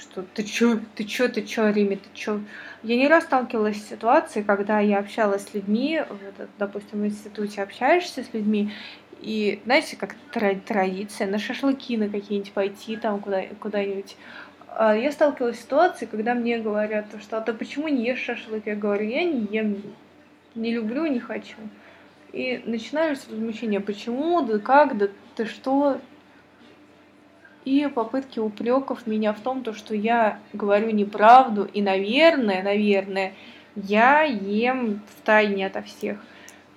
что 0.00 0.22
ты 0.34 0.42
чё, 0.42 0.80
ты 0.96 1.04
чё, 1.04 1.28
ты 1.28 1.42
чё, 1.42 1.70
Риме, 1.70 1.96
ты 1.96 2.08
чё. 2.14 2.40
Я 2.82 2.96
не 2.96 3.08
раз 3.08 3.24
сталкивалась 3.24 3.76
с 3.76 3.88
ситуацией, 3.90 4.44
когда 4.44 4.80
я 4.80 4.98
общалась 4.98 5.42
с 5.46 5.54
людьми, 5.54 6.02
вот, 6.08 6.48
допустим, 6.58 7.02
в 7.02 7.06
институте 7.06 7.62
общаешься 7.62 8.24
с 8.24 8.32
людьми, 8.34 8.72
и, 9.20 9.60
знаете, 9.66 9.96
как 9.96 10.16
традиция, 10.66 11.26
на 11.26 11.38
шашлыки 11.38 11.96
на 11.98 12.08
какие-нибудь 12.08 12.52
пойти 12.52 12.96
там 12.96 13.20
куда, 13.20 13.42
куда-нибудь. 13.60 14.16
А 14.68 14.96
я 14.96 15.12
сталкивалась 15.12 15.58
с 15.58 15.62
ситуацией, 15.62 16.08
когда 16.10 16.34
мне 16.34 16.58
говорят, 16.58 17.06
что 17.20 17.36
а 17.38 17.40
ты 17.42 17.52
почему 17.52 17.88
не 17.88 18.06
ешь 18.06 18.20
шашлык? 18.22 18.62
Я 18.66 18.76
говорю, 18.76 19.06
я 19.08 19.24
не 19.24 19.46
ем, 19.50 19.82
не 20.54 20.72
люблю, 20.72 21.06
не 21.06 21.20
хочу. 21.20 21.56
И 22.32 22.62
начинаешь 22.64 23.18
с 23.18 23.28
возмущения, 23.28 23.80
почему, 23.80 24.40
да 24.42 24.58
как, 24.58 24.96
да 24.96 25.08
ты 25.36 25.44
что, 25.46 26.00
и 27.64 27.88
попытки 27.94 28.38
упреков 28.38 29.06
меня 29.06 29.32
в 29.32 29.40
том, 29.40 29.62
то, 29.62 29.72
что 29.72 29.94
я 29.94 30.38
говорю 30.52 30.90
неправду, 30.90 31.64
и, 31.64 31.82
наверное, 31.82 32.62
наверное, 32.62 33.34
я 33.76 34.22
ем 34.22 35.00
в 35.08 35.24
тайне 35.24 35.66
ото 35.66 35.82
всех. 35.82 36.18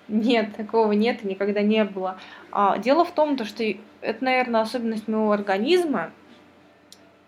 Нет, 0.08 0.56
такого 0.56 0.92
нет 0.92 1.24
никогда 1.24 1.62
не 1.62 1.86
было. 1.86 2.18
А, 2.52 2.78
дело 2.78 3.06
в 3.06 3.12
том, 3.12 3.38
то, 3.38 3.46
что 3.46 3.64
это, 4.02 4.24
наверное, 4.24 4.62
особенность 4.62 5.08
моего 5.08 5.32
организма. 5.32 6.12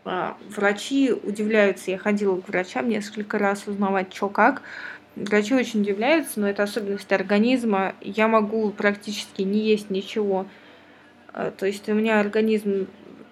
А, 0.03 0.37
врачи 0.49 1.11
удивляются, 1.11 1.91
я 1.91 1.97
ходила 1.97 2.39
к 2.39 2.47
врачам 2.49 2.89
несколько 2.89 3.39
раз 3.39 3.67
узнавать, 3.67 4.13
что 4.13 4.29
как. 4.29 4.61
Врачи 5.15 5.55
очень 5.55 5.81
удивляются, 5.81 6.41
но 6.41 6.49
это 6.49 6.63
особенность 6.63 7.11
организма. 7.13 7.95
Я 8.01 8.27
могу 8.27 8.69
практически 8.71 9.43
не 9.43 9.59
есть 9.61 9.89
ничего 9.89 10.45
А, 11.31 11.51
то 11.51 11.65
есть 11.65 11.87
у 11.87 11.93
меня 11.93 12.19
организм 12.19 12.87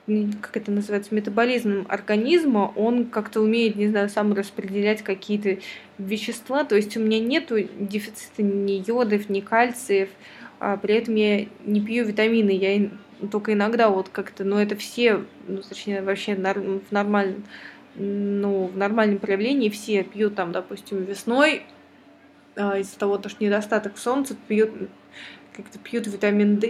как 0.05 0.57
это 0.57 0.71
называется, 0.71 1.15
метаболизм 1.15 1.85
организма, 1.87 2.73
он 2.75 3.05
как-то 3.05 3.41
умеет, 3.41 3.75
не 3.75 3.87
знаю, 3.87 4.09
сам 4.09 4.33
распределять 4.33 5.01
какие-то 5.01 5.59
вещества, 5.97 6.65
то 6.65 6.75
есть 6.75 6.97
у 6.97 6.99
меня 6.99 7.19
нету 7.19 7.57
дефицита 7.79 8.43
ни 8.43 8.83
йодов, 8.85 9.29
ни 9.29 9.39
кальциев, 9.39 10.09
а 10.59 10.75
при 10.75 10.95
этом 10.95 11.15
я 11.15 11.45
не 11.65 11.81
пью 11.81 12.05
витамины, 12.05 12.51
я 12.51 12.89
только 13.31 13.53
иногда 13.53 13.89
вот 13.89 14.09
как-то, 14.09 14.43
но 14.43 14.61
это 14.61 14.75
все, 14.75 15.23
ну, 15.47 15.61
точнее, 15.61 16.01
вообще 16.01 16.35
в 16.35 16.91
нормальном, 16.91 17.45
ну, 17.95 18.67
в 18.67 18.75
нормальном 18.75 19.19
проявлении 19.19 19.69
все 19.69 20.03
пьют 20.03 20.35
там, 20.35 20.51
допустим, 20.51 21.03
весной, 21.03 21.63
а, 22.55 22.77
из-за 22.79 22.99
того, 22.99 23.21
что 23.25 23.43
недостаток 23.43 23.97
солнца, 23.97 24.35
пьют 24.47 24.71
как-то 25.55 25.79
пьют 25.79 26.07
витамин 26.07 26.57
D, 26.57 26.67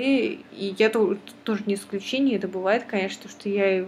и 0.52 0.76
я 0.78 0.90
тоже, 0.90 1.20
тоже 1.44 1.64
не 1.66 1.76
исключение, 1.76 2.38
это 2.38 2.48
бывает, 2.48 2.84
конечно, 2.88 3.30
что 3.30 3.50
я 3.50 3.86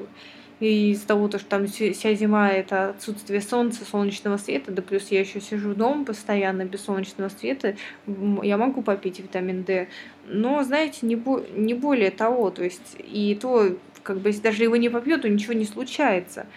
и 0.60 0.92
из-за 0.92 1.08
того, 1.08 1.28
что 1.28 1.44
там 1.46 1.68
вся 1.68 2.14
зима 2.14 2.50
это 2.50 2.90
отсутствие 2.92 3.42
солнца, 3.42 3.84
солнечного 3.84 4.38
света, 4.38 4.72
да 4.72 4.82
плюс 4.82 5.10
я 5.10 5.20
еще 5.20 5.42
сижу 5.42 5.76
дома 5.76 6.06
постоянно 6.06 6.64
без 6.64 6.82
солнечного 6.86 7.30
света, 7.30 7.76
я 8.08 8.58
могу 8.58 8.82
попить 8.82 9.20
витамин 9.20 9.64
D. 9.64 9.90
Но, 10.28 10.64
знаете, 10.64 11.00
не, 11.06 11.18
бо 11.18 11.44
не 11.56 11.74
более 11.74 12.12
того, 12.12 12.52
то 12.52 12.64
есть 12.64 12.96
и 13.00 13.38
то, 13.40 13.76
как 14.04 14.20
бы, 14.20 14.30
если 14.30 14.42
даже 14.42 14.64
его 14.64 14.78
не 14.78 14.90
попью, 14.90 15.20
то 15.20 15.28
ничего 15.28 15.54
не 15.54 15.66
случается. 15.66 16.48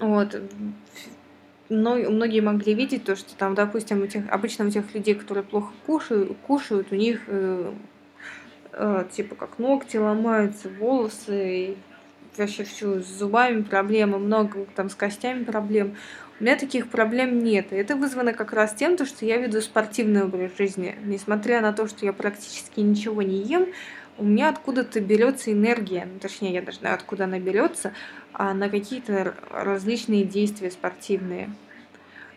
Вот 0.00 0.40
многие 1.70 2.40
могли 2.40 2.74
видеть 2.74 3.04
то, 3.04 3.16
что 3.16 3.34
там, 3.36 3.54
допустим, 3.54 4.02
у 4.02 4.06
тех, 4.06 4.24
обычно 4.30 4.66
у 4.66 4.70
тех 4.70 4.92
людей, 4.94 5.14
которые 5.14 5.44
плохо 5.44 5.72
кушают, 5.86 6.36
кушают 6.46 6.88
у 6.90 6.96
них 6.96 7.22
э, 7.28 7.72
э, 8.72 9.04
типа 9.12 9.36
как 9.36 9.58
ногти 9.58 9.96
ломаются, 9.96 10.68
волосы, 10.68 11.76
вообще 12.36 12.64
все 12.64 13.00
с 13.00 13.06
зубами 13.06 13.62
проблемы, 13.62 14.18
много 14.18 14.66
там 14.74 14.90
с 14.90 14.94
костями 14.94 15.44
проблем. 15.44 15.96
У 16.38 16.42
меня 16.42 16.56
таких 16.56 16.88
проблем 16.88 17.44
нет. 17.44 17.72
И 17.72 17.76
это 17.76 17.96
вызвано 17.96 18.32
как 18.32 18.52
раз 18.52 18.72
тем, 18.74 18.96
то, 18.96 19.04
что 19.04 19.26
я 19.26 19.36
веду 19.36 19.60
спортивный 19.60 20.24
образ 20.24 20.52
жизни. 20.56 20.96
Несмотря 21.04 21.60
на 21.60 21.72
то, 21.72 21.86
что 21.86 22.06
я 22.06 22.14
практически 22.14 22.80
ничего 22.80 23.22
не 23.22 23.42
ем, 23.42 23.66
у 24.20 24.24
меня 24.24 24.50
откуда-то 24.50 25.00
берется 25.00 25.50
энергия, 25.50 26.06
ну, 26.10 26.18
точнее, 26.20 26.52
я 26.52 26.62
даже 26.62 26.78
знаю, 26.78 26.94
откуда 26.96 27.24
она 27.24 27.38
берется, 27.38 27.94
а 28.34 28.52
на 28.52 28.68
какие-то 28.68 29.34
различные 29.50 30.24
действия 30.24 30.70
спортивные. 30.70 31.50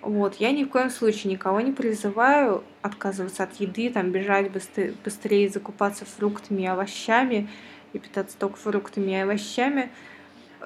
Вот, 0.01 0.35
я 0.35 0.51
ни 0.51 0.63
в 0.63 0.69
коем 0.69 0.89
случае 0.89 1.33
никого 1.33 1.59
не 1.59 1.73
призываю 1.73 2.63
отказываться 2.81 3.43
от 3.43 3.55
еды, 3.55 3.89
там, 3.89 4.11
бежать 4.11 4.49
быстрее, 4.49 4.93
быстрее 5.03 5.49
закупаться 5.49 6.05
фруктами 6.05 6.63
и 6.63 6.67
овощами 6.67 7.49
и 7.91 7.99
питаться 7.99 8.37
только 8.37 8.57
фруктами 8.57 9.11
и 9.11 9.15
овощами. 9.15 9.91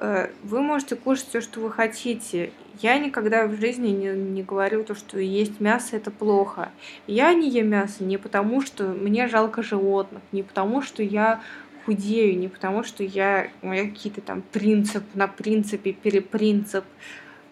Э, 0.00 0.28
вы 0.44 0.62
можете 0.62 0.94
кушать 0.94 1.28
все, 1.28 1.40
что 1.40 1.60
вы 1.60 1.70
хотите. 1.72 2.52
Я 2.80 2.98
никогда 2.98 3.46
в 3.46 3.54
жизни 3.56 3.88
не, 3.88 4.10
не 4.10 4.42
говорю 4.44 4.84
то, 4.84 4.94
что 4.94 5.18
есть 5.18 5.58
мясо 5.60 5.96
это 5.96 6.12
плохо. 6.12 6.70
Я 7.08 7.34
не 7.34 7.50
ем 7.50 7.68
мясо 7.68 8.04
не 8.04 8.16
потому, 8.16 8.62
что 8.62 8.84
мне 8.84 9.26
жалко 9.26 9.62
животных, 9.62 10.22
не 10.30 10.44
потому, 10.44 10.82
что 10.82 11.02
я 11.02 11.42
худею, 11.84 12.38
не 12.38 12.46
потому, 12.46 12.84
что 12.84 13.02
я, 13.02 13.48
какие-то 13.60 14.20
там 14.20 14.42
принцип 14.52 15.02
на 15.14 15.26
принципе, 15.26 15.92
перепринцип, 15.92 16.84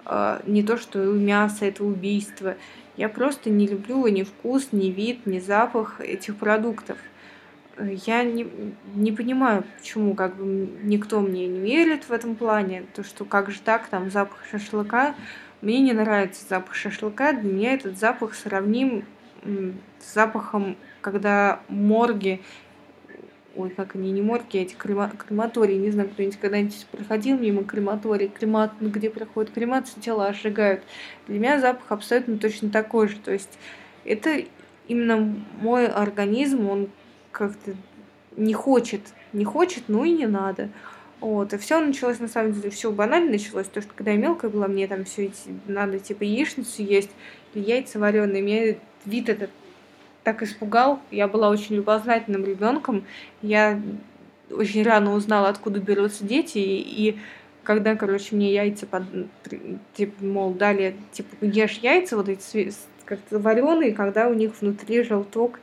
э, 0.04 0.40
не 0.46 0.62
то, 0.62 0.76
что 0.76 1.00
мясо 1.00 1.64
это 1.64 1.82
убийство. 1.82 2.54
Я 2.96 3.08
просто 3.08 3.50
не 3.50 3.66
люблю 3.66 4.06
ни 4.06 4.22
вкус, 4.22 4.68
ни 4.70 4.86
вид, 4.86 5.26
ни 5.26 5.40
запах 5.40 6.00
этих 6.00 6.36
продуктов. 6.36 6.96
Я 7.78 8.22
не, 8.22 8.46
не 8.94 9.12
понимаю, 9.12 9.64
почему 9.76 10.14
как 10.14 10.36
бы 10.36 10.44
никто 10.82 11.20
мне 11.20 11.46
не 11.46 11.60
верит 11.60 12.08
в 12.08 12.12
этом 12.12 12.34
плане, 12.34 12.84
то 12.94 13.04
что 13.04 13.24
как 13.24 13.50
же 13.50 13.60
так, 13.60 13.86
там 13.88 14.10
запах 14.10 14.38
шашлыка. 14.50 15.14
Мне 15.60 15.80
не 15.80 15.92
нравится 15.92 16.44
запах 16.48 16.74
шашлыка, 16.74 17.32
для 17.32 17.52
меня 17.52 17.74
этот 17.74 17.98
запах 17.98 18.34
сравним 18.34 19.04
с 19.44 20.14
запахом, 20.14 20.76
когда 21.00 21.60
морги 21.68 22.40
ой, 23.56 23.70
как 23.70 23.94
они, 23.94 24.12
не 24.12 24.22
морги, 24.22 24.58
а 24.58 24.62
эти 24.62 24.74
крема, 24.74 25.10
крематории, 25.10 25.76
не 25.76 25.90
знаю, 25.90 26.10
кто-нибудь 26.10 26.38
когда-нибудь 26.38 26.86
проходил 26.92 27.38
мимо 27.38 27.64
крематории, 27.64 28.28
кремат, 28.28 28.72
где 28.80 29.10
проходит 29.10 29.52
кремация, 29.52 30.00
тело 30.00 30.32
сжигают. 30.32 30.82
Для 31.26 31.38
меня 31.38 31.60
запах 31.60 31.90
абсолютно 31.90 32.38
точно 32.38 32.70
такой 32.70 33.08
же, 33.08 33.16
то 33.16 33.32
есть 33.32 33.58
это 34.04 34.42
именно 34.88 35.34
мой 35.60 35.86
организм, 35.86 36.68
он 36.68 36.88
как-то 37.36 37.74
не 38.36 38.54
хочет, 38.54 39.02
не 39.32 39.44
хочет, 39.44 39.84
ну 39.88 40.04
и 40.04 40.12
не 40.12 40.26
надо. 40.26 40.70
Вот, 41.20 41.52
и 41.52 41.58
все 41.58 41.80
началось, 41.80 42.18
на 42.18 42.28
самом 42.28 42.52
деле, 42.52 42.70
все 42.70 42.90
банально 42.90 43.32
началось, 43.32 43.66
то, 43.68 43.80
что 43.80 43.90
когда 43.94 44.12
я 44.12 44.18
мелкая 44.18 44.50
была, 44.50 44.68
мне 44.68 44.86
там 44.86 45.04
все 45.04 45.26
эти, 45.26 45.54
надо, 45.66 45.98
типа, 45.98 46.24
яичницу 46.24 46.82
есть, 46.82 47.10
или 47.54 47.64
яйца 47.64 47.98
вареные, 47.98 48.42
мне 48.42 48.78
вид 49.04 49.28
этот 49.28 49.50
так 50.26 50.42
испугал. 50.42 50.98
Я 51.12 51.28
была 51.28 51.50
очень 51.50 51.76
любознательным 51.76 52.44
ребенком. 52.44 53.04
Я 53.42 53.80
очень 54.50 54.82
рано 54.82 55.14
узнала, 55.14 55.48
откуда 55.48 55.78
берутся 55.78 56.24
дети. 56.24 56.58
И, 56.58 57.10
и 57.10 57.18
когда, 57.62 57.94
короче, 57.94 58.34
мне 58.34 58.52
яйца 58.52 58.86
под, 58.86 59.04
типа, 59.94 60.24
мол, 60.24 60.52
дали, 60.52 60.96
типа, 61.12 61.44
ешь 61.44 61.78
яйца, 61.78 62.16
вот 62.16 62.28
эти 62.28 62.72
как-то 63.04 63.38
вареные, 63.38 63.94
когда 63.94 64.26
у 64.26 64.34
них 64.34 64.50
внутри 64.60 65.04
желток 65.04 65.60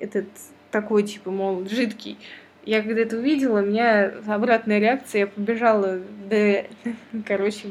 этот 0.00 0.26
такой, 0.70 1.02
типа, 1.04 1.30
мол, 1.30 1.66
жидкий. 1.68 2.18
Я 2.64 2.82
когда 2.82 3.00
это 3.00 3.16
увидела, 3.16 3.60
у 3.60 3.66
меня 3.66 4.12
обратная 4.26 4.78
реакция, 4.78 5.20
я 5.20 5.26
побежала, 5.26 6.00
да, 6.30 6.64
короче, 7.26 7.70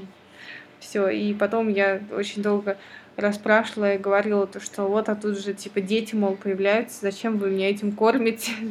все. 0.80 1.10
И 1.10 1.34
потом 1.34 1.70
я 1.70 2.02
очень 2.12 2.42
долго 2.42 2.78
расспрашивала 3.16 3.96
и 3.96 3.98
говорила 3.98 4.48
то, 4.48 4.60
что 4.60 4.84
вот, 4.84 5.10
а 5.10 5.16
тут 5.16 5.40
же, 5.40 5.54
типа, 5.54 5.82
дети, 5.82 6.16
мол, 6.16 6.36
появляются, 6.36 7.02
зачем 7.02 7.38
вы 7.38 7.50
меня 7.50 7.70
этим 7.70 7.92
кормите? 7.92 8.52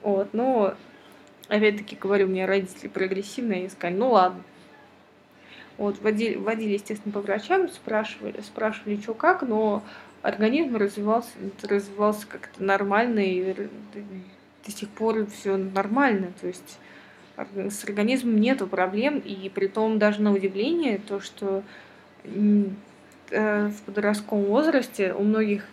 Вот, 0.00 0.28
ну, 0.32 0.72
опять-таки 1.48 1.96
говорю, 1.96 2.26
у 2.26 2.30
меня 2.30 2.46
родители 2.46 2.88
прогрессивные, 2.88 3.66
и 3.66 3.68
сказали, 3.68 3.96
ну 3.96 4.12
ладно. 4.12 4.42
Вот, 5.76 6.00
водили, 6.00 6.36
водили, 6.36 6.74
естественно, 6.74 7.12
по 7.12 7.20
врачам, 7.20 7.68
спрашивали, 7.68 8.40
спрашивали, 8.40 9.00
что 9.00 9.14
как, 9.14 9.42
но 9.42 9.82
организм 10.22 10.76
развивался, 10.76 11.30
развивался 11.62 12.26
как-то 12.26 12.62
нормально, 12.62 13.20
и 13.20 13.68
до 14.64 14.70
сих 14.70 14.88
пор 14.90 15.26
все 15.26 15.56
нормально, 15.56 16.32
то 16.40 16.46
есть 16.46 16.78
с 17.36 17.84
организмом 17.84 18.40
нету 18.40 18.66
проблем, 18.66 19.18
и 19.18 19.48
при 19.48 19.68
том 19.68 19.98
даже 19.98 20.22
на 20.22 20.32
удивление 20.32 20.98
то, 20.98 21.20
что 21.20 21.62
Э, 23.30 23.68
в 23.68 23.82
подростковом 23.82 24.44
возрасте 24.44 25.12
у 25.12 25.22
многих 25.22 25.66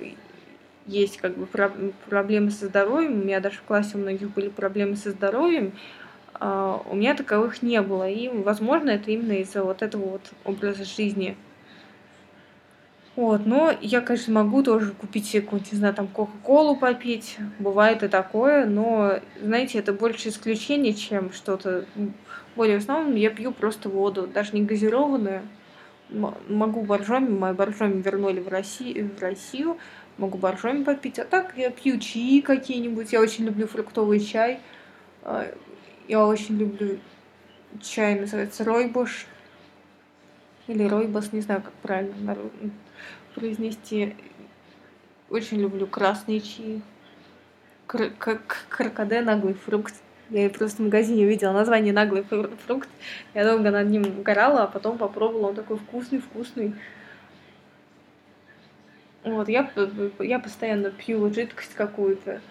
есть 0.87 1.17
как 1.17 1.37
бы 1.37 1.47
проблемы 2.09 2.51
со 2.51 2.67
здоровьем, 2.67 3.13
у 3.13 3.23
меня 3.23 3.39
даже 3.39 3.57
в 3.57 3.63
классе 3.63 3.91
у 3.95 3.97
многих 3.97 4.29
были 4.31 4.49
проблемы 4.49 4.97
со 4.97 5.11
здоровьем, 5.11 5.71
а 6.33 6.81
у 6.89 6.95
меня 6.95 7.15
таковых 7.15 7.61
не 7.63 7.81
было. 7.81 8.09
И, 8.09 8.27
возможно, 8.27 8.89
это 8.89 9.09
именно 9.09 9.33
из-за 9.39 9.63
вот 9.63 9.81
этого 9.81 10.05
вот 10.05 10.21
образа 10.43 10.83
жизни. 10.83 11.37
Вот, 13.15 13.45
но 13.45 13.73
я, 13.81 14.01
конечно, 14.01 14.33
могу 14.33 14.61
тоже 14.61 14.91
купить 14.91 15.31
какую-нибудь, 15.31 15.71
не 15.71 15.77
знаю, 15.77 15.93
там, 15.93 16.07
Кока-Колу 16.07 16.75
попить. 16.75 17.37
Бывает 17.59 18.03
и 18.03 18.09
такое, 18.09 18.65
но, 18.65 19.19
знаете, 19.41 19.79
это 19.79 19.93
больше 19.93 20.29
исключение, 20.29 20.93
чем 20.93 21.31
что-то. 21.31 21.85
Более 22.57 22.79
в 22.79 22.81
основном 22.81 23.15
я 23.15 23.29
пью 23.29 23.51
просто 23.51 23.87
воду, 23.87 24.27
даже 24.27 24.53
не 24.53 24.63
газированную 24.63 25.41
могу 26.09 26.81
боржоми, 26.81 27.29
мою 27.29 27.55
боржоми 27.55 28.01
вернули 28.01 28.39
в 28.39 28.47
Россию, 28.47 29.09
в 29.17 29.21
Россию, 29.21 29.77
могу 30.17 30.37
боржоми 30.37 30.83
попить. 30.83 31.19
А 31.19 31.25
так 31.25 31.53
я 31.57 31.69
пью 31.71 31.99
чаи 31.99 32.41
какие-нибудь. 32.41 33.13
Я 33.13 33.21
очень 33.21 33.45
люблю 33.45 33.67
фруктовый 33.67 34.19
чай. 34.19 34.59
А, 35.23 35.51
я 36.07 36.25
очень 36.25 36.57
люблю 36.57 36.99
чай, 37.81 38.19
называется 38.19 38.63
ройбуш. 38.63 39.25
Или 40.67 40.83
ройбас, 40.83 41.31
не 41.33 41.41
знаю, 41.41 41.61
как 41.61 41.73
правильно 41.73 42.35
произнести. 43.35 44.15
Очень 45.29 45.59
люблю 45.59 45.85
красные 45.85 46.39
чаи. 46.41 46.81
Кр- 47.87 48.13
крокоде 48.69 49.21
наглый 49.21 49.53
фрукт. 49.53 49.93
Я 50.29 50.49
просто 50.49 50.81
в 50.81 50.85
магазине 50.85 51.25
увидела 51.25 51.51
название 51.51 51.93
наглый 51.93 52.23
фрукт. 52.23 52.89
Я 53.33 53.43
долго 53.43 53.69
над 53.69 53.89
ним 53.89 54.23
горала, 54.23 54.63
а 54.63 54.67
потом 54.67 54.97
попробовала. 54.97 55.49
Он 55.49 55.55
такой 55.55 55.77
вкусный, 55.77 56.19
вкусный. 56.19 56.73
Вот, 59.23 59.49
я, 59.49 59.69
я 60.19 60.39
постоянно 60.39 60.91
пью 60.91 61.31
жидкость 61.33 61.73
какую-то. 61.75 62.41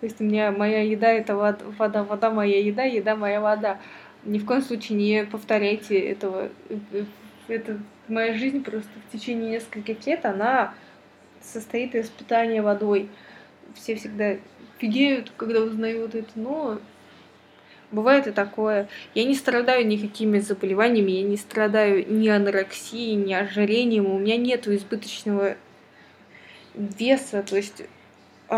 То 0.00 0.06
есть 0.06 0.20
у 0.20 0.24
меня 0.24 0.50
моя 0.50 0.82
еда 0.82 1.12
это 1.12 1.36
вода, 1.36 2.02
вода, 2.02 2.30
моя 2.30 2.60
еда, 2.60 2.82
еда 2.82 3.14
моя 3.14 3.40
вода. 3.40 3.80
Ни 4.24 4.38
в 4.38 4.44
коем 4.44 4.62
случае 4.62 4.98
не 4.98 5.24
повторяйте 5.24 5.98
этого. 5.98 6.50
Это 7.46 7.78
моя 8.08 8.34
жизнь 8.34 8.62
просто 8.62 8.90
в 9.08 9.12
течение 9.12 9.52
нескольких 9.52 10.06
лет, 10.06 10.24
она 10.24 10.74
состоит 11.40 11.94
из 11.94 12.08
питания 12.08 12.62
водой. 12.62 13.08
все 13.74 13.94
всегда 13.94 14.36
фигеют, 14.78 15.32
когда 15.36 15.60
узнают 15.60 16.14
это, 16.14 16.30
но 16.34 16.80
бывает 17.90 18.26
и 18.26 18.32
такое. 18.32 18.88
Я 19.14 19.24
не 19.24 19.34
страдаю 19.34 19.86
никакими 19.86 20.38
заболеваниями, 20.38 21.12
я 21.12 21.22
не 21.22 21.36
страдаю 21.36 22.04
ни 22.12 22.28
анорексией, 22.28 23.14
ни 23.14 23.32
ожирением, 23.32 24.06
у 24.06 24.18
меня 24.18 24.36
нет 24.36 24.66
избыточного 24.66 25.56
веса, 26.74 27.42
то 27.42 27.56
есть 27.56 27.82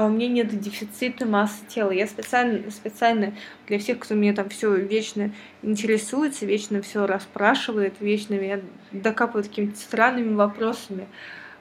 у 0.01 0.09
меня 0.09 0.29
нет 0.29 0.61
дефицита 0.61 1.25
массы 1.25 1.65
тела. 1.69 1.91
Я 1.91 2.07
специально, 2.07 2.71
специально 2.71 3.35
для 3.67 3.79
всех, 3.79 4.01
кто 4.01 4.15
меня 4.15 4.35
там 4.35 4.49
все 4.49 4.75
вечно 4.75 5.31
интересуется, 5.63 6.47
вечно 6.47 6.83
все 6.83 7.07
расспрашивает, 7.07 7.95
вечно 8.01 8.35
меня 8.35 8.61
докапывает 8.93 9.49
какими-то 9.49 9.79
странными 9.79 10.35
вопросами. 10.35 11.07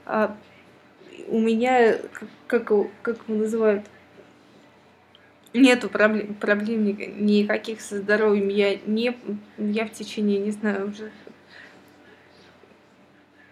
А 0.06 0.36
у 1.28 1.40
меня, 1.40 1.98
как, 2.48 2.66
как 3.02 3.18
его 3.28 3.40
называют, 3.40 3.86
нету 5.54 5.90
проблем, 5.90 6.34
проблем 6.34 6.86
никаких 6.86 7.82
со 7.82 7.98
здоровьем. 7.98 8.48
Я 8.50 8.78
не, 8.88 9.16
я 9.58 9.86
в 9.86 9.92
течение, 9.92 10.40
не 10.40 10.52
знаю, 10.52 10.90
уже 10.90 11.12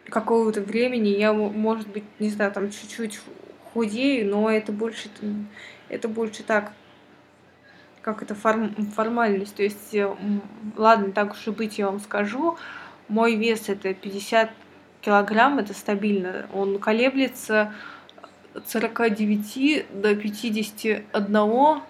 какого-то 0.09 0.61
времени 0.61 1.09
я, 1.09 1.33
может 1.33 1.87
быть, 1.87 2.03
не 2.19 2.29
знаю, 2.29 2.51
там 2.51 2.69
чуть-чуть 2.69 3.19
худею, 3.73 4.29
но 4.29 4.49
это 4.49 4.71
больше, 4.71 5.09
это 5.89 6.07
больше 6.07 6.43
так, 6.43 6.71
как 8.01 8.21
это 8.21 8.35
форм, 8.35 8.73
формальность. 8.95 9.55
То 9.55 9.63
есть, 9.63 9.93
э, 9.93 10.13
ладно, 10.75 11.11
так 11.11 11.33
уж 11.33 11.47
и 11.47 11.51
быть, 11.51 11.77
я 11.77 11.87
вам 11.87 11.99
скажу, 11.99 12.57
мой 13.07 13.35
вес 13.35 13.69
это 13.69 13.93
50 13.93 14.51
килограмм, 15.01 15.59
это 15.59 15.73
стабильно. 15.73 16.47
Он 16.53 16.79
колеблется 16.79 17.73
от 18.53 18.69
49 18.69 19.85
до 20.01 20.15
51 20.15 21.81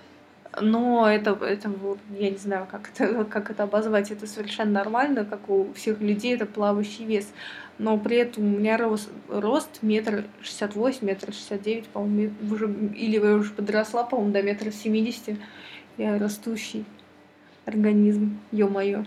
но 0.59 1.09
это, 1.09 1.31
это 1.45 1.71
я 2.17 2.29
не 2.29 2.37
знаю, 2.37 2.67
как 2.69 2.89
это, 2.93 3.23
как 3.29 3.49
это 3.51 3.63
обозвать, 3.63 4.11
это 4.11 4.27
совершенно 4.27 4.71
нормально, 4.71 5.23
как 5.23 5.49
у 5.49 5.71
всех 5.73 6.01
людей, 6.01 6.35
это 6.35 6.45
плавающий 6.45 7.05
вес. 7.05 7.31
Но 7.81 7.97
при 7.97 8.17
этом 8.17 8.43
у 8.43 8.59
меня 8.59 8.77
рост, 8.77 9.09
рост 9.27 9.79
метр 9.81 10.25
шестьдесят 10.43 10.75
восемь, 10.75 11.07
метр 11.07 11.33
шестьдесят 11.33 11.63
девять, 11.63 11.87
по-моему, 11.87 12.31
уже, 12.51 12.71
или 12.95 13.15
я 13.15 13.33
уже 13.33 13.51
подросла, 13.53 14.03
по-моему, 14.03 14.31
до 14.31 14.43
метра 14.43 14.69
семидесяти. 14.69 15.39
Я 15.97 16.19
растущий 16.19 16.85
организм, 17.65 18.39
ё-моё. 18.51 19.03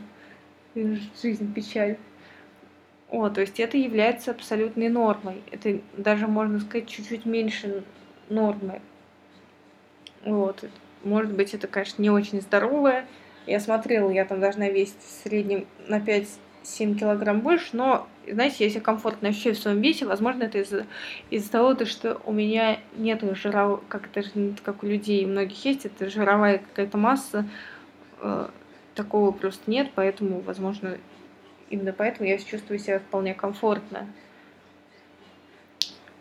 Жизнь 0.74 1.54
печаль. 1.54 1.98
О, 3.10 3.28
то 3.28 3.42
есть 3.42 3.60
это 3.60 3.76
является 3.76 4.32
абсолютной 4.32 4.88
нормой. 4.88 5.44
Это 5.52 5.78
даже, 5.96 6.26
можно 6.26 6.58
сказать, 6.58 6.88
чуть-чуть 6.88 7.26
меньше 7.26 7.84
нормы. 8.28 8.82
Вот. 10.24 10.64
Может 11.04 11.32
быть, 11.32 11.54
это, 11.54 11.68
конечно, 11.68 12.02
не 12.02 12.10
очень 12.10 12.40
здоровое. 12.40 13.06
Я 13.46 13.60
смотрела, 13.60 14.10
я 14.10 14.24
там 14.24 14.40
должна 14.40 14.68
весить 14.68 14.98
в 14.98 15.22
среднем 15.22 15.68
на 15.86 16.00
5-7 16.64 16.98
килограмм 16.98 17.40
больше, 17.40 17.68
но, 17.72 18.08
знаете, 18.26 18.64
я 18.64 18.70
себя 18.70 18.80
комфортно 18.80 19.28
ощущаю 19.28 19.54
в 19.54 19.58
своем 19.58 19.80
весе. 19.80 20.06
Возможно, 20.06 20.44
это 20.44 20.58
из-за 20.58 20.86
из 21.30 21.48
того, 21.48 21.76
что 21.84 22.20
у 22.24 22.32
меня 22.32 22.80
нет 22.96 23.22
жира, 23.36 23.78
как 23.88 24.08
это 24.12 24.28
как 24.64 24.82
у 24.82 24.86
людей, 24.86 25.24
многих 25.26 25.64
есть, 25.64 25.86
это 25.86 26.08
жировая 26.08 26.58
какая-то 26.58 26.98
масса. 26.98 27.46
Э, 28.20 28.48
такого 28.94 29.30
просто 29.32 29.70
нет, 29.70 29.90
поэтому, 29.94 30.40
возможно, 30.40 30.96
именно 31.70 31.92
поэтому 31.92 32.28
я 32.28 32.38
чувствую 32.38 32.78
себя 32.78 32.98
вполне 32.98 33.34
комфортно. 33.34 34.06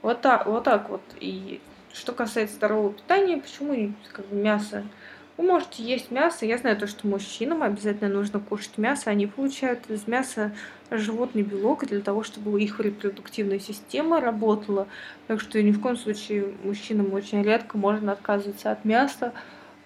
Вот 0.01 0.21
так, 0.21 0.45
вот 0.45 0.65
так 0.65 0.89
вот. 0.89 1.01
И 1.19 1.61
что 1.93 2.11
касается 2.11 2.55
здорового 2.55 2.93
питания, 2.93 3.37
почему 3.37 3.93
как 4.11 4.27
бы, 4.27 4.35
мясо? 4.35 4.83
Вы 5.35 5.45
можете 5.45 5.81
есть 5.83 6.11
мясо. 6.11 6.45
Я 6.45 6.59
знаю 6.59 6.77
то, 6.77 6.85
что 6.85 7.07
мужчинам 7.07 7.63
обязательно 7.63 8.09
нужно 8.09 8.39
кушать 8.39 8.77
мясо. 8.77 9.09
Они 9.09 9.25
получают 9.25 9.89
из 9.89 10.07
мяса 10.07 10.53
животный 10.91 11.41
белок 11.41 11.87
для 11.87 12.01
того, 12.01 12.23
чтобы 12.23 12.61
их 12.61 12.79
репродуктивная 12.79 13.57
система 13.57 14.21
работала. 14.21 14.87
Так 15.25 15.41
что 15.41 15.61
ни 15.63 15.71
в 15.71 15.81
коем 15.81 15.97
случае 15.97 16.53
мужчинам 16.63 17.13
очень 17.13 17.41
редко 17.41 17.79
можно 17.79 18.11
отказываться 18.11 18.71
от 18.71 18.85
мяса. 18.85 19.33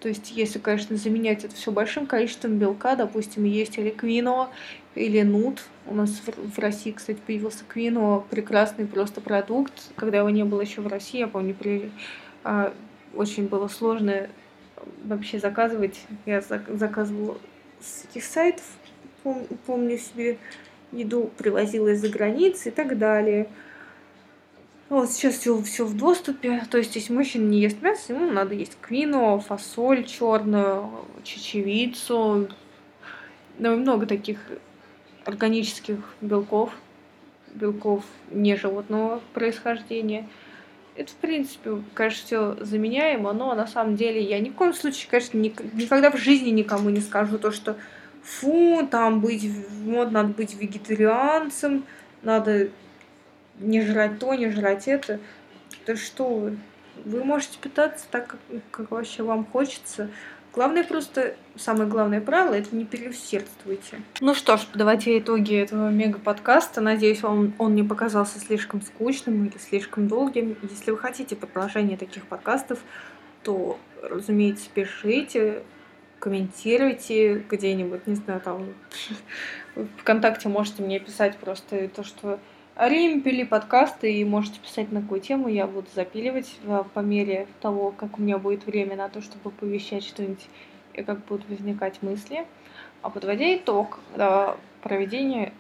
То 0.02 0.10
есть, 0.10 0.32
если, 0.32 0.60
конечно, 0.60 0.98
заменять 0.98 1.45
это 1.45 1.56
все 1.56 1.72
большим 1.72 2.08
количеством 2.08 2.58
белка, 2.58 2.95
допустим, 2.98 3.45
есть 3.45 3.78
или 3.78 3.89
квино, 3.89 4.50
или 4.95 5.22
нут. 5.22 5.64
У 5.86 5.95
нас 5.95 6.22
в 6.36 6.60
России, 6.60 6.91
кстати, 6.91 7.20
появился 7.26 7.64
квино, 7.66 8.24
прекрасный 8.30 8.86
просто 8.86 9.22
продукт. 9.22 9.74
Когда 9.95 10.18
его 10.18 10.30
не 10.30 10.43
было 10.43 10.60
еще 10.60 10.82
в 10.82 10.88
России, 10.88 11.20
я 11.20 11.28
помню, 11.28 11.56
при... 11.56 11.89
а, 12.43 12.74
очень 13.16 13.48
было 13.48 13.70
сложно 13.70 14.28
вообще 15.03 15.39
заказывать. 15.39 15.99
Я 16.25 16.41
заказывала 16.41 17.38
с 17.82 18.05
этих 18.05 18.23
сайтов, 18.23 18.65
пом 19.23 19.45
помню 19.65 19.97
себе, 19.97 20.38
еду 20.91 21.32
привозила 21.38 21.89
из-за 21.89 22.09
границы 22.09 22.69
и 22.69 22.71
так 22.71 22.97
далее. 22.97 23.47
Вот 24.89 25.11
сейчас 25.11 25.36
все, 25.36 25.61
все 25.63 25.86
в 25.86 25.97
доступе. 25.97 26.63
То 26.71 26.78
есть, 26.78 26.95
если 26.95 27.13
мужчина 27.13 27.47
не 27.49 27.59
ест 27.59 27.82
мясо, 27.82 28.13
ему 28.13 28.32
надо 28.32 28.53
есть 28.53 28.78
квино, 28.80 29.38
фасоль 29.39 30.05
черную, 30.05 30.89
чечевицу. 31.23 32.47
Ну, 33.59 33.75
много 33.75 34.05
таких 34.05 34.39
органических 35.25 35.97
белков, 36.21 36.71
белков 37.53 38.05
не 38.32 38.55
животного 38.55 39.21
происхождения. 39.34 40.30
Это, 40.98 41.12
в 41.12 41.16
принципе, 41.16 41.84
конечно, 41.93 42.26
все 42.26 42.66
заменяемо, 42.66 43.32
но 43.32 43.54
на 43.54 43.68
самом 43.68 43.95
деле 43.95 44.20
я 44.20 44.39
ни 44.39 44.50
в 44.50 44.56
коем 44.56 44.74
случае, 44.74 45.08
конечно, 45.12 45.38
никогда 45.38 46.10
в 46.10 46.18
жизни 46.18 46.50
никому 46.50 46.89
не 46.89 47.02
скажу 47.02 47.38
то, 47.38 47.52
что 47.52 47.78
фу, 48.24 48.86
там 48.89 49.22
быть, 49.22 49.48
вот, 49.84 50.12
надо 50.12 50.30
быть 50.30 50.56
вегетарианцем, 50.60 51.86
надо 52.24 52.70
не 53.60 53.82
жрать 53.82 54.18
то, 54.18 54.34
не 54.34 54.50
жрать 54.50 54.88
это. 54.88 55.20
Да 55.86 55.95
что 55.95 56.28
вы? 56.28 56.58
Вы 57.06 57.24
можете 57.24 57.60
питаться 57.60 58.06
так, 58.10 58.28
как, 58.28 58.39
как 58.72 58.89
вообще 58.89 59.22
вам 59.22 59.45
хочется. 59.45 60.10
Главное 60.58 60.84
просто, 60.84 61.36
самое 61.55 61.88
главное 61.88 62.20
правило, 62.20 62.55
это 62.55 62.76
не 62.76 62.84
переусердствуйте. 62.84 64.01
Ну 64.22 64.34
что 64.34 64.58
ж, 64.58 64.66
подавайте 64.66 65.20
итоги 65.20 65.55
этого 65.55 65.91
мега-подкаста. 65.91 66.82
Надеюсь, 66.82 67.22
вам 67.22 67.53
он 67.60 67.76
не 67.76 67.84
показался 67.84 68.39
слишком 68.39 68.82
скучным 68.82 69.45
или 69.45 69.58
слишком 69.60 70.08
долгим. 70.08 70.58
Если 70.64 70.89
вы 70.89 70.97
хотите 70.97 71.36
продолжение 71.36 71.95
таких 71.95 72.26
подкастов, 72.26 72.80
то, 73.43 73.78
разумеется, 74.01 74.68
пишите, 74.74 75.62
комментируйте 76.18 77.45
где-нибудь, 77.47 78.08
не 78.08 78.16
знаю, 78.16 78.41
там 78.41 78.66
ВКонтакте 79.99 80.49
можете 80.49 80.82
мне 80.82 80.99
писать 80.99 81.38
просто 81.38 81.88
то, 81.88 82.03
что 82.03 82.39
Рим 82.80 83.21
пили 83.21 83.43
подкасты 83.43 84.13
и 84.13 84.23
можете 84.23 84.59
писать 84.59 84.91
на 84.91 85.01
какую 85.01 85.19
тему 85.19 85.47
я 85.47 85.65
буду 85.65 85.88
запиливать 85.95 86.59
по 86.93 86.99
мере 86.99 87.47
того, 87.59 87.89
как 87.91 88.19
у 88.19 88.21
меня 88.21 88.38
будет 88.38 88.67
время 88.67 88.95
на 88.95 89.09
то, 89.09 89.19
чтобы 89.19 89.49
повещать 89.49 90.03
что-нибудь 90.03 90.45
и 90.93 91.01
как 91.01 91.25
будут 91.25 91.49
возникать 91.49 92.03
мысли. 92.03 92.45
А 93.01 93.09
подводя 93.09 93.55
итог 93.55 93.99
проведения 94.84 95.53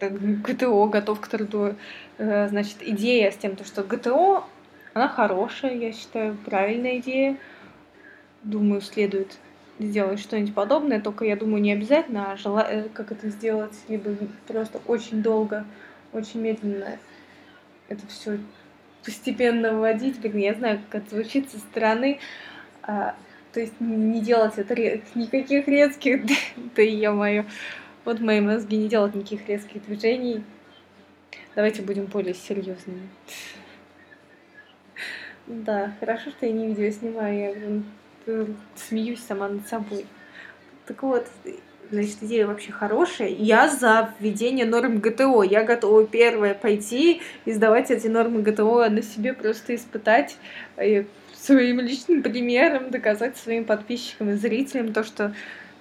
ГТО, 0.00 0.86
готов 0.86 1.20
к 1.20 1.28
труду, 1.28 1.74
э, 2.18 2.48
значит, 2.48 2.82
идея 2.82 3.30
с 3.30 3.36
тем, 3.36 3.56
что 3.64 3.84
ГТО, 3.84 4.44
она 4.92 5.08
хорошая, 5.08 5.74
я 5.74 5.92
считаю, 5.92 6.36
правильная 6.36 6.98
идея. 6.98 7.36
Думаю, 8.42 8.80
следует 8.80 9.38
сделать 9.78 10.20
что-нибудь 10.20 10.54
подобное, 10.54 11.00
только 11.00 11.24
я 11.24 11.36
думаю, 11.36 11.62
не 11.62 11.72
обязательно, 11.72 12.32
а 12.32 12.36
жела... 12.36 12.66
Э, 12.68 12.88
как 12.92 13.12
это 13.12 13.28
сделать, 13.28 13.74
либо 13.88 14.10
просто 14.46 14.80
очень 14.86 15.22
долго, 15.22 15.64
очень 16.12 16.40
медленно 16.40 16.98
это 17.88 18.06
все 18.06 18.38
постепенно 19.04 19.74
вводить. 19.74 20.20
Блин, 20.20 20.36
я 20.36 20.54
знаю, 20.54 20.80
как 20.90 21.02
это 21.02 21.14
звучит 21.14 21.50
со 21.50 21.58
стороны. 21.58 22.18
А, 22.82 23.14
то 23.52 23.60
есть 23.60 23.80
не 23.80 24.20
делать 24.20 24.54
это 24.56 24.74
никаких 25.14 25.66
резких, 25.66 26.22
да 26.76 26.82
я 26.82 27.12
мою. 27.12 27.44
Вот 28.04 28.20
мои 28.20 28.40
мозги 28.40 28.76
не 28.76 28.88
делают 28.88 29.14
никаких 29.14 29.48
резких 29.48 29.84
движений. 29.84 30.44
Давайте 31.54 31.82
будем 31.82 32.06
более 32.06 32.34
серьезными. 32.34 33.08
Да, 35.50 35.94
хорошо, 35.98 36.28
что 36.28 36.44
я 36.44 36.52
не 36.52 36.66
видео 36.66 36.90
снимаю. 36.90 37.38
Я, 37.38 37.82
смеюсь 38.76 39.22
сама 39.26 39.48
над 39.48 39.66
собой. 39.68 40.06
Так 40.86 41.02
вот, 41.02 41.26
значит, 41.90 42.16
идея 42.22 42.46
вообще 42.46 42.72
хорошая. 42.72 43.28
Я 43.28 43.68
за 43.68 44.14
введение 44.20 44.66
норм 44.66 44.98
ГТО. 44.98 45.42
Я 45.42 45.64
готова 45.64 46.06
первая 46.06 46.54
пойти 46.54 47.20
и 47.44 47.52
сдавать 47.52 47.90
эти 47.90 48.06
нормы 48.06 48.42
ГТО 48.42 48.88
на 48.88 49.02
себе, 49.02 49.34
просто 49.34 49.74
испытать 49.74 50.36
и 50.80 51.06
своим 51.34 51.80
личным 51.80 52.22
примером 52.22 52.90
доказать 52.90 53.36
своим 53.36 53.64
подписчикам 53.64 54.30
и 54.30 54.34
зрителям 54.34 54.92
то, 54.92 55.04
что 55.04 55.34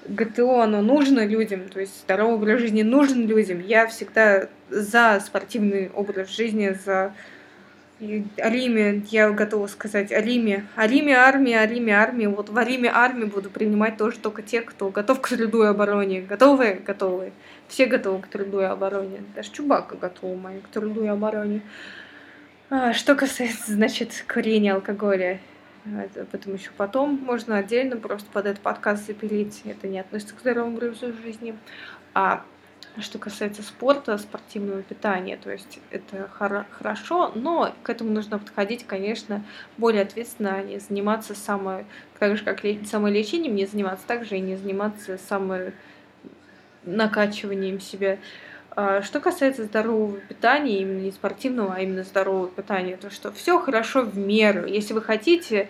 ГТО, 0.08 0.62
оно 0.62 0.82
нужно 0.82 1.26
людям, 1.26 1.68
то 1.68 1.80
есть 1.80 2.02
здоровый 2.02 2.36
образ 2.36 2.62
жизни 2.62 2.84
нужен 2.84 3.28
людям. 3.28 3.60
Я 3.60 3.88
всегда 3.88 4.48
за 4.70 5.22
спортивный 5.26 5.90
образ 5.94 6.30
жизни, 6.36 6.78
за 6.86 7.14
Алиме, 8.00 9.02
я 9.10 9.32
готова 9.32 9.66
сказать, 9.66 10.12
Алиме, 10.12 10.68
Алиме 10.76 11.16
армии, 11.16 11.54
Алиме 11.54 11.94
армии. 11.94 12.28
Вот 12.28 12.50
в 12.50 12.58
Алиме 12.58 12.92
армии 12.94 13.26
буду 13.26 13.50
принимать 13.50 13.98
тоже 13.98 14.20
только 14.20 14.44
те, 14.44 14.62
кто 14.62 14.90
готов 14.90 15.20
к 15.20 15.28
труду 15.28 15.64
и 15.64 15.68
обороне. 15.68 16.22
Готовы? 16.22 16.80
Готовы. 16.86 17.32
Все 17.68 17.88
готовы 17.88 18.22
к 18.22 18.28
труду 18.28 18.62
и 18.62 18.66
обороне. 18.66 19.24
Даже 19.36 19.52
Чубака 19.52 19.96
готова 19.96 20.36
моя 20.36 20.60
к 20.62 20.68
труду 20.68 21.06
и 21.06 21.08
обороне. 21.08 21.62
А, 22.70 22.94
что 22.94 23.16
касается, 23.16 23.72
значит, 23.72 24.26
курения, 24.32 24.74
алкоголя, 24.74 25.40
об 25.86 26.36
этом 26.36 26.54
еще 26.54 26.70
потом 26.78 27.16
можно 27.16 27.58
отдельно 27.58 27.98
просто 27.98 28.30
под 28.32 28.46
этот 28.46 28.62
подкаст 28.62 29.08
запилить. 29.08 29.62
Это 29.66 29.88
не 29.88 30.00
относится 30.00 30.36
к 30.36 30.42
здоровому 30.42 30.78
образу 30.78 31.14
жизни. 31.24 31.58
А 32.14 32.44
что 33.02 33.20
касается 33.20 33.62
спорта, 33.64 34.18
спортивного 34.18 34.82
питания, 34.82 35.38
то 35.38 35.52
есть 35.52 35.80
это 35.92 36.30
хор- 36.38 36.66
хорошо, 36.72 37.32
но 37.36 37.74
к 37.84 37.90
этому 37.90 38.12
нужно 38.12 38.40
подходить, 38.40 38.86
конечно, 38.86 39.44
более 39.78 40.02
ответственно, 40.02 40.56
а 40.56 40.64
не 40.64 40.80
заниматься 40.80 41.36
самой, 41.36 41.86
так 42.20 42.38
же 42.38 42.44
как 42.44 42.64
ле- 42.64 42.84
самолечением, 42.86 43.56
не 43.56 43.66
заниматься 43.66 44.06
также 44.08 44.38
и 44.38 44.42
не 44.42 44.56
заниматься 44.56 45.18
самой 45.18 45.74
накачиванием 46.84 47.80
себя. 47.80 48.18
А 48.72 49.02
что 49.02 49.20
касается 49.20 49.64
здорового 49.64 50.20
питания, 50.20 50.80
именно 50.80 51.02
не 51.02 51.12
спортивного, 51.12 51.74
а 51.76 51.80
именно 51.80 52.04
здорового 52.04 52.48
питания, 52.48 52.96
то 52.96 53.10
что 53.10 53.32
все 53.32 53.60
хорошо 53.60 54.02
в 54.02 54.18
меру. 54.18 54.66
Если 54.68 54.94
вы 54.94 55.02
хотите 55.02 55.70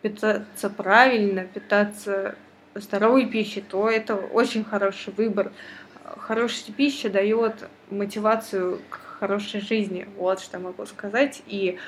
питаться 0.00 0.70
правильно, 0.70 1.44
питаться 1.44 2.34
здоровой 2.74 3.26
пищей, 3.26 3.60
то 3.60 3.88
это 3.88 4.14
очень 4.14 4.64
хороший 4.64 5.12
выбор 5.12 5.52
хорошая 6.04 6.74
пища 6.74 7.10
дает 7.10 7.68
мотивацию 7.90 8.80
к 8.88 9.00
хорошей 9.20 9.60
жизни. 9.60 10.08
Вот 10.16 10.40
что 10.40 10.58
могу 10.58 10.86
сказать. 10.86 11.42
И 11.46 11.78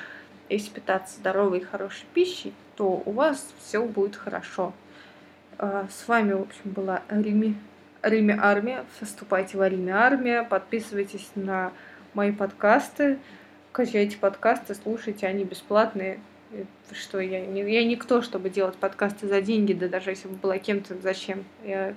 если 0.49 0.69
питаться 0.69 1.17
здоровой 1.17 1.59
и 1.59 1.63
хорошей 1.63 2.05
пищей, 2.13 2.53
то 2.75 3.01
у 3.05 3.11
вас 3.11 3.53
все 3.59 3.83
будет 3.83 4.15
хорошо. 4.15 4.73
А, 5.57 5.87
с 5.91 6.07
вами, 6.07 6.33
в 6.33 6.41
общем, 6.41 6.61
была 6.65 7.01
Риме, 7.09 7.55
Риме 8.01 8.37
Армия. 8.39 8.85
Вступайте 9.01 9.57
в 9.57 9.67
Риме 9.67 9.93
Армия. 9.93 10.43
Подписывайтесь 10.43 11.29
на 11.35 11.71
мои 12.13 12.31
подкасты. 12.31 13.17
Качайте 13.71 14.17
подкасты, 14.17 14.75
слушайте, 14.75 15.25
они 15.25 15.45
бесплатные. 15.45 16.19
Что 16.91 17.19
я, 17.19 17.43
не, 17.43 17.61
я 17.61 17.83
никто, 17.83 18.21
чтобы 18.21 18.51
делать 18.51 18.75
подкасты 18.75 19.27
за 19.27 19.41
деньги, 19.41 19.73
да 19.73 19.87
даже 19.87 20.11
если 20.11 20.27
бы 20.27 20.35
была 20.35 20.59
кем-то, 20.59 20.95
зачем? 21.01 21.43
Я 21.63 21.95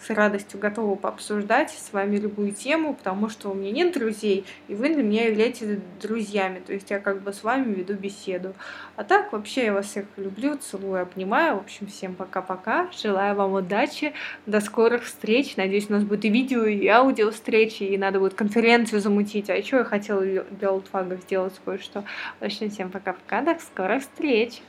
с 0.00 0.10
радостью 0.10 0.60
готова 0.60 0.94
пообсуждать 0.96 1.70
с 1.70 1.92
вами 1.92 2.16
любую 2.16 2.52
тему, 2.52 2.94
потому 2.94 3.28
что 3.28 3.50
у 3.50 3.54
меня 3.54 3.70
нет 3.70 3.94
друзей, 3.94 4.44
и 4.68 4.74
вы 4.74 4.94
для 4.94 5.02
меня 5.02 5.26
являетесь 5.26 5.78
друзьями. 6.00 6.60
То 6.64 6.72
есть 6.72 6.90
я 6.90 6.98
как 6.98 7.22
бы 7.22 7.32
с 7.32 7.42
вами 7.42 7.74
веду 7.74 7.94
беседу. 7.94 8.54
А 8.96 9.04
так 9.04 9.32
вообще 9.32 9.66
я 9.66 9.72
вас 9.72 9.86
всех 9.86 10.06
люблю, 10.16 10.56
целую, 10.56 11.02
обнимаю. 11.02 11.56
В 11.56 11.60
общем, 11.60 11.86
всем 11.86 12.14
пока-пока. 12.14 12.88
Желаю 12.92 13.34
вам 13.34 13.52
удачи. 13.52 14.12
До 14.46 14.60
скорых 14.60 15.04
встреч. 15.04 15.56
Надеюсь, 15.56 15.88
у 15.88 15.92
нас 15.92 16.04
будет 16.04 16.24
и 16.24 16.30
видео, 16.30 16.64
и 16.64 16.86
аудио 16.86 17.30
встречи, 17.30 17.82
и 17.82 17.98
надо 17.98 18.20
будет 18.20 18.34
конференцию 18.34 19.00
замутить. 19.00 19.50
А 19.50 19.54
еще 19.54 19.78
я 19.78 19.84
хотела 19.84 20.22
для 20.22 20.70
Олдфага 20.70 21.16
сделать 21.16 21.60
кое-что. 21.64 22.04
В 22.40 22.44
общем, 22.44 22.70
всем 22.70 22.90
пока-пока. 22.90 23.42
До 23.42 23.58
скорых 23.60 24.02
встреч. 24.02 24.62